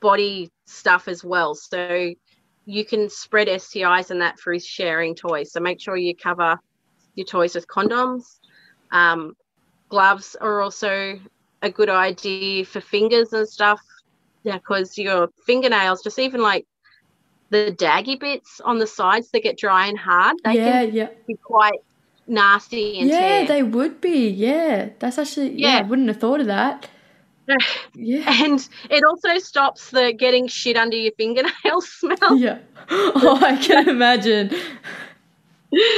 body 0.00 0.50
stuff 0.66 1.08
as 1.08 1.24
well. 1.24 1.54
So 1.54 2.12
you 2.64 2.84
can 2.84 3.08
spread 3.08 3.48
STIs 3.48 4.10
and 4.10 4.20
that 4.20 4.38
through 4.38 4.60
sharing 4.60 5.14
toys. 5.14 5.52
So 5.52 5.60
make 5.60 5.80
sure 5.80 5.96
you 5.96 6.14
cover 6.14 6.58
your 7.14 7.26
toys 7.26 7.54
with 7.54 7.66
condoms. 7.68 8.38
Um, 8.90 9.34
gloves 9.88 10.36
are 10.40 10.60
also 10.60 11.18
a 11.62 11.70
good 11.70 11.88
idea 11.88 12.64
for 12.64 12.80
fingers 12.80 13.32
and 13.32 13.48
stuff 13.48 13.80
because 14.44 14.98
your 14.98 15.28
fingernails, 15.46 16.02
just 16.02 16.18
even 16.18 16.42
like 16.42 16.66
the 17.50 17.74
daggy 17.78 18.18
bits 18.18 18.60
on 18.64 18.78
the 18.78 18.86
sides 18.86 19.30
that 19.30 19.42
get 19.42 19.58
dry 19.58 19.86
and 19.86 19.98
hard, 19.98 20.36
they 20.44 20.54
yeah, 20.54 20.82
can 20.82 20.94
yeah. 20.94 21.08
be 21.26 21.36
quite 21.42 21.78
nasty 22.26 22.98
and 22.98 23.10
Yeah, 23.10 23.18
tear. 23.18 23.46
they 23.46 23.62
would 23.62 24.00
be. 24.00 24.28
Yeah. 24.28 24.90
That's 24.98 25.18
actually 25.18 25.60
yeah, 25.60 25.78
I 25.78 25.82
wouldn't 25.82 26.08
have 26.08 26.18
thought 26.18 26.40
of 26.40 26.46
that. 26.46 26.90
Yeah. 27.94 28.44
and 28.44 28.68
it 28.90 29.04
also 29.04 29.38
stops 29.38 29.90
the 29.90 30.12
getting 30.12 30.48
shit 30.48 30.76
under 30.76 30.96
your 30.96 31.12
fingernails 31.16 31.88
smell. 31.98 32.36
Yeah. 32.36 32.58
Oh, 32.90 33.38
I 33.42 33.56
can 33.56 33.88
imagine. 33.88 34.50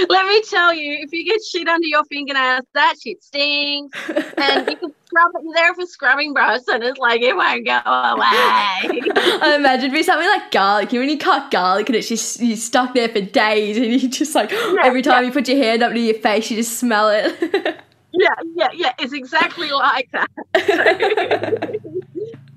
Let 0.09 0.27
me 0.27 0.43
tell 0.43 0.73
you, 0.73 0.99
if 1.03 1.13
you 1.13 1.25
get 1.25 1.41
shit 1.45 1.69
under 1.69 1.87
your 1.87 2.03
fingernails, 2.05 2.65
that 2.75 2.95
shit 3.03 3.23
stings. 3.23 3.93
And 4.39 4.69
you 4.69 4.77
can 4.77 4.95
scrub 5.05 5.31
it. 5.35 5.43
There 5.55 5.75
for 5.75 5.87
scrubbing 5.87 6.33
brush, 6.33 6.63
and 6.69 6.83
it's 6.83 6.99
like 6.99 7.21
it 7.21 7.37
won't 7.37 7.67
go 7.67 7.75
away. 7.75 7.83
I 7.85 9.55
imagine 9.59 9.87
it'd 9.87 9.93
be 9.93 10.03
something 10.03 10.27
like 10.27 10.51
garlic. 10.51 10.93
You 10.93 11.01
when 11.01 11.11
you 11.11 11.19
cut 11.19 11.51
garlic 11.51 11.89
and 11.89 11.97
it's 11.97 12.09
just 12.09 12.41
you 12.41 12.57
stuck 12.57 12.95
there 12.95 13.09
for 13.09 13.21
days, 13.21 13.77
and 13.77 13.87
you 13.87 14.09
just 14.09 14.35
like 14.35 14.53
every 14.53 15.03
time 15.03 15.25
you 15.25 15.33
put 15.33 15.47
your 15.49 15.59
hand 15.59 15.83
up 15.83 15.93
to 15.93 16.01
your 16.01 16.15
face, 16.15 16.51
you 16.51 16.57
just 16.57 16.79
smell 16.79 17.11
it. 17.11 17.79
yeah, 18.13 18.35
yeah, 18.57 18.69
yeah. 18.75 18.93
It's 18.99 19.13
exactly 19.13 19.71
like 19.71 20.09
that. 20.13 20.29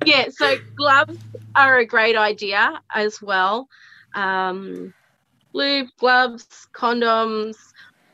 yeah, 0.06 0.26
so 0.30 0.58
gloves 0.78 1.18
are 1.56 1.80
a 1.80 1.86
great 1.86 2.16
idea 2.18 2.80
as 2.93 3.18
well. 3.22 3.68
Um, 4.16 4.93
lube, 5.54 5.88
gloves, 5.99 6.47
condoms. 6.76 7.56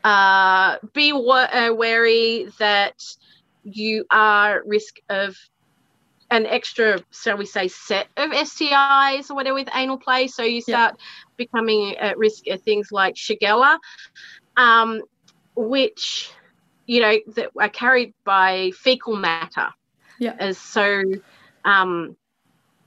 Uh, 0.04 0.76
be 0.94 1.12
wa- 1.12 1.48
uh, 1.52 1.72
wary 1.74 2.48
that 2.58 2.94
you 3.64 4.04
are 4.10 4.62
risk 4.66 4.94
of 5.10 5.36
an 6.30 6.46
extra, 6.46 7.00
shall 7.12 7.36
we 7.38 7.46
say, 7.46 7.68
set 7.68 8.08
of 8.16 8.30
STIs 8.32 9.30
or 9.30 9.34
whatever 9.36 9.54
with 9.54 9.68
anal 9.74 9.98
play. 9.98 10.26
So 10.28 10.42
you 10.42 10.62
Yeah. 10.66 10.78
start 10.78 10.96
becoming 11.36 11.96
at 11.96 12.18
risk 12.18 12.46
of 12.48 12.62
things 12.62 12.88
like 12.92 13.14
Shigella, 13.14 13.78
um, 14.56 15.02
which 15.56 16.30
you 16.88 17.00
know 17.00 17.18
that 17.36 17.50
are 17.60 17.68
carried 17.68 18.14
by 18.24 18.72
fecal 18.74 19.14
matter. 19.14 19.68
Yeah. 20.18 20.34
As 20.40 20.58
so, 20.58 21.04
um, 21.64 22.16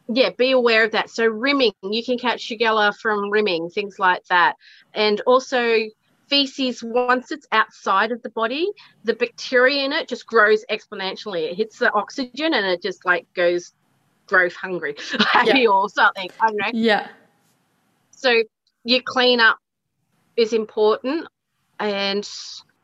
yeah, 0.09 0.31
be 0.37 0.51
aware 0.51 0.83
of 0.83 0.91
that. 0.91 1.09
So 1.09 1.25
rimming, 1.25 1.71
you 1.83 2.03
can 2.03 2.17
catch 2.17 2.49
Shigella 2.49 2.93
from 2.97 3.29
rimming, 3.29 3.69
things 3.69 3.99
like 3.99 4.25
that, 4.25 4.57
and 4.93 5.21
also 5.21 5.77
feces 6.27 6.83
once 6.83 7.31
it's 7.31 7.45
outside 7.51 8.09
of 8.13 8.21
the 8.21 8.29
body 8.29 8.65
the 9.03 9.13
bacteria 9.13 9.83
in 9.83 9.91
it 9.91 10.07
just 10.07 10.25
grows 10.25 10.63
exponentially 10.71 11.51
it 11.51 11.57
hits 11.57 11.77
the 11.77 11.91
oxygen 11.91 12.53
and 12.53 12.65
it 12.65 12.81
just 12.81 13.05
like 13.05 13.27
goes 13.33 13.73
growth 14.27 14.55
hungry 14.55 14.95
happy 15.19 15.67
or 15.67 15.89
something 15.89 16.29
i 16.39 16.47
don't 16.47 16.55
know 16.55 16.69
yeah. 16.71 17.09
so 18.11 18.41
your 18.85 19.01
cleanup 19.03 19.57
is 20.37 20.53
important 20.53 21.27
and 21.81 22.29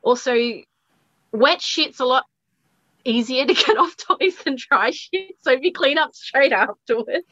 also 0.01 0.35
wet 1.31 1.61
shit's 1.61 1.99
a 1.99 2.05
lot 2.05 2.25
easier 3.05 3.45
to 3.45 3.53
get 3.53 3.77
off 3.77 3.95
toys 3.97 4.35
than 4.43 4.55
dry 4.57 4.89
shit 4.91 5.35
so 5.41 5.51
if 5.51 5.61
you 5.61 5.71
clean 5.71 5.97
up 5.97 6.13
straight 6.13 6.51
afterwards 6.53 7.25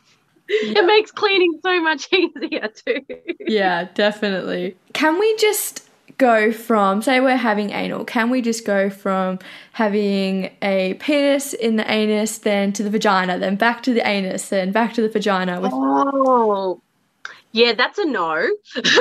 Yeah. 0.47 0.79
it 0.79 0.85
makes 0.85 1.11
cleaning 1.11 1.59
so 1.63 1.81
much 1.81 2.07
easier 2.13 2.67
too 2.69 3.01
Yeah, 3.39 3.87
definitely. 3.93 4.75
Can 4.93 5.19
we 5.19 5.35
just 5.37 5.89
go 6.17 6.51
from, 6.53 7.01
say, 7.01 7.19
we're 7.19 7.35
having 7.35 7.71
anal, 7.71 8.05
can 8.05 8.29
we 8.29 8.41
just 8.41 8.65
go 8.65 8.89
from 8.89 9.37
having 9.73 10.55
a 10.61 10.93
penis 10.95 11.53
in 11.53 11.75
the 11.75 11.91
anus, 11.91 12.37
then 12.37 12.71
to 12.73 12.83
the 12.83 12.89
vagina, 12.89 13.37
then 13.37 13.55
back 13.57 13.83
to 13.83 13.93
the 13.93 14.07
anus, 14.07 14.47
then 14.49 14.71
back 14.71 14.93
to 14.93 15.01
the 15.01 15.09
vagina? 15.09 15.59
With, 15.59 15.71
oh 15.73 16.81
yeah 17.51 17.73
that's 17.73 17.97
a 17.97 18.05
no 18.05 18.47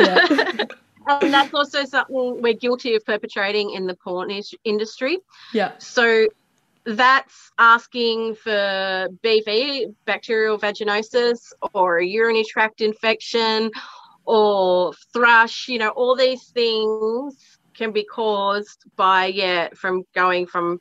yeah. 0.01 0.27
and 1.07 1.33
that's 1.33 1.53
also 1.55 1.85
something 1.85 2.43
we're 2.43 2.55
guilty 2.55 2.95
of 2.95 3.05
perpetrating 3.05 3.71
in 3.71 3.87
the 3.87 3.95
porn 3.95 4.31
is- 4.31 4.55
industry 4.65 5.19
yeah. 5.53 5.73
So 5.79 6.27
that's 6.85 7.51
asking 7.59 8.35
for 8.35 9.09
BV, 9.23 9.95
bacterial 10.05 10.59
vaginosis, 10.59 11.53
or 11.73 11.99
a 11.99 12.07
urinary 12.07 12.45
tract 12.45 12.81
infection, 12.81 13.71
or 14.25 14.93
thrush. 15.13 15.69
You 15.69 15.79
know, 15.79 15.91
all 15.91 16.15
these 16.17 16.45
things 16.49 17.59
can 17.75 17.93
be 17.93 18.05
caused 18.05 18.85
by, 18.97 19.27
yeah, 19.27 19.69
from 19.75 20.05
going 20.15 20.47
from 20.47 20.81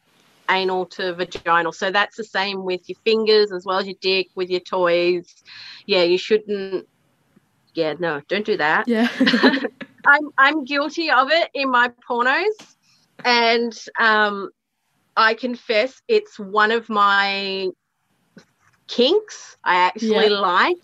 anal 0.50 0.86
to 0.86 1.14
vaginal. 1.14 1.72
So 1.72 1.90
that's 1.90 2.18
the 2.18 2.24
same 2.24 2.64
with 2.64 2.88
your 2.90 2.98
fingers 3.06 3.52
as 3.52 3.66
well 3.66 3.80
as 3.80 3.88
your 3.88 3.96
dick, 4.02 4.28
with 4.36 4.50
your 4.50 4.60
toys. 4.60 5.44
Yeah, 5.86 6.04
you 6.04 6.18
shouldn't. 6.18 6.88
Yeah, 7.74 7.94
no, 7.98 8.22
don't 8.28 8.46
do 8.46 8.58
that. 8.58 8.88
Yeah. 8.88 9.08
I'm 10.06 10.30
I'm 10.38 10.66
guilty 10.66 11.10
of 11.10 11.30
it 11.32 11.50
in 11.54 11.70
my 11.72 11.92
pornos, 12.10 12.76
and 13.24 13.74
um, 14.00 14.50
I 15.16 15.34
confess 15.34 16.02
it's 16.08 16.40
one 16.40 16.72
of 16.72 16.90
my 16.90 17.70
kinks. 18.88 19.58
I 19.64 19.76
actually 19.76 20.30
Yeah. 20.30 20.40
like 20.40 20.78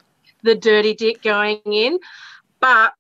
the 0.44 0.56
dirty 0.56 0.94
dick 0.96 1.22
going 1.22 1.62
in, 1.66 2.00
but 2.60 2.94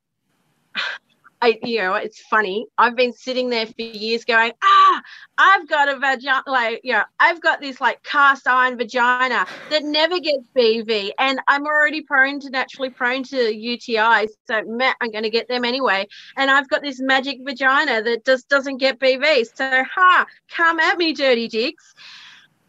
I, 1.41 1.57
you 1.63 1.79
know, 1.79 1.93
it's 1.93 2.19
funny. 2.21 2.67
I've 2.77 2.95
been 2.95 3.13
sitting 3.13 3.49
there 3.49 3.65
for 3.65 3.81
years 3.81 4.25
going, 4.25 4.51
ah, 4.61 5.01
I've 5.37 5.69
got 5.69 5.87
a 5.87 5.97
vagina, 5.97 6.43
like, 6.45 6.81
you 6.83 6.93
know, 6.93 7.03
I've 7.19 7.41
got 7.41 7.61
this 7.61 7.79
like 7.79 8.03
cast 8.03 8.45
iron 8.45 8.77
vagina 8.77 9.45
that 9.69 9.83
never 9.83 10.19
gets 10.19 10.43
BV, 10.55 11.11
and 11.17 11.39
I'm 11.47 11.65
already 11.65 12.01
prone 12.01 12.41
to 12.41 12.49
naturally 12.49 12.89
prone 12.89 13.23
to 13.23 13.35
UTIs. 13.35 14.29
So, 14.47 14.63
meh, 14.65 14.93
I'm 14.99 15.11
going 15.11 15.23
to 15.23 15.29
get 15.29 15.47
them 15.47 15.63
anyway. 15.63 16.07
And 16.35 16.51
I've 16.51 16.67
got 16.67 16.81
this 16.81 16.99
magic 16.99 17.39
vagina 17.41 18.03
that 18.03 18.25
just 18.25 18.49
doesn't 18.49 18.77
get 18.77 18.99
BV. 18.99 19.45
So, 19.55 19.83
ha, 19.95 20.25
come 20.49 20.79
at 20.79 20.97
me, 20.97 21.13
dirty 21.13 21.47
dicks. 21.47 21.93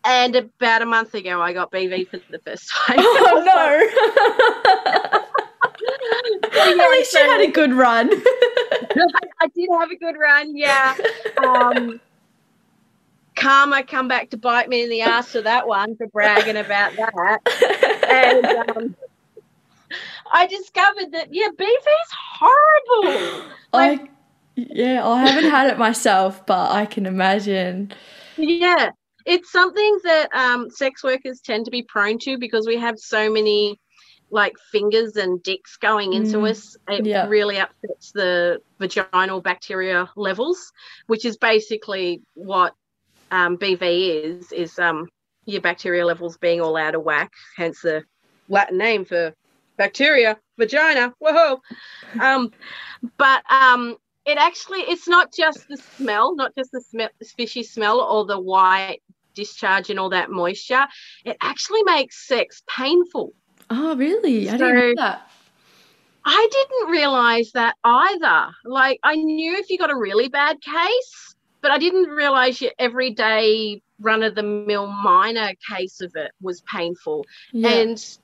And 0.04 0.34
about 0.34 0.80
a 0.80 0.86
month 0.86 1.14
ago, 1.14 1.42
I 1.42 1.52
got 1.52 1.72
BV 1.72 2.08
for 2.08 2.20
the 2.30 2.38
first 2.38 2.70
time. 2.86 2.98
Oh 3.00 3.42
no! 5.12 5.20
At 6.44 6.90
least 6.90 7.12
you 7.12 7.20
had 7.20 7.40
a 7.40 7.50
good 7.50 7.72
run. 7.72 8.10
I 9.40 9.46
did 9.54 9.68
have 9.78 9.90
a 9.90 9.96
good 9.96 10.16
run, 10.18 10.56
yeah. 10.56 10.96
Um, 11.38 12.00
karma 13.36 13.82
come 13.82 14.08
back 14.08 14.30
to 14.30 14.36
bite 14.36 14.68
me 14.68 14.82
in 14.82 14.90
the 14.90 15.00
ass 15.00 15.32
for 15.32 15.40
that 15.40 15.66
one 15.66 15.96
for 15.96 16.06
bragging 16.08 16.56
about 16.56 16.92
that. 16.96 17.40
And 18.08 18.46
um, 18.70 18.96
I 20.32 20.46
discovered 20.46 21.12
that 21.12 21.28
yeah, 21.32 21.48
BV's 21.58 22.12
horrible. 22.12 23.50
I 23.72 24.08
yeah, 24.56 25.06
I 25.06 25.26
haven't 25.26 25.50
had 25.50 25.68
it 25.68 25.78
myself, 25.78 26.44
but 26.44 26.70
I 26.70 26.84
can 26.84 27.06
imagine. 27.06 27.92
Yeah, 28.36 28.90
it's 29.24 29.50
something 29.50 29.98
that 30.04 30.28
um, 30.34 30.70
sex 30.70 31.02
workers 31.02 31.40
tend 31.40 31.64
to 31.64 31.70
be 31.70 31.82
prone 31.82 32.18
to 32.20 32.36
because 32.38 32.66
we 32.66 32.76
have 32.76 32.98
so 32.98 33.30
many 33.30 33.80
like 34.30 34.56
fingers 34.70 35.16
and 35.16 35.42
dicks 35.42 35.76
going 35.76 36.12
into 36.12 36.38
Mm, 36.38 36.50
us. 36.50 36.76
It 36.88 37.06
yeah. 37.06 37.26
really 37.26 37.58
upsets 37.58 38.12
the 38.12 38.60
vaginal 38.78 39.40
bacteria 39.40 40.08
levels, 40.16 40.72
which 41.06 41.24
is 41.24 41.36
basically 41.36 42.22
what 42.34 42.74
um, 43.30 43.56
BV 43.58 44.24
is. 44.24 44.52
Is 44.52 44.78
um, 44.78 45.08
your 45.46 45.60
bacteria 45.62 46.06
levels 46.06 46.36
being 46.38 46.60
all 46.60 46.76
out 46.76 46.94
of 46.94 47.02
whack. 47.02 47.32
Hence 47.56 47.80
the 47.82 48.04
Latin 48.48 48.78
name 48.78 49.04
for 49.04 49.32
bacteria, 49.76 50.38
vagina. 50.58 51.12
Whoa. 51.18 51.60
Um, 52.20 52.52
but 53.16 53.42
um, 53.50 53.96
it 54.26 54.38
actually 54.38 54.80
it's 54.80 55.08
not 55.08 55.32
just 55.32 55.66
the 55.68 55.76
smell, 55.76 56.34
not 56.36 56.54
just 56.56 56.70
the 56.72 56.80
smell, 56.80 57.08
the 57.18 57.24
fishy 57.24 57.62
smell 57.62 58.00
or 58.00 58.26
the 58.26 58.38
white 58.38 59.00
discharge 59.34 59.90
and 59.90 59.98
all 59.98 60.10
that 60.10 60.30
moisture. 60.30 60.86
It 61.24 61.36
actually 61.40 61.82
makes 61.84 62.26
sex 62.26 62.62
painful. 62.68 63.32
Oh, 63.70 63.96
really? 63.96 64.48
I 64.48 64.56
didn't 64.56 64.74
know 64.74 64.94
that. 64.96 65.30
I 66.24 66.48
didn't 66.50 66.90
realize 66.90 67.52
that 67.52 67.76
either. 67.84 68.48
Like 68.64 69.00
I 69.02 69.14
knew 69.16 69.56
if 69.56 69.70
you 69.70 69.78
got 69.78 69.90
a 69.90 69.96
really 69.96 70.28
bad 70.28 70.60
case, 70.60 71.36
but 71.62 71.70
I 71.70 71.78
didn't 71.78 72.08
realize 72.08 72.60
your 72.60 72.72
everyday 72.78 73.80
run 74.00 74.22
of 74.22 74.34
the 74.34 74.42
mill 74.42 74.86
minor 74.86 75.52
case 75.70 76.00
of 76.00 76.12
it 76.16 76.32
was 76.40 76.62
painful. 76.62 77.24
Yeah. 77.52 77.70
And 77.70 78.18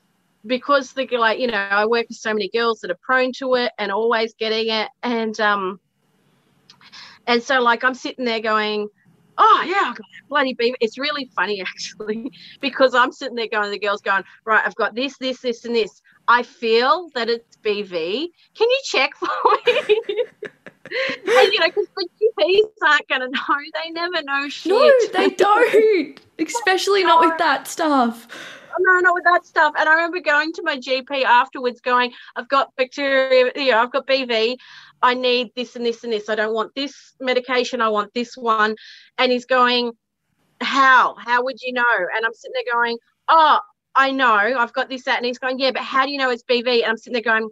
because 0.46 0.92
the 0.92 1.06
like, 1.16 1.38
you 1.38 1.46
know, 1.46 1.56
I 1.56 1.86
work 1.86 2.06
with 2.08 2.18
so 2.18 2.32
many 2.32 2.48
girls 2.48 2.80
that 2.80 2.90
are 2.90 2.98
prone 3.02 3.32
to 3.38 3.54
it 3.54 3.72
and 3.78 3.90
always 3.90 4.34
getting 4.34 4.68
it. 4.68 4.88
And 5.02 5.38
um 5.40 5.80
and 7.26 7.42
so 7.42 7.60
like 7.60 7.82
I'm 7.84 7.94
sitting 7.94 8.24
there 8.24 8.40
going, 8.40 8.88
Oh 9.38 9.64
yeah, 9.66 9.90
I've 9.90 9.96
got 9.96 10.06
that 10.12 10.28
bloody 10.28 10.54
beaver. 10.54 10.76
It's 10.80 10.98
really 10.98 11.30
funny 11.34 11.60
actually, 11.68 12.30
because 12.60 12.94
I'm 12.94 13.12
sitting 13.12 13.36
there 13.36 13.48
going, 13.48 13.70
the 13.70 13.78
girls 13.78 14.00
going, 14.00 14.24
Right, 14.44 14.62
I've 14.64 14.74
got 14.76 14.94
this, 14.94 15.16
this, 15.18 15.40
this, 15.40 15.64
and 15.64 15.74
this. 15.74 16.02
I 16.28 16.42
feel 16.42 17.08
that 17.14 17.28
it's 17.28 17.56
BV. 17.58 18.28
Can 18.54 18.70
you 18.70 18.80
check 18.84 19.14
for 19.16 19.28
me? 19.66 20.00
and 21.26 21.52
you 21.52 21.60
know, 21.60 21.66
because 21.66 21.86
the 21.96 22.08
GPs 22.38 22.88
aren't 22.88 23.08
going 23.08 23.20
to 23.20 23.28
know. 23.28 23.56
They 23.82 23.90
never 23.90 24.22
know 24.22 24.48
shit. 24.48 24.72
no, 24.72 24.92
they 25.12 25.30
don't. 25.30 26.20
Especially 26.38 27.02
not 27.02 27.20
with 27.20 27.38
that 27.38 27.66
stuff. 27.68 28.26
no, 28.78 29.00
not 29.00 29.14
with 29.14 29.24
that 29.24 29.46
stuff. 29.46 29.74
And 29.78 29.88
I 29.88 29.94
remember 29.94 30.20
going 30.20 30.52
to 30.52 30.62
my 30.64 30.76
GP 30.76 31.24
afterwards, 31.24 31.80
going, 31.80 32.12
"I've 32.34 32.48
got 32.48 32.74
bacteria. 32.76 33.52
You 33.56 33.72
know, 33.72 33.78
I've 33.78 33.92
got 33.92 34.06
BV. 34.06 34.56
I 35.02 35.14
need 35.14 35.52
this 35.54 35.76
and 35.76 35.84
this 35.84 36.04
and 36.04 36.12
this. 36.12 36.28
I 36.28 36.34
don't 36.34 36.54
want 36.54 36.74
this 36.74 37.14
medication. 37.20 37.80
I 37.80 37.88
want 37.88 38.12
this 38.14 38.36
one." 38.36 38.76
And 39.18 39.32
he's 39.32 39.46
going, 39.46 39.92
"How? 40.60 41.14
How 41.14 41.44
would 41.44 41.60
you 41.62 41.72
know?" 41.72 41.84
And 42.14 42.24
I'm 42.24 42.34
sitting 42.34 42.54
there 42.54 42.74
going, 42.74 42.98
"Oh, 43.28 43.60
I 43.94 44.10
know. 44.10 44.34
I've 44.58 44.72
got 44.72 44.88
this 44.88 45.04
that." 45.04 45.16
And 45.18 45.26
he's 45.26 45.38
going, 45.38 45.58
"Yeah, 45.58 45.72
but 45.72 45.82
how 45.82 46.04
do 46.04 46.12
you 46.12 46.18
know 46.18 46.30
it's 46.30 46.44
BV?" 46.44 46.82
And 46.82 46.90
I'm 46.90 46.96
sitting 46.96 47.14
there 47.14 47.22
going. 47.22 47.48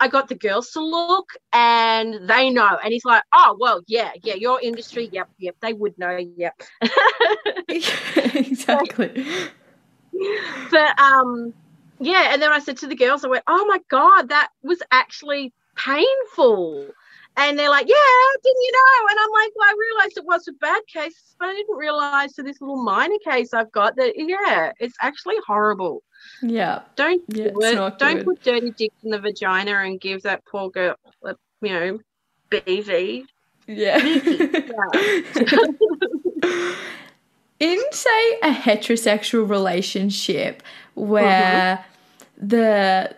I 0.00 0.08
got 0.08 0.28
the 0.28 0.34
girls 0.34 0.72
to 0.72 0.80
look 0.80 1.30
and 1.52 2.28
they 2.28 2.50
know. 2.50 2.76
And 2.82 2.92
he's 2.92 3.04
like, 3.04 3.22
oh, 3.32 3.56
well, 3.60 3.80
yeah, 3.86 4.10
yeah, 4.24 4.34
your 4.34 4.60
industry, 4.60 5.08
yep, 5.12 5.28
yep, 5.38 5.54
they 5.62 5.72
would 5.72 5.96
know, 5.96 6.18
yep. 6.36 6.60
exactly. 7.68 9.24
but 10.70 10.98
um 10.98 11.52
yeah 11.98 12.32
and 12.32 12.42
then 12.42 12.52
i 12.52 12.58
said 12.58 12.76
to 12.76 12.86
the 12.86 12.94
girls 12.94 13.24
i 13.24 13.28
went 13.28 13.44
oh 13.46 13.66
my 13.66 13.80
god 13.88 14.28
that 14.28 14.48
was 14.62 14.82
actually 14.90 15.52
painful 15.76 16.88
and 17.36 17.58
they're 17.58 17.70
like 17.70 17.88
yeah 17.88 17.96
didn't 18.42 18.62
you 18.62 18.72
know 18.72 19.06
and 19.10 19.18
i'm 19.20 19.30
like 19.32 19.50
well 19.56 19.68
i 19.68 19.74
realized 19.78 20.16
it 20.18 20.24
was 20.24 20.46
a 20.48 20.52
bad 20.54 20.80
case 20.86 21.34
but 21.38 21.48
i 21.48 21.54
didn't 21.54 21.76
realize 21.76 22.34
for 22.34 22.42
this 22.44 22.60
little 22.60 22.82
minor 22.82 23.18
case 23.24 23.52
i've 23.52 23.72
got 23.72 23.96
that 23.96 24.12
yeah 24.16 24.72
it's 24.78 24.94
actually 25.00 25.36
horrible 25.46 26.02
Yeah. 26.42 26.82
don't 26.96 27.22
Yeah, 27.28 27.50
do 27.50 27.60
it. 27.60 27.98
don't 27.98 28.16
good. 28.16 28.24
put 28.24 28.42
dirty 28.42 28.70
dicks 28.70 28.96
in 29.02 29.10
the 29.10 29.18
vagina 29.18 29.72
and 29.78 30.00
give 30.00 30.22
that 30.22 30.44
poor 30.46 30.70
girl 30.70 30.94
uh, 31.26 31.34
you 31.60 31.68
know 31.70 31.98
bv 32.50 33.24
Yeah. 33.66 33.98
In, 37.60 37.78
say, 37.92 38.32
a 38.42 38.50
heterosexual 38.52 39.48
relationship 39.48 40.62
where 40.94 41.84
the 42.36 43.14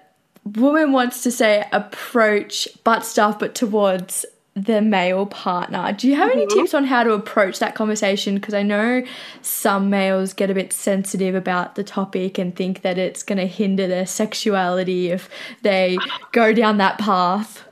woman 0.55 0.93
wants 0.93 1.23
to 1.23 1.31
say 1.31 1.67
approach 1.73 2.69
butt 2.85 3.05
stuff, 3.05 3.39
but 3.39 3.55
towards 3.55 4.25
the 4.55 4.81
male 4.81 5.27
partner, 5.27 5.93
do 5.93 6.09
you 6.09 6.17
have 6.17 6.31
any 6.31 6.47
Mhm. 6.47 6.51
tips 6.55 6.73
on 6.73 6.85
how 6.85 7.05
to 7.05 7.13
approach 7.13 7.59
that 7.59 7.75
conversation? 7.75 8.37
Because 8.37 8.55
I 8.55 8.63
know 8.63 9.03
some 9.43 9.91
males 9.91 10.33
get 10.33 10.49
a 10.49 10.55
bit 10.55 10.73
sensitive 10.73 11.35
about 11.35 11.75
the 11.75 11.85
topic 11.85 12.39
and 12.39 12.57
think 12.57 12.81
that 12.81 12.97
it's 12.97 13.23
going 13.23 13.37
to 13.39 13.47
hinder 13.47 13.87
their 13.87 14.07
sexuality 14.07 15.11
if 15.11 15.29
they 15.61 15.99
go 16.33 16.53
down 16.55 16.79
that 16.79 16.97
path. 16.99 17.65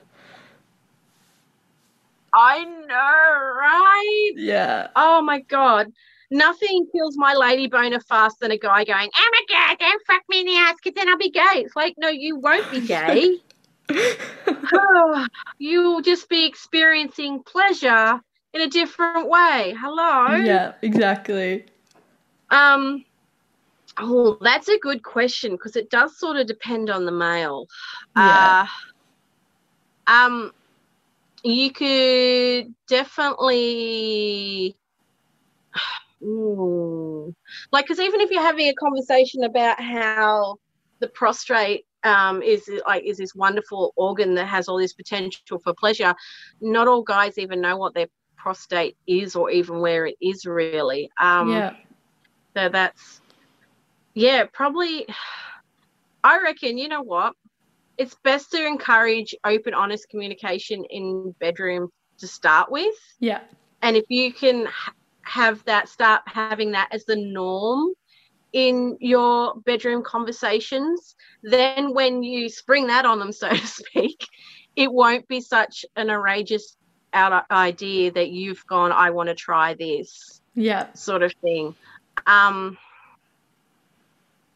i 2.36 2.64
know 2.64 3.56
right 3.60 4.32
Yeah. 4.36 4.88
Oh 4.96 5.22
my 5.22 5.38
god. 5.38 5.92
Nothing 6.30 6.86
kills 6.94 7.16
my 7.16 7.34
lady 7.34 7.66
boner 7.66 8.00
faster 8.00 8.38
than 8.40 8.50
a 8.52 8.58
guy 8.58 8.84
going, 8.84 9.10
I'm 9.14 9.30
my 9.32 9.40
god, 9.48 9.78
don't 9.78 10.02
fuck 10.06 10.22
me 10.28 10.40
in 10.40 10.46
the 10.46 10.56
ass 10.56 10.74
because 10.82 10.96
then 10.96 11.08
I'll 11.08 11.18
be 11.18 11.30
gay. 11.30 11.42
It's 11.56 11.76
like, 11.76 11.94
no, 11.98 12.08
you 12.08 12.36
won't 12.36 12.70
be 12.70 12.80
gay. 12.80 13.38
oh, 14.72 15.26
you'll 15.58 16.00
just 16.00 16.28
be 16.28 16.46
experiencing 16.46 17.42
pleasure 17.42 18.20
in 18.52 18.60
a 18.62 18.68
different 18.68 19.28
way. 19.28 19.74
Hello. 19.78 20.36
Yeah, 20.36 20.74
exactly. 20.82 21.66
Um 22.50 23.04
Oh, 23.96 24.38
that's 24.40 24.68
a 24.68 24.78
good 24.78 25.02
question 25.02 25.52
because 25.52 25.76
it 25.76 25.88
does 25.88 26.18
sort 26.18 26.36
of 26.36 26.46
depend 26.46 26.90
on 26.90 27.04
the 27.04 27.12
male. 27.12 27.66
Yeah. 28.16 28.66
Uh, 30.06 30.12
um, 30.12 30.52
you 31.44 31.70
could 31.70 32.74
definitely, 32.88 34.76
Ooh. 36.24 37.34
like, 37.72 37.84
because 37.84 38.00
even 38.00 38.20
if 38.20 38.30
you're 38.30 38.42
having 38.42 38.68
a 38.68 38.74
conversation 38.74 39.44
about 39.44 39.80
how 39.80 40.56
the 41.00 41.08
prostrate 41.08 41.84
um, 42.02 42.42
is 42.42 42.70
like 42.86 43.04
is 43.04 43.18
this 43.18 43.34
wonderful 43.34 43.92
organ 43.96 44.34
that 44.34 44.46
has 44.46 44.68
all 44.68 44.78
this 44.78 44.92
potential 44.92 45.58
for 45.58 45.74
pleasure, 45.74 46.14
not 46.60 46.88
all 46.88 47.02
guys 47.02 47.38
even 47.38 47.60
know 47.60 47.76
what 47.76 47.94
their 47.94 48.06
prostate 48.36 48.96
is 49.06 49.34
or 49.34 49.50
even 49.50 49.80
where 49.80 50.06
it 50.06 50.16
is 50.20 50.44
really. 50.44 51.10
Um, 51.20 51.50
yeah. 51.50 51.74
so 52.56 52.68
that's, 52.68 53.20
yeah, 54.14 54.44
probably. 54.52 55.06
I 56.26 56.40
reckon, 56.40 56.78
you 56.78 56.88
know 56.88 57.02
what? 57.02 57.34
It's 57.98 58.16
best 58.24 58.50
to 58.52 58.66
encourage 58.66 59.34
open, 59.44 59.74
honest 59.74 60.08
communication 60.08 60.82
in 60.88 61.34
bedroom 61.38 61.90
to 62.18 62.26
start 62.26 62.72
with. 62.72 62.94
Yeah. 63.20 63.40
And 63.82 63.94
if 63.94 64.06
you 64.08 64.32
can 64.32 64.66
have 65.24 65.64
that, 65.64 65.88
start 65.88 66.22
having 66.26 66.72
that 66.72 66.88
as 66.92 67.04
the 67.04 67.16
norm 67.16 67.92
in 68.52 68.96
your 69.00 69.54
bedroom 69.64 70.02
conversations, 70.02 71.16
then 71.42 71.92
when 71.92 72.22
you 72.22 72.48
spring 72.48 72.86
that 72.86 73.04
on 73.04 73.18
them, 73.18 73.32
so 73.32 73.48
to 73.50 73.66
speak, 73.66 74.26
it 74.76 74.92
won't 74.92 75.26
be 75.28 75.40
such 75.40 75.84
an 75.96 76.10
outrageous 76.10 76.76
out 77.14 77.46
idea 77.50 78.10
that 78.12 78.30
you've 78.30 78.66
gone, 78.66 78.92
I 78.92 79.10
want 79.10 79.28
to 79.28 79.34
try 79.34 79.74
this. 79.74 80.40
Yeah. 80.54 80.92
Sort 80.94 81.22
of 81.22 81.32
thing. 81.42 81.74
Um, 82.26 82.76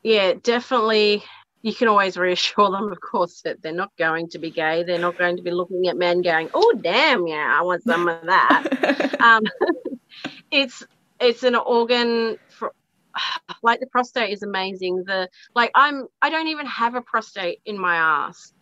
yeah, 0.03 0.35
definitely. 0.43 1.25
You 1.63 1.75
can 1.75 1.89
always 1.89 2.17
reassure 2.17 2.71
them, 2.71 2.91
of 2.91 3.01
course, 3.01 3.43
that 3.43 3.63
they're 3.63 3.73
not 3.73 3.97
going 3.97 4.29
to 4.31 4.39
be 4.39 4.51
gay. 4.51 4.85
They're 4.85 4.99
not 4.99 5.19
going 5.19 5.37
to 5.37 5.43
be 5.43 5.51
looking 5.51 5.89
at 5.89 5.97
men 5.97 6.23
going, 6.23 6.51
"Oh, 6.55 6.73
damn, 6.81 7.27
yeah, 7.27 7.57
I 7.59 7.63
want 7.63 7.83
some 7.83 8.09
of 8.09 8.25
that." 8.27 9.17
um, 9.21 9.43
it's 10.51 10.83
it's 11.21 11.43
an 11.43 11.55
organ 11.55 12.39
for, 12.49 12.73
like 13.63 13.81
the 13.81 13.87
prostate 13.87 14.31
is 14.31 14.43
amazing. 14.43 15.05
The 15.05 15.29
like 15.55 15.71
I'm 15.75 16.07
I 16.23 16.31
don't 16.31 16.49
even 16.49 16.67
have 16.67 16.95
a 16.95 17.03
prostate 17.03 17.61
in 17.65 17.79
my 17.79 17.97
ass 17.97 18.53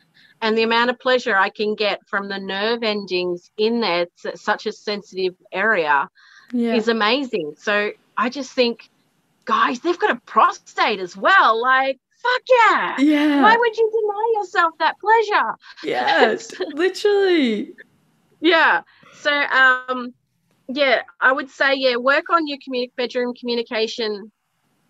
and 0.42 0.56
the 0.56 0.62
amount 0.62 0.90
of 0.90 0.98
pleasure 0.98 1.34
I 1.34 1.48
can 1.48 1.74
get 1.74 2.06
from 2.06 2.28
the 2.28 2.38
nerve 2.38 2.82
endings 2.82 3.50
in 3.56 3.80
there, 3.80 4.06
it's 4.24 4.42
such 4.42 4.66
a 4.66 4.72
sensitive 4.72 5.34
area, 5.52 6.08
yeah. 6.52 6.74
is 6.74 6.88
amazing. 6.88 7.54
So 7.58 7.92
I 8.16 8.28
just 8.28 8.52
think, 8.52 8.90
guys, 9.44 9.80
they've 9.80 9.98
got 9.98 10.10
a 10.10 10.20
prostate 10.26 11.00
as 11.00 11.16
well. 11.16 11.60
Like, 11.60 11.98
fuck 12.22 12.42
yeah. 12.48 12.96
Yeah. 12.98 13.42
Why 13.42 13.56
would 13.56 13.76
you 13.76 13.90
deny 13.90 14.40
yourself 14.40 14.74
that 14.78 14.96
pleasure? 15.00 15.54
Yes, 15.84 16.52
literally. 16.74 17.74
Yeah. 18.40 18.82
So, 19.20 19.32
um, 19.32 20.12
yeah, 20.68 21.02
I 21.20 21.32
would 21.32 21.50
say, 21.50 21.74
yeah, 21.74 21.96
work 21.96 22.30
on 22.30 22.46
your 22.46 22.58
commun- 22.62 22.90
bedroom 22.96 23.34
communication 23.34 24.30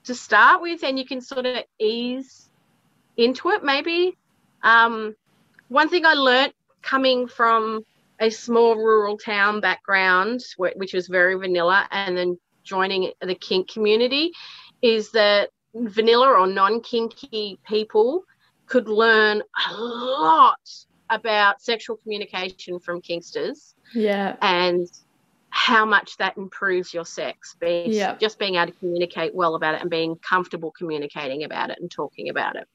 to 0.05 0.15
start 0.15 0.63
with, 0.63 0.85
and 0.85 0.99
you 0.99 1.05
can 1.05 1.21
sort 1.21 1.47
of 1.47 1.65
ease 1.79 2.49
into 3.17 3.51
it 3.51 3.65
maybe. 3.65 4.17
Um, 4.63 5.15
one 5.69 5.89
thing 5.89 6.07
I 6.07 6.15
learnt 6.15 6.55
coming 6.83 7.27
from 7.27 7.85
a 8.21 8.31
small 8.31 8.77
rural 8.77 9.19
town 9.19 9.61
background, 9.61 10.41
which 10.57 10.95
was 10.95 11.09
very 11.09 11.35
vanilla, 11.35 11.87
and 11.91 12.17
then 12.17 12.39
joining 12.65 13.13
the 13.21 13.35
kink 13.35 13.69
community, 13.69 14.33
is 14.81 15.11
that 15.13 15.51
vanilla 15.75 16.29
or 16.29 16.47
non 16.47 16.81
kinky 16.81 17.59
people 17.67 18.25
could 18.67 18.89
learn 18.89 19.43
a 19.71 19.75
lot 19.75 20.59
about 21.11 21.61
sexual 21.61 21.97
communication 21.97 22.81
from 22.81 23.01
kinksters. 23.01 23.75
Yeah. 23.95 24.37
And 24.41 24.89
how 25.57 25.85
much 25.85 26.17
that 26.19 26.37
improves 26.37 26.93
your 26.93 27.05
sex 27.05 27.57
being 27.59 27.93
yeah. 27.93 28.15
just 28.21 28.39
being 28.39 28.57
able 28.57 28.73
to 28.73 28.79
communicate 28.79 29.35
well 29.35 29.55
about 29.55 29.75
it 29.75 29.81
and 29.81 29.91
being 29.91 30.17
comfortable 30.17 30.71
communicating 30.71 31.45
about 31.45 31.71
it 31.71 31.79
and 31.81 31.91
talking 31.91 32.29
about 32.29 32.57
it 32.57 32.69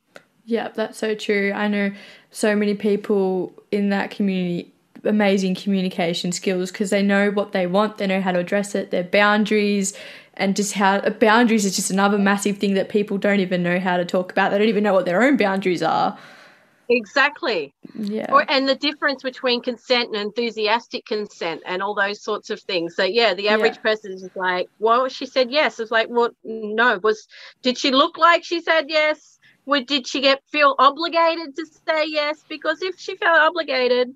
yeah, 0.45 0.69
that's 0.69 0.97
so 0.97 1.13
true. 1.13 1.51
I 1.53 1.67
know 1.67 1.91
so 2.31 2.55
many 2.55 2.73
people 2.73 3.53
in 3.71 3.89
that 3.89 4.11
community 4.11 4.73
amazing 5.03 5.55
communication 5.55 6.31
skills 6.31 6.71
because 6.71 6.91
they 6.91 7.01
know 7.01 7.31
what 7.31 7.53
they 7.53 7.65
want, 7.65 7.97
they 7.97 8.07
know 8.07 8.21
how 8.21 8.31
to 8.31 8.39
address 8.39 8.75
it, 8.75 8.91
their 8.91 9.03
boundaries, 9.03 9.93
and 10.35 10.55
just 10.55 10.73
how 10.73 10.95
uh, 10.97 11.09
boundaries 11.09 11.65
is 11.65 11.75
just 11.75 11.89
another 11.89 12.17
massive 12.17 12.57
thing 12.57 12.75
that 12.75 12.89
people 12.89 13.17
don't 13.17 13.39
even 13.39 13.63
know 13.63 13.79
how 13.79 13.97
to 13.97 14.05
talk 14.05 14.31
about. 14.31 14.51
They 14.51 14.59
don't 14.59 14.67
even 14.67 14.83
know 14.83 14.93
what 14.93 15.05
their 15.05 15.23
own 15.23 15.37
boundaries 15.37 15.81
are. 15.81 16.17
Exactly. 16.93 17.73
Yeah. 17.95 18.27
Or, 18.29 18.45
and 18.49 18.67
the 18.67 18.75
difference 18.75 19.23
between 19.23 19.61
consent 19.61 20.07
and 20.07 20.17
enthusiastic 20.17 21.05
consent 21.05 21.61
and 21.65 21.81
all 21.81 21.95
those 21.95 22.21
sorts 22.21 22.49
of 22.49 22.59
things. 22.59 22.97
So 22.97 23.03
yeah, 23.03 23.33
the 23.33 23.47
average 23.47 23.77
yeah. 23.77 23.81
person 23.81 24.11
is 24.11 24.29
like, 24.35 24.67
well, 24.79 25.07
she 25.07 25.25
said 25.25 25.51
yes. 25.51 25.79
It's 25.79 25.89
like, 25.89 26.07
well, 26.09 26.31
no. 26.43 26.99
Was 27.01 27.29
did 27.61 27.77
she 27.77 27.91
look 27.91 28.17
like 28.17 28.43
she 28.43 28.59
said 28.59 28.85
yes? 28.89 29.39
Would, 29.67 29.85
did 29.85 30.05
she 30.05 30.19
get 30.19 30.41
feel 30.51 30.75
obligated 30.79 31.55
to 31.55 31.65
say 31.87 32.07
yes? 32.07 32.43
Because 32.49 32.81
if 32.81 32.99
she 32.99 33.15
felt 33.15 33.39
obligated, 33.39 34.13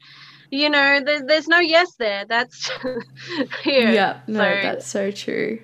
you 0.49 0.69
know, 0.69 0.99
there's 0.99 1.23
there's 1.23 1.47
no 1.47 1.59
yes 1.59 1.95
there. 1.95 2.25
That's 2.25 2.69
yeah. 3.65 3.91
Yeah, 3.91 4.19
no, 4.27 4.39
so, 4.39 4.61
that's 4.61 4.87
so 4.87 5.11
true. 5.11 5.59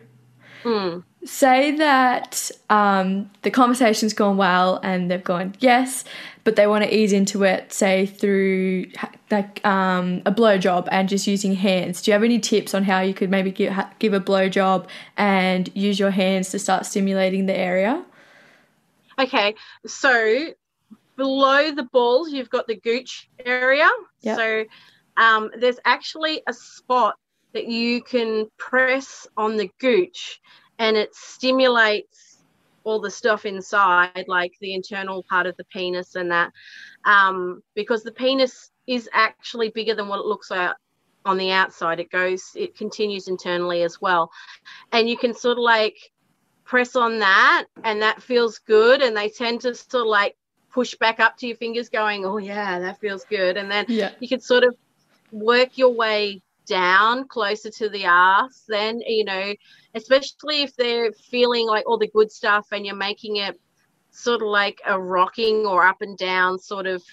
Mm. 0.63 1.03
Say 1.25 1.75
that 1.77 2.51
um, 2.69 3.29
the 3.41 3.51
conversation's 3.51 4.13
gone 4.13 4.37
well 4.37 4.79
and 4.83 5.09
they've 5.09 5.23
gone 5.23 5.55
yes, 5.59 6.03
but 6.43 6.55
they 6.55 6.67
want 6.67 6.83
to 6.83 6.95
ease 6.95 7.13
into 7.13 7.43
it, 7.43 7.71
say 7.71 8.05
through 8.05 8.87
like 9.29 9.65
um, 9.65 10.21
a 10.25 10.31
blowjob 10.31 10.87
and 10.91 11.07
just 11.07 11.27
using 11.27 11.55
hands. 11.55 12.01
Do 12.01 12.11
you 12.11 12.13
have 12.13 12.23
any 12.23 12.39
tips 12.39 12.73
on 12.73 12.83
how 12.83 13.01
you 13.01 13.13
could 13.13 13.29
maybe 13.29 13.51
give 13.51 13.73
give 13.99 14.13
a 14.13 14.19
blowjob 14.19 14.87
and 15.17 15.69
use 15.75 15.99
your 15.99 16.11
hands 16.11 16.49
to 16.49 16.59
start 16.59 16.85
stimulating 16.85 17.45
the 17.45 17.57
area? 17.57 18.03
Okay, 19.19 19.55
so 19.85 20.47
below 21.15 21.71
the 21.71 21.83
balls, 21.83 22.31
you've 22.31 22.49
got 22.49 22.67
the 22.67 22.75
gooch 22.75 23.29
area. 23.45 23.89
Yep. 24.21 24.37
So 24.37 24.65
um, 25.17 25.51
there's 25.59 25.77
actually 25.85 26.41
a 26.47 26.53
spot 26.53 27.15
that 27.53 27.67
you 27.67 28.01
can 28.01 28.49
press 28.57 29.27
on 29.37 29.57
the 29.57 29.69
gooch 29.79 30.39
and 30.79 30.97
it 30.97 31.13
stimulates 31.13 32.30
all 32.83 32.99
the 32.99 33.11
stuff 33.11 33.45
inside, 33.45 34.25
like 34.27 34.53
the 34.59 34.73
internal 34.73 35.23
part 35.23 35.45
of 35.45 35.55
the 35.57 35.63
penis 35.65 36.15
and 36.15 36.31
that, 36.31 36.51
um, 37.05 37.61
because 37.75 38.03
the 38.03 38.11
penis 38.11 38.71
is 38.87 39.09
actually 39.13 39.69
bigger 39.69 39.95
than 39.95 40.07
what 40.07 40.19
it 40.19 40.25
looks 40.25 40.51
like 40.51 40.75
on 41.25 41.37
the 41.37 41.51
outside. 41.51 41.99
It 41.99 42.09
goes, 42.09 42.51
it 42.55 42.75
continues 42.75 43.27
internally 43.27 43.83
as 43.83 44.01
well. 44.01 44.31
And 44.91 45.09
you 45.09 45.17
can 45.17 45.33
sort 45.33 45.57
of 45.57 45.63
like 45.63 46.11
press 46.71 46.95
on 46.95 47.19
that 47.19 47.65
and 47.83 48.01
that 48.01 48.21
feels 48.21 48.59
good 48.59 49.01
and 49.01 49.15
they 49.15 49.27
tend 49.27 49.59
to 49.59 49.75
sort 49.75 50.03
of 50.03 50.07
like 50.07 50.37
push 50.71 50.95
back 50.95 51.19
up 51.19 51.35
to 51.35 51.45
your 51.45 51.57
fingers 51.57 51.89
going 51.89 52.25
oh 52.25 52.37
yeah 52.37 52.79
that 52.79 52.97
feels 53.01 53.25
good 53.25 53.57
and 53.57 53.69
then 53.69 53.83
yeah. 53.89 54.11
you 54.21 54.29
can 54.29 54.39
sort 54.39 54.63
of 54.63 54.73
work 55.33 55.77
your 55.77 55.93
way 55.93 56.41
down 56.71 57.27
closer 57.27 57.69
to 57.69 57.89
the 57.89 58.05
ass 58.05 58.63
then 58.67 59.01
you 59.01 59.25
know 59.25 59.53
especially 59.93 60.61
if 60.61 60.73
they're 60.77 61.11
feeling 61.11 61.67
like 61.67 61.83
all 61.85 61.97
the 61.97 62.07
good 62.07 62.31
stuff 62.31 62.67
and 62.71 62.85
you're 62.85 62.95
making 62.95 63.35
it 63.35 63.59
sort 64.11 64.41
of 64.41 64.47
like 64.47 64.79
a 64.85 64.99
rocking 64.99 65.65
or 65.65 65.85
up 65.85 66.01
and 66.01 66.17
down 66.17 66.57
sort 66.57 66.87
of 66.87 67.03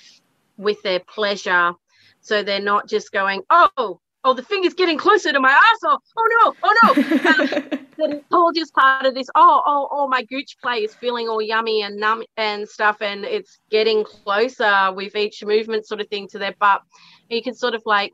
with 0.57 0.81
their 0.83 1.01
pleasure 1.01 1.73
so 2.21 2.43
they're 2.43 2.61
not 2.61 2.89
just 2.89 3.11
going 3.11 3.43
oh 3.51 4.01
oh, 4.25 4.35
the 4.35 4.43
finger's 4.43 4.75
getting 4.75 4.99
closer 4.99 5.33
to 5.33 5.41
my 5.41 5.51
asshole. 5.51 5.99
Oh 6.17 6.29
no, 6.43 6.55
oh 6.63 6.75
no. 6.83 7.79
Um, 8.01 8.13
it's 8.13 8.25
all 8.31 8.53
just 8.53 8.73
part 8.75 9.07
of 9.07 9.15
this. 9.17 9.27
Oh, 9.35 9.61
oh, 9.67 9.89
oh, 9.91 10.07
my 10.07 10.23
gooch 10.23 10.57
play 10.63 10.85
is 10.85 10.95
feeling 10.95 11.27
all 11.27 11.43
yummy 11.43 11.83
and 11.83 11.97
numb 11.97 12.23
and 12.37 12.69
stuff, 12.69 13.03
and 13.03 13.25
it's 13.25 13.59
getting 13.71 14.05
closer 14.05 14.93
with 14.95 15.17
each 15.17 15.45
movement, 15.45 15.85
sort 15.85 16.01
of 16.01 16.07
thing, 16.07 16.29
to 16.29 16.39
their 16.39 16.55
butt. 16.61 16.83
And 17.29 17.37
you 17.37 17.43
can 17.43 17.55
sort 17.55 17.75
of 17.75 17.83
like 17.87 18.13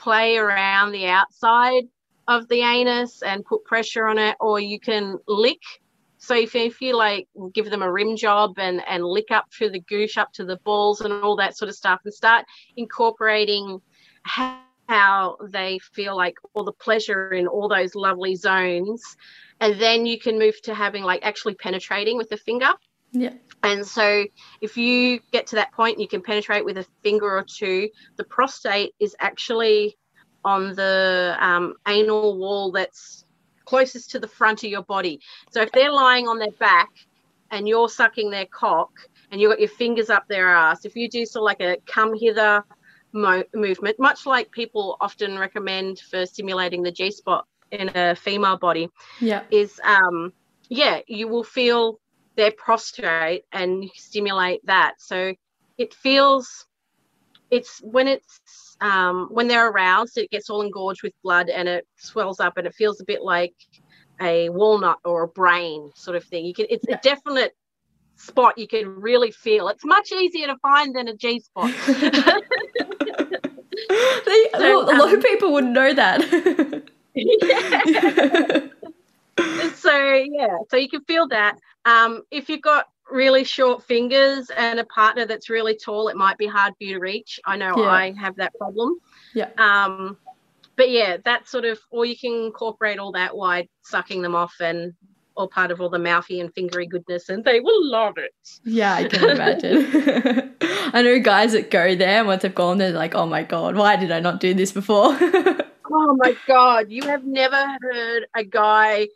play 0.00 0.36
around 0.36 0.92
the 0.92 1.06
outside 1.06 1.84
of 2.26 2.48
the 2.48 2.62
anus 2.62 3.22
and 3.22 3.44
put 3.44 3.64
pressure 3.64 4.06
on 4.06 4.18
it, 4.18 4.36
or 4.40 4.58
you 4.60 4.80
can 4.80 5.18
lick. 5.26 5.60
So 6.18 6.34
if, 6.34 6.54
if 6.54 6.80
you 6.80 6.96
like 6.96 7.28
give 7.54 7.70
them 7.70 7.82
a 7.82 7.90
rim 7.90 8.16
job 8.16 8.58
and, 8.58 8.82
and 8.86 9.04
lick 9.04 9.30
up 9.30 9.46
through 9.52 9.70
the 9.70 9.80
gooch 9.80 10.18
up 10.18 10.32
to 10.34 10.44
the 10.44 10.58
balls 10.64 11.00
and 11.00 11.12
all 11.12 11.36
that 11.36 11.56
sort 11.56 11.68
of 11.68 11.74
stuff 11.74 12.00
and 12.04 12.12
start 12.12 12.44
incorporating 12.76 13.80
how 14.22 14.60
how 14.90 15.36
they 15.50 15.78
feel 15.94 16.16
like 16.16 16.34
all 16.52 16.64
the 16.64 16.72
pleasure 16.72 17.30
in 17.32 17.46
all 17.46 17.68
those 17.68 17.94
lovely 17.94 18.34
zones. 18.34 19.00
And 19.60 19.80
then 19.80 20.04
you 20.04 20.18
can 20.18 20.36
move 20.36 20.60
to 20.62 20.74
having 20.74 21.04
like 21.04 21.20
actually 21.22 21.54
penetrating 21.54 22.16
with 22.16 22.28
the 22.28 22.36
finger. 22.36 22.72
Yeah. 23.12 23.34
And 23.62 23.86
so 23.86 24.24
if 24.60 24.76
you 24.76 25.20
get 25.32 25.48
to 25.48 25.56
that 25.56 25.72
point, 25.72 26.00
you 26.00 26.08
can 26.08 26.22
penetrate 26.22 26.64
with 26.64 26.78
a 26.78 26.86
finger 27.02 27.36
or 27.36 27.44
two. 27.44 27.90
The 28.16 28.24
prostate 28.24 28.94
is 28.98 29.14
actually 29.20 29.96
on 30.44 30.74
the 30.74 31.36
um, 31.38 31.74
anal 31.86 32.38
wall 32.38 32.72
that's 32.72 33.24
closest 33.66 34.10
to 34.12 34.18
the 34.18 34.28
front 34.28 34.64
of 34.64 34.70
your 34.70 34.82
body. 34.82 35.20
So 35.50 35.60
if 35.62 35.70
they're 35.72 35.92
lying 35.92 36.26
on 36.26 36.38
their 36.38 36.52
back 36.52 36.88
and 37.50 37.68
you're 37.68 37.88
sucking 37.88 38.30
their 38.30 38.46
cock 38.46 38.90
and 39.30 39.40
you've 39.40 39.50
got 39.50 39.60
your 39.60 39.68
fingers 39.68 40.08
up 40.08 40.26
their 40.28 40.48
ass, 40.48 40.84
if 40.84 40.96
you 40.96 41.08
do 41.08 41.26
sort 41.26 41.42
of 41.42 41.44
like 41.44 41.60
a 41.60 41.76
come 41.86 42.18
hither 42.18 42.64
mo- 43.12 43.44
movement, 43.54 43.96
much 43.98 44.24
like 44.24 44.50
people 44.50 44.96
often 45.00 45.38
recommend 45.38 45.98
for 45.98 46.24
stimulating 46.24 46.82
the 46.82 46.90
G 46.92 47.10
spot 47.10 47.46
in 47.70 47.90
a 47.94 48.16
female 48.16 48.56
body. 48.56 48.88
Yeah. 49.20 49.42
Is 49.50 49.78
um 49.84 50.32
yeah, 50.68 51.00
you 51.06 51.28
will 51.28 51.44
feel 51.44 52.00
their 52.40 52.52
prostate 52.52 53.44
and 53.52 53.84
stimulate 53.94 54.64
that. 54.64 54.94
So 54.98 55.34
it 55.76 55.92
feels 55.92 56.66
it's 57.50 57.80
when 57.82 58.08
it's 58.08 58.76
um 58.80 59.28
when 59.30 59.46
they're 59.46 59.68
aroused, 59.68 60.16
it 60.16 60.30
gets 60.30 60.48
all 60.48 60.62
engorged 60.62 61.02
with 61.02 61.12
blood 61.22 61.50
and 61.50 61.68
it 61.68 61.86
swells 61.96 62.40
up 62.40 62.56
and 62.56 62.66
it 62.66 62.74
feels 62.74 62.98
a 63.02 63.04
bit 63.04 63.20
like 63.22 63.52
a 64.22 64.48
walnut 64.48 64.96
or 65.04 65.24
a 65.24 65.28
brain 65.28 65.90
sort 65.94 66.16
of 66.16 66.24
thing. 66.24 66.46
You 66.46 66.54
can 66.54 66.64
it's 66.70 66.88
a 66.88 66.98
definite 67.02 67.54
spot 68.16 68.56
you 68.56 68.66
can 68.66 68.88
really 68.88 69.32
feel. 69.32 69.68
It's 69.68 69.84
much 69.84 70.10
easier 70.10 70.46
to 70.46 70.56
find 70.62 70.96
than 70.96 71.08
a 71.08 71.16
G 71.16 71.40
spot. 71.40 71.70
they, 74.26 74.48
so, 74.56 74.82
a 74.82 74.96
lot 74.96 75.08
of 75.08 75.16
um, 75.16 75.22
people 75.22 75.52
wouldn't 75.52 75.74
know 75.74 75.92
that. 75.92 76.20
yeah. 77.14 78.68
so 79.74 80.24
yeah, 80.30 80.58
so 80.70 80.76
you 80.76 80.88
can 80.88 81.02
feel 81.04 81.28
that. 81.28 81.58
Um, 81.84 82.22
if 82.30 82.48
you've 82.48 82.62
got 82.62 82.86
really 83.10 83.44
short 83.44 83.82
fingers 83.82 84.50
and 84.56 84.78
a 84.78 84.84
partner 84.84 85.26
that's 85.26 85.50
really 85.50 85.76
tall, 85.76 86.08
it 86.08 86.16
might 86.16 86.38
be 86.38 86.46
hard 86.46 86.74
for 86.78 86.84
you 86.84 86.94
to 86.94 87.00
reach. 87.00 87.40
I 87.44 87.56
know 87.56 87.74
Yeah. 87.76 87.88
I 87.88 88.12
have 88.12 88.36
that 88.36 88.52
problem. 88.56 88.96
Yeah. 89.34 89.50
Um, 89.58 90.16
but 90.76 90.90
yeah, 90.90 91.18
that's 91.24 91.50
sort 91.50 91.64
of, 91.64 91.78
or 91.90 92.04
you 92.04 92.16
can 92.16 92.32
incorporate 92.32 92.98
all 92.98 93.12
that 93.12 93.36
wide 93.36 93.68
sucking 93.82 94.22
them 94.22 94.34
off 94.34 94.54
and 94.60 94.94
all 95.36 95.48
part 95.48 95.70
of 95.70 95.80
all 95.80 95.88
the 95.88 95.98
mouthy 95.98 96.40
and 96.40 96.52
fingery 96.54 96.86
goodness, 96.86 97.28
and 97.28 97.44
they 97.44 97.60
will 97.60 97.90
love 97.90 98.14
it. 98.18 98.32
Yeah, 98.64 98.94
I 98.94 99.04
can 99.04 99.30
imagine. 99.30 100.54
I 100.92 101.02
know 101.02 101.18
guys 101.20 101.52
that 101.52 101.70
go 101.70 101.94
there, 101.94 102.18
and 102.18 102.26
once 102.26 102.42
they've 102.42 102.54
gone, 102.54 102.78
they're 102.78 102.92
like, 102.92 103.14
"Oh 103.14 103.26
my 103.26 103.42
god, 103.42 103.76
why 103.76 103.96
did 103.96 104.10
I 104.10 104.20
not 104.20 104.40
do 104.40 104.54
this 104.54 104.72
before?" 104.72 105.16
Oh 105.92 106.16
my 106.16 106.36
god, 106.46 106.90
you 106.90 107.02
have 107.04 107.24
never 107.24 107.76
heard 107.82 108.26
a 108.34 108.44
guy 108.44 109.08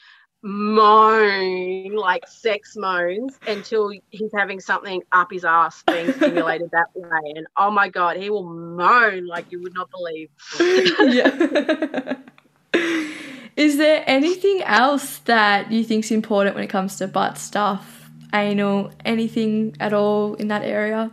moan 0.42 1.94
like 1.94 2.26
sex 2.28 2.76
moans 2.76 3.38
until 3.46 3.90
he's 4.10 4.30
having 4.34 4.60
something 4.60 5.02
up 5.12 5.30
his 5.30 5.44
ass 5.44 5.82
being 5.86 6.12
stimulated 6.12 6.70
that 6.72 6.88
way. 6.94 7.32
And 7.36 7.46
oh 7.56 7.70
my 7.70 7.88
god, 7.88 8.16
he 8.16 8.28
will 8.28 8.44
moan 8.44 9.26
like 9.26 9.46
you 9.50 9.62
would 9.62 9.74
not 9.74 9.88
believe. 9.90 10.30
Is 13.56 13.76
there 13.76 14.02
anything 14.06 14.62
else 14.64 15.18
that 15.18 15.70
you 15.70 15.84
think's 15.84 16.10
important 16.10 16.56
when 16.56 16.64
it 16.64 16.68
comes 16.68 16.96
to 16.96 17.06
butt 17.06 17.38
stuff, 17.38 18.10
anal, 18.34 18.90
anything 19.04 19.76
at 19.78 19.92
all 19.92 20.34
in 20.34 20.48
that 20.48 20.62
area? 20.62 21.12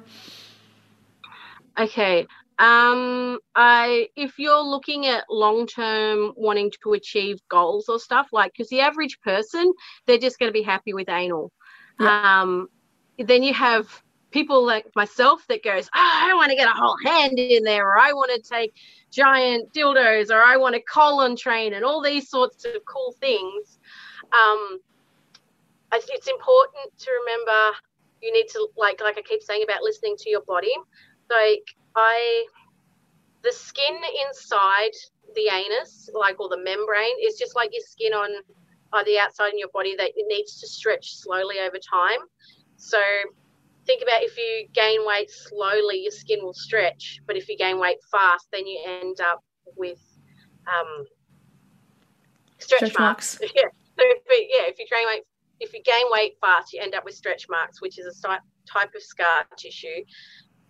Okay. 1.79 2.25
Um, 2.61 3.39
I 3.55 4.09
if 4.15 4.37
you're 4.37 4.61
looking 4.61 5.07
at 5.07 5.23
long 5.31 5.65
term 5.65 6.33
wanting 6.37 6.71
to 6.83 6.93
achieve 6.93 7.39
goals 7.49 7.89
or 7.89 7.97
stuff 7.97 8.27
like 8.31 8.51
because 8.53 8.69
the 8.69 8.81
average 8.81 9.19
person 9.21 9.73
they're 10.05 10.19
just 10.19 10.37
going 10.37 10.49
to 10.49 10.53
be 10.53 10.61
happy 10.61 10.93
with 10.93 11.09
anal. 11.09 11.51
Um, 11.99 12.67
then 13.17 13.41
you 13.41 13.53
have 13.55 14.03
people 14.29 14.63
like 14.63 14.85
myself 14.95 15.43
that 15.49 15.63
goes, 15.63 15.87
oh, 15.87 16.19
I 16.23 16.33
want 16.35 16.51
to 16.51 16.55
get 16.55 16.67
a 16.67 16.71
whole 16.71 16.97
hand 17.03 17.39
in 17.39 17.63
there, 17.63 17.87
or 17.87 17.99
I 17.99 18.13
want 18.13 18.31
to 18.31 18.47
take 18.47 18.73
giant 19.11 19.73
dildos, 19.73 20.29
or 20.29 20.41
I 20.41 20.57
want 20.57 20.75
to 20.75 20.81
colon 20.81 21.35
train, 21.35 21.73
and 21.73 21.83
all 21.83 22.01
these 22.01 22.29
sorts 22.29 22.63
of 22.65 22.73
cool 22.85 23.15
things. 23.19 23.79
Um, 24.33 24.79
I 25.91 25.97
think 25.97 26.11
it's 26.11 26.27
important 26.27 26.95
to 26.99 27.11
remember 27.21 27.77
you 28.21 28.31
need 28.31 28.47
to 28.49 28.67
like 28.77 29.01
like 29.01 29.17
I 29.17 29.21
keep 29.23 29.41
saying 29.41 29.63
about 29.63 29.81
listening 29.81 30.15
to 30.19 30.29
your 30.29 30.41
body 30.41 30.73
like 31.31 31.75
I 31.95 32.45
the 33.43 33.51
skin 33.51 33.95
inside 34.27 34.91
the 35.35 35.49
anus, 35.51 36.09
like 36.13 36.39
or 36.39 36.49
the 36.49 36.61
membrane, 36.63 37.15
is 37.23 37.37
just 37.37 37.55
like 37.55 37.69
your 37.73 37.83
skin 37.85 38.13
on 38.13 38.29
on 38.93 39.05
the 39.05 39.17
outside 39.17 39.53
in 39.53 39.59
your 39.59 39.69
body 39.73 39.95
that 39.95 40.09
it 40.15 40.25
needs 40.27 40.59
to 40.59 40.67
stretch 40.67 41.15
slowly 41.15 41.55
over 41.59 41.77
time. 41.77 42.19
So 42.75 42.99
think 43.85 44.03
about 44.03 44.21
if 44.21 44.37
you 44.37 44.67
gain 44.73 45.05
weight 45.05 45.31
slowly, 45.31 46.03
your 46.03 46.11
skin 46.11 46.39
will 46.41 46.53
stretch, 46.53 47.21
but 47.25 47.37
if 47.37 47.47
you 47.47 47.57
gain 47.57 47.79
weight 47.79 47.97
fast, 48.11 48.47
then 48.51 48.67
you 48.67 48.81
end 48.85 49.21
up 49.21 49.43
with 49.77 49.99
um, 50.67 51.05
stretch, 52.57 52.79
Stretch 52.79 52.99
marks. 52.99 53.39
marks. 53.39 53.53
yeah. 53.55 53.69
So 53.97 54.03
if 54.05 54.23
it, 54.27 54.49
yeah, 54.53 54.69
if 54.69 54.77
you 54.77 54.85
gain 54.91 55.07
weight 55.07 55.23
if 55.59 55.73
you 55.73 55.81
gain 55.83 56.05
weight 56.09 56.33
fast, 56.41 56.73
you 56.73 56.81
end 56.81 56.95
up 56.95 57.05
with 57.05 57.13
stretch 57.13 57.47
marks, 57.49 57.81
which 57.81 57.99
is 57.99 58.05
a 58.05 58.27
type 58.27 58.41
type 58.71 58.91
of 58.95 59.01
scar 59.01 59.45
tissue 59.57 60.03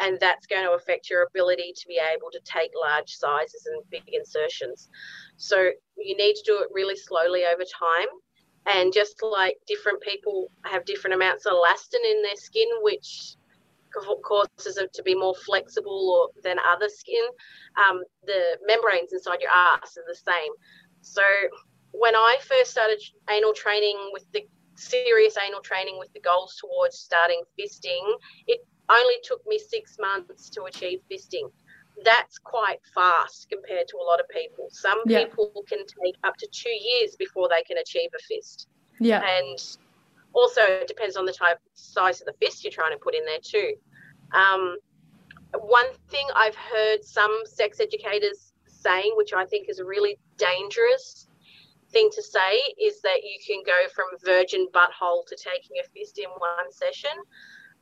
and 0.02 0.20
that's 0.20 0.47
going 0.47 0.66
to 0.66 0.72
affect 0.72 1.10
your 1.10 1.24
ability 1.24 1.74
to 1.76 1.88
be 1.88 1.99
able 1.99 2.32
to 2.32 2.39
take 2.43 2.72
large 2.80 3.12
sizes 3.12 3.68
and 3.72 3.84
big 3.89 4.04
insertions. 4.14 4.89
So 5.38 5.70
you 5.97 6.18
need 6.18 6.34
to 6.34 6.43
do 6.45 6.60
it 6.60 6.68
really 6.74 6.95
slowly 6.95 7.43
over 7.45 7.64
time. 7.64 8.08
And 8.66 8.93
just 8.93 9.22
like 9.24 9.58
different 9.68 10.02
people 10.02 10.52
have 10.66 10.86
different 10.86 11.16
amounts 11.16 11.45
of 11.45 11.54
elastin 11.54 12.04
in 12.12 12.22
their 12.22 12.36
skin, 12.36 12.68
which 12.82 13.36
causes 14.24 14.78
it 14.78 14.93
to 14.93 15.04
be 15.04 15.16
more 15.16 15.36
flexible 15.36 16.32
or, 16.36 16.41
than 16.43 16.58
other 16.60 16.89
skin, 16.89 17.24
um, 17.88 18.02
the 18.26 18.58
membranes 18.66 19.14
inside 19.14 19.41
your 19.41 19.52
ass 19.52 19.97
are 19.97 20.06
the 20.08 20.16
same. 20.16 20.52
So 21.02 21.24
when 21.91 22.16
I 22.16 22.38
first 22.41 22.72
started 22.72 23.02
anal 23.30 23.54
training 23.54 23.97
with 24.14 24.26
the 24.32 24.41
serious 24.76 25.36
anal 25.38 25.62
training 25.62 25.97
with 25.99 26.12
the 26.14 26.22
goals 26.22 26.56
towards 26.60 26.97
starting 26.97 27.41
fisting, 27.60 28.02
it 28.47 28.62
only 28.99 29.15
took 29.23 29.45
me 29.47 29.57
six 29.59 29.97
months 29.99 30.49
to 30.51 30.63
achieve 30.63 30.99
fisting. 31.09 31.51
That's 32.03 32.37
quite 32.37 32.79
fast 32.95 33.49
compared 33.49 33.87
to 33.89 33.97
a 33.97 34.03
lot 34.03 34.19
of 34.19 34.27
people. 34.29 34.67
Some 34.71 34.99
Yeah. 35.05 35.25
people 35.25 35.63
can 35.67 35.79
take 35.79 36.15
up 36.23 36.35
to 36.37 36.47
two 36.47 36.69
years 36.69 37.15
before 37.15 37.47
they 37.49 37.63
can 37.63 37.77
achieve 37.77 38.09
a 38.15 38.21
fist. 38.23 38.67
Yeah. 38.99 39.23
And 39.23 39.59
also, 40.33 40.61
it 40.61 40.87
depends 40.87 41.17
on 41.17 41.25
the 41.25 41.33
type 41.33 41.59
size 41.73 42.21
of 42.21 42.27
the 42.27 42.33
fist 42.33 42.63
you're 42.63 42.71
trying 42.71 42.91
to 42.93 42.97
put 42.97 43.13
in 43.15 43.25
there, 43.25 43.39
too. 43.43 43.75
Um, 44.33 44.77
one 45.59 45.87
thing 46.09 46.25
I've 46.33 46.55
heard 46.55 47.03
some 47.03 47.43
sex 47.45 47.79
educators 47.79 48.53
saying, 48.67 49.13
which 49.15 49.33
I 49.33 49.45
think 49.45 49.69
is 49.69 49.79
a 49.79 49.85
really 49.85 50.17
dangerous 50.37 51.27
thing 51.91 52.09
to 52.13 52.23
say, 52.23 52.57
is 52.79 53.01
that 53.01 53.23
you 53.23 53.37
can 53.45 53.61
go 53.65 53.87
from 53.93 54.05
virgin 54.23 54.67
butthole 54.73 55.25
to 55.27 55.35
taking 55.35 55.77
a 55.79 55.83
fist 55.89 56.17
in 56.17 56.29
one 56.37 56.71
session. 56.71 57.11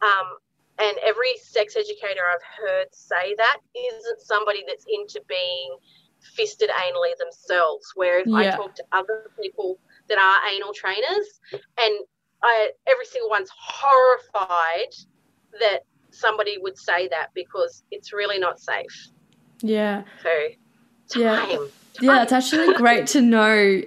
Um, 0.02 0.38
and 0.80 0.98
every 1.06 1.34
sex 1.42 1.76
educator 1.76 2.22
I've 2.32 2.66
heard 2.66 2.88
say 2.92 3.36
that 3.38 3.58
isn't 3.76 4.22
somebody 4.22 4.64
that's 4.68 4.86
into 4.88 5.22
being 5.28 5.78
fisted 6.22 6.70
anally 6.70 7.18
themselves. 7.18 7.92
Where 7.96 8.20
if 8.20 8.34
I 8.34 8.50
talk 8.52 8.76
to 8.76 8.84
other 8.92 9.32
people 9.42 9.78
that 10.08 10.18
are 10.18 10.50
anal 10.54 10.74
trainers, 10.74 11.40
and 11.52 12.00
I, 12.44 12.72
every 12.88 13.06
single 13.06 13.30
one's 13.30 13.50
horrified 13.56 14.94
that 15.60 15.80
somebody 16.12 16.58
would 16.60 16.78
say 16.78 17.08
that 17.10 17.28
because 17.34 17.84
it's 17.92 18.14
really 18.14 18.40
not 18.40 18.60
safe. 18.60 19.10
Yeah. 19.62 20.04
So, 20.24 21.20
Yeah. 21.20 21.46
time. 21.46 21.68
Yeah, 22.02 22.24
it's 22.24 22.32
actually 22.32 22.74
great 22.78 23.08
to 23.08 23.22
know 23.22 23.82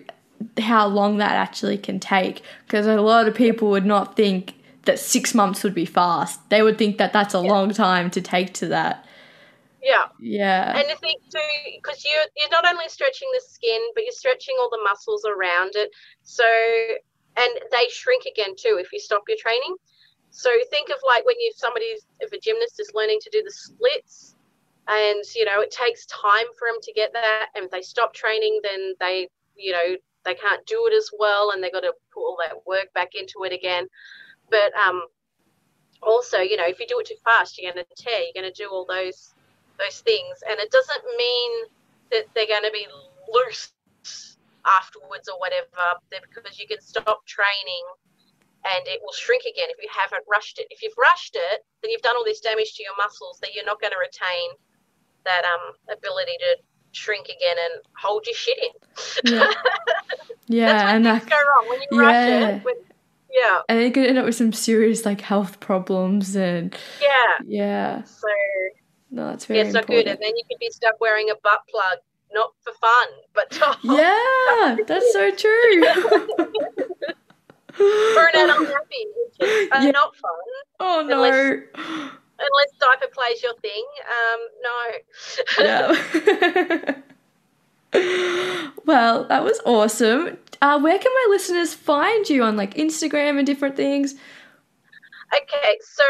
how 0.58 0.86
long 0.86 1.18
that 1.18 1.32
actually 1.32 1.78
can 1.78 2.00
take 2.00 2.42
because 2.66 2.86
a 2.86 3.00
lot 3.00 3.28
of 3.28 3.34
people 3.34 3.70
would 3.70 3.86
not 3.86 4.16
think 4.16 4.54
that 4.84 4.98
six 4.98 5.34
months 5.34 5.62
would 5.62 5.74
be 5.74 5.84
fast. 5.84 6.40
They 6.50 6.62
would 6.62 6.78
think 6.78 6.98
that 6.98 7.12
that's 7.12 7.34
a 7.34 7.40
long 7.40 7.72
time 7.72 8.10
to 8.10 8.20
take 8.20 8.54
to 8.54 8.66
that. 8.68 9.06
Yeah. 9.82 10.06
Yeah. 10.20 10.78
And 10.78 10.88
the 10.88 10.96
thing 10.96 11.16
too, 11.30 11.40
because 11.76 12.04
you're 12.04 12.24
you're 12.36 12.50
not 12.50 12.66
only 12.66 12.88
stretching 12.88 13.28
the 13.34 13.42
skin, 13.46 13.80
but 13.94 14.04
you're 14.04 14.12
stretching 14.12 14.54
all 14.60 14.70
the 14.70 14.80
muscles 14.84 15.24
around 15.24 15.72
it. 15.74 15.90
So, 16.22 16.44
and 17.36 17.50
they 17.70 17.88
shrink 17.90 18.24
again 18.24 18.54
too 18.56 18.78
if 18.80 18.92
you 18.92 19.00
stop 19.00 19.22
your 19.28 19.38
training. 19.40 19.76
So 20.30 20.50
think 20.70 20.88
of 20.88 20.96
like 21.06 21.26
when 21.26 21.38
you 21.40 21.52
somebody's 21.56 22.06
if 22.20 22.32
a 22.32 22.38
gymnast 22.38 22.80
is 22.80 22.90
learning 22.94 23.18
to 23.22 23.30
do 23.30 23.42
the 23.42 23.50
splits, 23.50 24.36
and 24.88 25.22
you 25.34 25.44
know 25.44 25.60
it 25.60 25.70
takes 25.70 26.06
time 26.06 26.46
for 26.58 26.68
them 26.68 26.80
to 26.82 26.92
get 26.92 27.12
that, 27.12 27.46
and 27.54 27.64
if 27.64 27.70
they 27.70 27.82
stop 27.82 28.14
training, 28.14 28.60
then 28.62 28.94
they 29.00 29.28
you 29.56 29.72
know 29.72 29.96
they 30.24 30.34
can't 30.34 30.64
do 30.66 30.88
it 30.90 30.96
as 30.96 31.10
well, 31.18 31.50
and 31.50 31.62
they 31.62 31.70
got 31.70 31.80
to 31.80 31.92
put 32.14 32.20
all 32.20 32.38
that 32.46 32.64
work 32.66 32.92
back 32.94 33.10
into 33.14 33.42
it 33.44 33.52
again. 33.52 33.86
But 34.52 34.76
um, 34.76 35.08
also, 36.02 36.38
you 36.38 36.58
know, 36.58 36.68
if 36.68 36.78
you 36.78 36.86
do 36.86 37.00
it 37.00 37.06
too 37.08 37.16
fast, 37.24 37.56
you're 37.56 37.72
going 37.72 37.84
to 37.84 37.96
tear. 37.96 38.20
You're 38.20 38.36
going 38.36 38.52
to 38.52 38.62
do 38.62 38.68
all 38.70 38.84
those 38.86 39.32
those 39.80 40.00
things, 40.04 40.44
and 40.48 40.60
it 40.60 40.70
doesn't 40.70 41.04
mean 41.16 41.50
that 42.12 42.28
they're 42.36 42.46
going 42.46 42.68
to 42.68 42.70
be 42.70 42.86
loose 43.32 43.72
afterwards 44.68 45.28
or 45.32 45.40
whatever, 45.40 45.96
because 46.12 46.60
you 46.60 46.68
can 46.68 46.80
stop 46.80 47.24
training 47.26 47.84
and 48.62 48.86
it 48.86 49.00
will 49.02 49.16
shrink 49.16 49.42
again 49.42 49.66
if 49.70 49.82
you 49.82 49.88
haven't 49.90 50.22
rushed 50.30 50.60
it. 50.60 50.66
If 50.70 50.82
you've 50.82 50.94
rushed 50.96 51.34
it, 51.34 51.64
then 51.82 51.90
you've 51.90 52.02
done 52.02 52.14
all 52.14 52.24
this 52.24 52.40
damage 52.40 52.74
to 52.74 52.82
your 52.84 52.94
muscles 52.96 53.40
that 53.40 53.54
you're 53.54 53.64
not 53.64 53.80
going 53.80 53.90
to 53.90 53.98
retain 53.98 54.54
that 55.24 55.42
um 55.44 55.74
ability 55.90 56.36
to 56.38 56.62
shrink 56.92 57.26
again 57.26 57.56
and 57.58 57.82
hold 57.98 58.26
your 58.26 58.36
shit 58.36 58.58
in. 58.58 59.32
Yeah. 59.32 59.50
Yeah, 60.48 60.66
That's 60.66 60.84
when 60.84 60.94
and 60.96 61.06
that, 61.06 61.30
go 61.30 61.36
wrong 61.36 61.68
when 61.68 61.80
you 61.80 61.88
yeah. 61.92 61.98
rush 62.00 62.28
it. 62.28 62.64
When, 62.64 62.74
yeah, 63.32 63.60
and 63.68 63.78
they 63.78 63.90
could 63.90 64.06
end 64.06 64.18
up 64.18 64.24
with 64.24 64.34
some 64.36 64.52
serious 64.52 65.04
like 65.06 65.20
health 65.20 65.58
problems 65.60 66.36
and 66.36 66.76
yeah. 67.00 67.38
yeah. 67.46 68.02
So 68.04 68.28
No, 69.10 69.28
that's 69.28 69.46
very 69.46 69.60
yeah, 69.60 69.64
it's 69.66 69.74
not 69.74 69.86
good. 69.86 70.06
And 70.06 70.18
then 70.20 70.36
you 70.36 70.42
could 70.50 70.58
be 70.60 70.70
stuck 70.70 71.00
wearing 71.00 71.30
a 71.30 71.34
butt 71.42 71.60
plug, 71.70 71.98
not 72.32 72.52
for 72.62 72.72
fun, 72.74 73.08
but 73.34 73.50
to 73.52 73.76
Yeah, 73.82 74.76
that's 74.86 75.12
so 75.12 75.30
true. 75.34 75.84
for 77.74 78.26
an 78.34 78.50
adult 78.50 78.68
nappy, 78.68 79.04
which 79.16 79.36
is 79.48 79.68
uh, 79.72 79.80
Yeah. 79.82 79.90
not 79.92 80.14
fun. 80.16 80.32
oh 80.80 81.04
no. 81.08 81.22
Unless- 81.24 81.62
Unless 82.44 82.72
diaper 82.80 83.06
plays 83.14 83.40
your 83.40 83.54
thing. 83.60 83.84
Um, 84.10 84.40
no. 84.62 84.76
Yeah. 85.60 86.94
well, 88.84 89.24
that 89.28 89.44
was 89.44 89.60
awesome. 89.64 90.38
Uh, 90.62 90.78
where 90.78 90.96
can 90.96 91.12
my 91.12 91.26
listeners 91.28 91.74
find 91.74 92.30
you 92.30 92.44
on 92.44 92.56
like 92.56 92.74
Instagram 92.74 93.36
and 93.36 93.44
different 93.44 93.74
things? 93.74 94.14
Okay, 95.34 95.76
so 95.82 96.04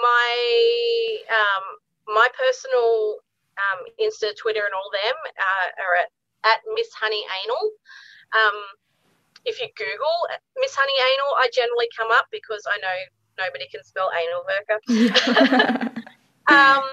my 0.00 1.18
um, 1.28 2.14
my 2.14 2.28
personal 2.38 3.18
um, 3.58 3.82
Insta, 3.98 4.30
Twitter, 4.38 4.62
and 4.62 4.74
all 4.74 4.90
them 4.94 5.16
uh, 5.26 5.68
are 5.82 5.96
at, 5.96 6.10
at 6.46 6.60
Miss 6.74 6.86
Honey 6.94 7.24
Anal. 7.42 7.70
Um, 8.30 8.62
if 9.44 9.60
you 9.60 9.66
Google 9.76 10.18
Miss 10.60 10.76
Honey 10.78 10.94
Anal, 10.94 11.34
I 11.36 11.50
generally 11.52 11.88
come 11.98 12.12
up 12.12 12.26
because 12.30 12.62
I 12.70 12.78
know 12.78 12.96
nobody 13.42 13.66
can 13.66 13.82
spell 13.82 14.10
anal 14.14 14.46
worker. 14.46 14.78
um, 16.46 16.84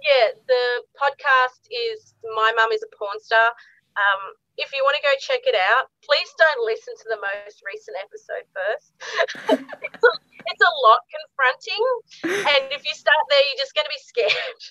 yeah, 0.00 0.32
the 0.48 0.64
podcast 0.96 1.68
is 1.68 2.14
My 2.34 2.52
Mum 2.56 2.72
is 2.72 2.82
a 2.82 2.96
Porn 2.96 3.20
Star. 3.20 3.52
Um, 3.96 4.34
if 4.56 4.70
you 4.72 4.80
want 4.86 4.94
to 4.98 5.04
go 5.04 5.12
check 5.18 5.42
it 5.46 5.56
out, 5.58 5.90
please 6.02 6.30
don't 6.38 6.62
listen 6.62 6.94
to 6.94 7.06
the 7.10 7.20
most 7.20 7.62
recent 7.66 7.96
episode 7.98 8.46
first. 8.54 8.88
it's, 9.82 10.04
a, 10.04 10.12
it's 10.46 10.64
a 10.64 10.72
lot 10.86 11.00
confronting, 11.10 11.82
and 12.54 12.70
if 12.70 12.82
you 12.86 12.94
start 12.94 13.24
there, 13.30 13.42
you're 13.42 13.62
just 13.62 13.74
going 13.74 13.88
to 13.88 13.94
be 13.94 14.02
scared. 14.02 14.62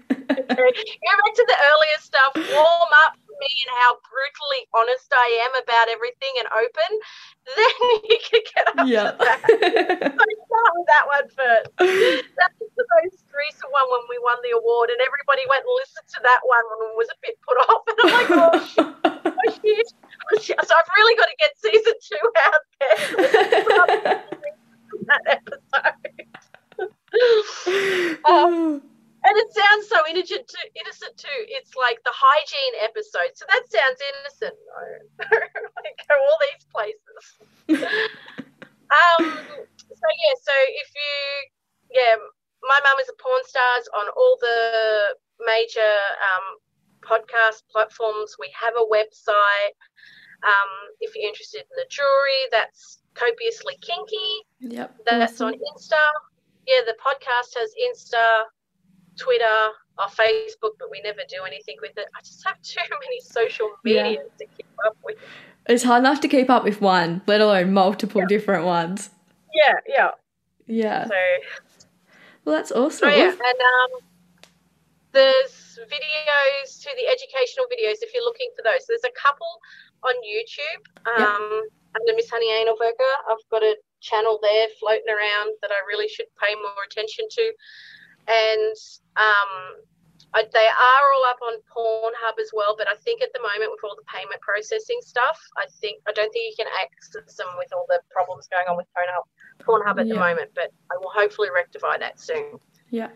go 0.30 1.12
back 1.18 1.34
to 1.34 1.46
the 1.46 1.58
earlier 1.72 1.98
stuff, 2.00 2.32
warm 2.36 2.92
up 3.06 3.14
for 3.18 3.34
me 3.40 3.50
and 3.66 3.72
how 3.82 3.98
brutally 4.06 4.62
honest 4.74 5.08
I 5.10 5.28
am 5.48 5.52
about 5.62 5.88
everything 5.90 6.34
and 6.38 6.48
open, 6.52 6.90
then 7.56 7.74
you 8.06 8.18
can 8.20 8.42
get 8.44 8.64
up 8.76 8.86
yeah. 8.86 9.10
to 9.10 9.18
that. 9.18 9.40
so 9.46 10.24
start 10.50 10.72
with 10.76 10.88
that 10.90 11.04
one 11.06 11.26
first. 11.32 11.70
That 11.80 12.52
was 12.60 12.70
the 12.76 12.86
most 13.02 13.24
recent 13.32 13.70
one 13.72 13.86
when 13.90 14.04
we 14.10 14.18
won 14.22 14.38
the 14.44 14.54
award, 14.54 14.90
and 14.90 15.00
everybody 15.00 15.44
went 15.48 15.64
and 15.64 15.74
listened 15.80 16.08
to 16.18 16.20
that 16.24 16.42
one 16.46 16.62
and 16.62 16.94
was 16.94 17.10
a 17.10 17.18
bit 17.24 17.34
put 17.42 17.58
off. 17.66 17.82
And 17.88 17.96
I'm 18.00 18.12
like, 18.14 18.30
oh 18.30 18.58
shit, 18.66 18.90
oh 19.46 19.52
shit, 19.62 19.92
oh. 20.32 20.38
So 20.40 20.74
I've 20.74 20.90
really 20.96 21.16
got 21.16 21.26
to 21.26 21.36
get 21.38 21.58
season 21.58 21.94
two 22.02 22.32
out 22.44 22.60
there. 22.80 24.24
that 25.06 25.22
episode. 25.26 26.10
um, 28.24 28.82
and 29.22 29.36
it 29.36 29.52
sounds 29.52 29.88
so 29.88 30.00
innocent 30.08 30.48
too, 30.48 30.66
innocent 30.80 31.16
too. 31.16 31.40
It's 31.48 31.76
like 31.76 32.00
the 32.04 32.12
hygiene 32.14 32.74
episode. 32.80 33.36
So 33.36 33.44
that 33.52 33.68
sounds 33.68 34.00
innocent. 34.00 34.56
I 35.20 35.92
go 36.08 36.16
all 36.16 36.38
these 36.40 36.64
places. 36.72 37.22
um. 38.88 39.22
So 39.76 40.06
yeah. 40.08 40.36
So 40.40 40.54
if 40.56 40.88
you, 40.96 41.12
yeah, 42.00 42.16
my 42.64 42.80
mum 42.80 42.96
is 43.00 43.12
a 43.12 43.16
porn 43.20 43.44
stars 43.44 43.88
on 43.92 44.08
all 44.16 44.38
the 44.40 45.16
major 45.44 45.94
um, 46.32 46.56
podcast 47.02 47.62
platforms. 47.70 48.36
We 48.38 48.52
have 48.58 48.74
a 48.76 48.86
website. 48.86 49.74
Um, 50.42 50.70
if 51.00 51.14
you're 51.14 51.28
interested 51.28 51.60
in 51.60 51.76
the 51.76 51.86
jewelry, 51.90 52.48
that's 52.50 53.02
copiously 53.14 53.76
kinky. 53.80 54.44
Yep. 54.60 54.96
That's 55.06 55.34
awesome. 55.34 55.48
on 55.48 55.54
Insta. 55.54 56.00
Yeah, 56.66 56.80
the 56.86 56.96
podcast 57.02 57.58
has 57.58 57.72
Insta, 57.76 58.44
Twitter 59.18 59.68
or 59.98 60.06
Facebook, 60.06 60.72
but 60.78 60.90
we 60.90 61.00
never 61.02 61.20
do 61.28 61.44
anything 61.46 61.76
with 61.80 61.92
it. 61.96 62.06
I 62.16 62.20
just 62.20 62.46
have 62.46 62.60
too 62.62 62.80
many 62.90 63.20
social 63.20 63.70
media 63.84 64.10
yeah. 64.10 64.16
to 64.38 64.46
keep 64.56 64.66
up 64.86 64.96
with. 65.04 65.16
It's 65.68 65.82
hard 65.82 66.00
enough 66.00 66.20
to 66.20 66.28
keep 66.28 66.48
up 66.48 66.64
with 66.64 66.80
one, 66.80 67.22
let 67.26 67.40
alone 67.40 67.72
multiple 67.72 68.22
yeah. 68.22 68.26
different 68.28 68.64
ones. 68.64 69.10
Yeah, 69.54 69.74
yeah. 69.86 70.10
Yeah. 70.66 71.06
So 71.06 71.14
Well 72.44 72.54
that's 72.54 72.72
awesome. 72.72 73.08
Oh, 73.08 73.14
yeah. 73.14 73.28
And 73.28 73.38
um 73.38 74.00
there's 75.12 75.78
videos 75.90 76.80
to 76.82 76.90
the 76.96 77.06
educational 77.10 77.66
videos 77.66 78.02
if 78.02 78.14
you're 78.14 78.24
looking 78.24 78.50
for 78.54 78.62
those. 78.62 78.86
So 78.86 78.94
there's 78.94 79.08
a 79.08 79.16
couple 79.18 79.48
on 80.02 80.14
YouTube. 80.22 80.82
Um 81.06 81.64
yep. 81.64 82.00
under 82.00 82.12
Miss 82.14 82.30
Honey 82.30 82.50
Anelwerker. 82.50 83.14
I've 83.30 83.42
got 83.50 83.62
a 83.62 83.76
channel 84.00 84.38
there 84.40 84.68
floating 84.78 85.10
around 85.10 85.54
that 85.60 85.70
I 85.70 85.80
really 85.86 86.08
should 86.08 86.30
pay 86.40 86.54
more 86.54 86.82
attention 86.86 87.26
to 87.28 87.52
and 88.28 88.76
um, 89.16 89.52
I, 90.34 90.46
they 90.52 90.68
are 90.70 91.06
all 91.14 91.26
up 91.26 91.42
on 91.42 91.58
Pornhub 91.66 92.38
as 92.40 92.50
well. 92.52 92.74
But 92.76 92.88
I 92.88 92.94
think 93.02 93.22
at 93.22 93.30
the 93.34 93.42
moment 93.42 93.72
with 93.72 93.82
all 93.82 93.96
the 93.96 94.06
payment 94.06 94.40
processing 94.40 95.00
stuff, 95.02 95.38
I 95.56 95.66
think 95.80 96.02
I 96.06 96.12
don't 96.12 96.30
think 96.32 96.54
you 96.54 96.64
can 96.64 96.70
access 96.78 97.36
them 97.36 97.48
with 97.58 97.72
all 97.72 97.86
the 97.88 98.00
problems 98.10 98.46
going 98.46 98.68
on 98.68 98.76
with 98.76 98.86
Pornhub, 98.94 99.26
Pornhub 99.64 100.00
at 100.00 100.06
yeah. 100.06 100.14
the 100.14 100.20
moment. 100.20 100.50
But 100.54 100.70
I 100.92 100.96
will 100.98 101.10
hopefully 101.10 101.48
rectify 101.54 101.98
that 101.98 102.20
soon. 102.20 102.58
Yeah. 102.90 103.10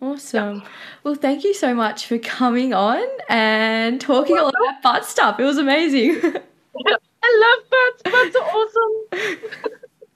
Awesome. 0.00 0.58
Yeah. 0.58 0.68
Well, 1.02 1.14
thank 1.14 1.44
you 1.44 1.54
so 1.54 1.74
much 1.74 2.06
for 2.06 2.18
coming 2.18 2.74
on 2.74 3.06
and 3.28 4.00
talking 4.00 4.38
all 4.38 4.48
about 4.48 4.82
butt 4.82 5.04
stuff. 5.04 5.40
It 5.40 5.44
was 5.44 5.58
amazing. 5.58 6.20
I 7.22 7.38
love 7.40 7.70
butts. 7.70 8.02
Butts 8.04 8.36
are 8.36 8.42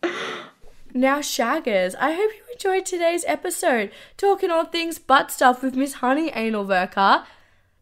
awesome. 0.02 0.44
Now, 0.94 1.20
shaggers, 1.20 1.94
I 2.00 2.12
hope 2.12 2.30
you 2.32 2.42
enjoyed 2.52 2.86
today's 2.86 3.24
episode, 3.26 3.92
talking 4.16 4.50
all 4.50 4.64
things 4.64 4.98
butt 4.98 5.30
stuff 5.30 5.62
with 5.62 5.76
Miss 5.76 5.94
Honey 5.94 6.30
Anelwerker. 6.30 7.24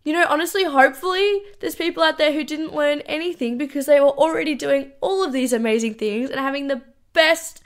You 0.04 0.12
know, 0.12 0.26
honestly, 0.28 0.64
hopefully, 0.64 1.40
there's 1.60 1.76
people 1.76 2.02
out 2.02 2.18
there 2.18 2.32
who 2.32 2.44
didn't 2.44 2.74
learn 2.74 3.00
anything 3.02 3.56
because 3.58 3.86
they 3.86 4.00
were 4.00 4.08
already 4.08 4.54
doing 4.54 4.90
all 5.00 5.24
of 5.24 5.32
these 5.32 5.52
amazing 5.52 5.94
things 5.94 6.30
and 6.30 6.40
having 6.40 6.66
the 6.66 6.82
best 7.12 7.62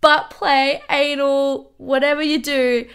butt 0.00 0.30
play, 0.30 0.82
anal, 0.90 1.72
whatever 1.78 2.22
you 2.22 2.40
do. 2.40 2.86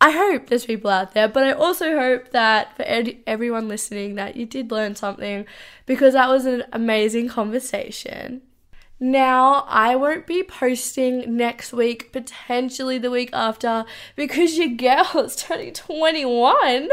I 0.00 0.10
hope 0.12 0.46
there's 0.46 0.64
people 0.64 0.90
out 0.90 1.12
there, 1.12 1.26
but 1.26 1.42
I 1.42 1.52
also 1.52 1.98
hope 1.98 2.30
that 2.30 2.76
for 2.76 2.82
ed- 2.82 3.16
everyone 3.26 3.66
listening 3.66 4.14
that 4.14 4.36
you 4.36 4.46
did 4.46 4.70
learn 4.70 4.94
something 4.94 5.44
because 5.86 6.14
that 6.14 6.28
was 6.28 6.46
an 6.46 6.64
amazing 6.72 7.28
conversation. 7.28 8.42
Now, 9.00 9.64
I 9.68 9.96
won't 9.96 10.26
be 10.26 10.42
posting 10.42 11.36
next 11.36 11.72
week, 11.72 12.12
potentially 12.12 12.98
the 12.98 13.10
week 13.10 13.30
after, 13.32 13.84
because 14.14 14.56
your 14.56 14.68
girl 14.68 15.24
is 15.24 15.36
turning 15.36 15.72
21 15.72 16.88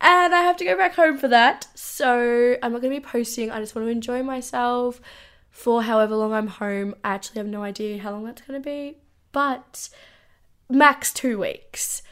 and 0.00 0.34
I 0.34 0.42
have 0.42 0.56
to 0.58 0.64
go 0.64 0.76
back 0.76 0.94
home 0.94 1.18
for 1.18 1.28
that. 1.28 1.66
So, 1.74 2.56
I'm 2.62 2.72
not 2.72 2.80
going 2.80 2.94
to 2.94 3.00
be 3.00 3.06
posting. 3.06 3.50
I 3.50 3.60
just 3.60 3.74
want 3.74 3.86
to 3.86 3.92
enjoy 3.92 4.22
myself 4.22 5.00
for 5.50 5.82
however 5.82 6.14
long 6.16 6.32
I'm 6.32 6.48
home. 6.48 6.94
I 7.04 7.14
actually 7.14 7.38
have 7.38 7.46
no 7.46 7.62
idea 7.62 7.98
how 8.02 8.12
long 8.12 8.24
that's 8.24 8.42
going 8.42 8.60
to 8.60 8.64
be, 8.64 8.98
but 9.32 9.88
max 10.68 11.12
two 11.12 11.38
weeks. 11.38 12.02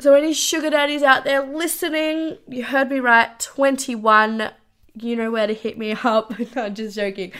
So, 0.00 0.14
any 0.14 0.32
sugar 0.32 0.70
daddies 0.70 1.02
out 1.02 1.24
there 1.24 1.42
listening, 1.42 2.38
you 2.48 2.64
heard 2.64 2.88
me 2.88 3.00
right 3.00 3.38
21. 3.38 4.50
You 4.94 5.16
know 5.16 5.30
where 5.30 5.46
to 5.46 5.52
hit 5.52 5.76
me 5.76 5.92
up. 6.04 6.32
Not 6.56 6.72
just 6.72 6.96
joking. 6.96 7.32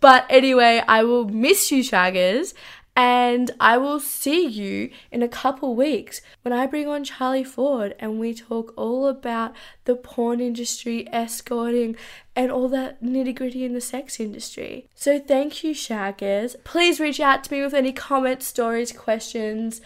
But 0.00 0.26
anyway, 0.28 0.82
I 0.88 1.04
will 1.04 1.28
miss 1.28 1.70
you, 1.70 1.82
Shaggers, 1.82 2.54
and 2.96 3.52
I 3.60 3.78
will 3.78 4.00
see 4.00 4.44
you 4.46 4.90
in 5.12 5.22
a 5.22 5.28
couple 5.28 5.76
weeks 5.76 6.20
when 6.42 6.52
I 6.52 6.66
bring 6.66 6.88
on 6.88 7.04
Charlie 7.04 7.44
Ford 7.44 7.94
and 8.00 8.18
we 8.18 8.34
talk 8.34 8.74
all 8.76 9.06
about 9.06 9.54
the 9.84 9.94
porn 9.94 10.40
industry, 10.40 11.06
escorting, 11.12 11.94
and 12.34 12.50
all 12.50 12.68
that 12.70 13.00
nitty 13.00 13.36
gritty 13.36 13.64
in 13.64 13.74
the 13.74 13.80
sex 13.80 14.18
industry. 14.18 14.88
So 14.96 15.20
thank 15.20 15.62
you, 15.62 15.72
Shaggers. 15.72 16.56
Please 16.64 16.98
reach 16.98 17.20
out 17.20 17.44
to 17.44 17.52
me 17.52 17.62
with 17.62 17.74
any 17.74 17.92
comments, 17.92 18.46
stories, 18.46 18.90
questions, 18.90 19.80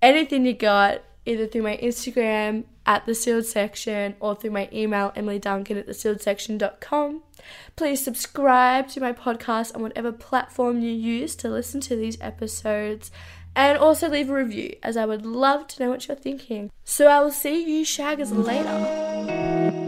anything 0.00 0.46
you 0.46 0.54
got, 0.54 1.02
either 1.24 1.46
through 1.46 1.62
my 1.62 1.76
Instagram 1.82 2.64
at 2.84 3.06
the 3.06 3.14
sealed 3.14 3.46
section 3.46 4.14
or 4.20 4.34
through 4.34 4.50
my 4.50 4.68
email, 4.72 5.12
emilyduncan 5.16 5.76
at. 5.76 7.22
Please 7.76 8.04
subscribe 8.04 8.88
to 8.88 9.00
my 9.00 9.12
podcast 9.12 9.74
on 9.74 9.82
whatever 9.82 10.12
platform 10.12 10.80
you 10.80 10.92
use 10.92 11.34
to 11.36 11.48
listen 11.48 11.80
to 11.82 11.96
these 11.96 12.18
episodes. 12.20 13.10
And 13.54 13.76
also 13.76 14.08
leave 14.08 14.30
a 14.30 14.34
review, 14.34 14.76
as 14.82 14.96
I 14.96 15.04
would 15.04 15.26
love 15.26 15.66
to 15.68 15.82
know 15.82 15.90
what 15.90 16.08
you're 16.08 16.16
thinking. 16.16 16.70
So 16.84 17.08
I 17.08 17.20
will 17.20 17.30
see 17.30 17.62
you 17.62 17.84
shaggers 17.84 18.32
later. 18.32 19.81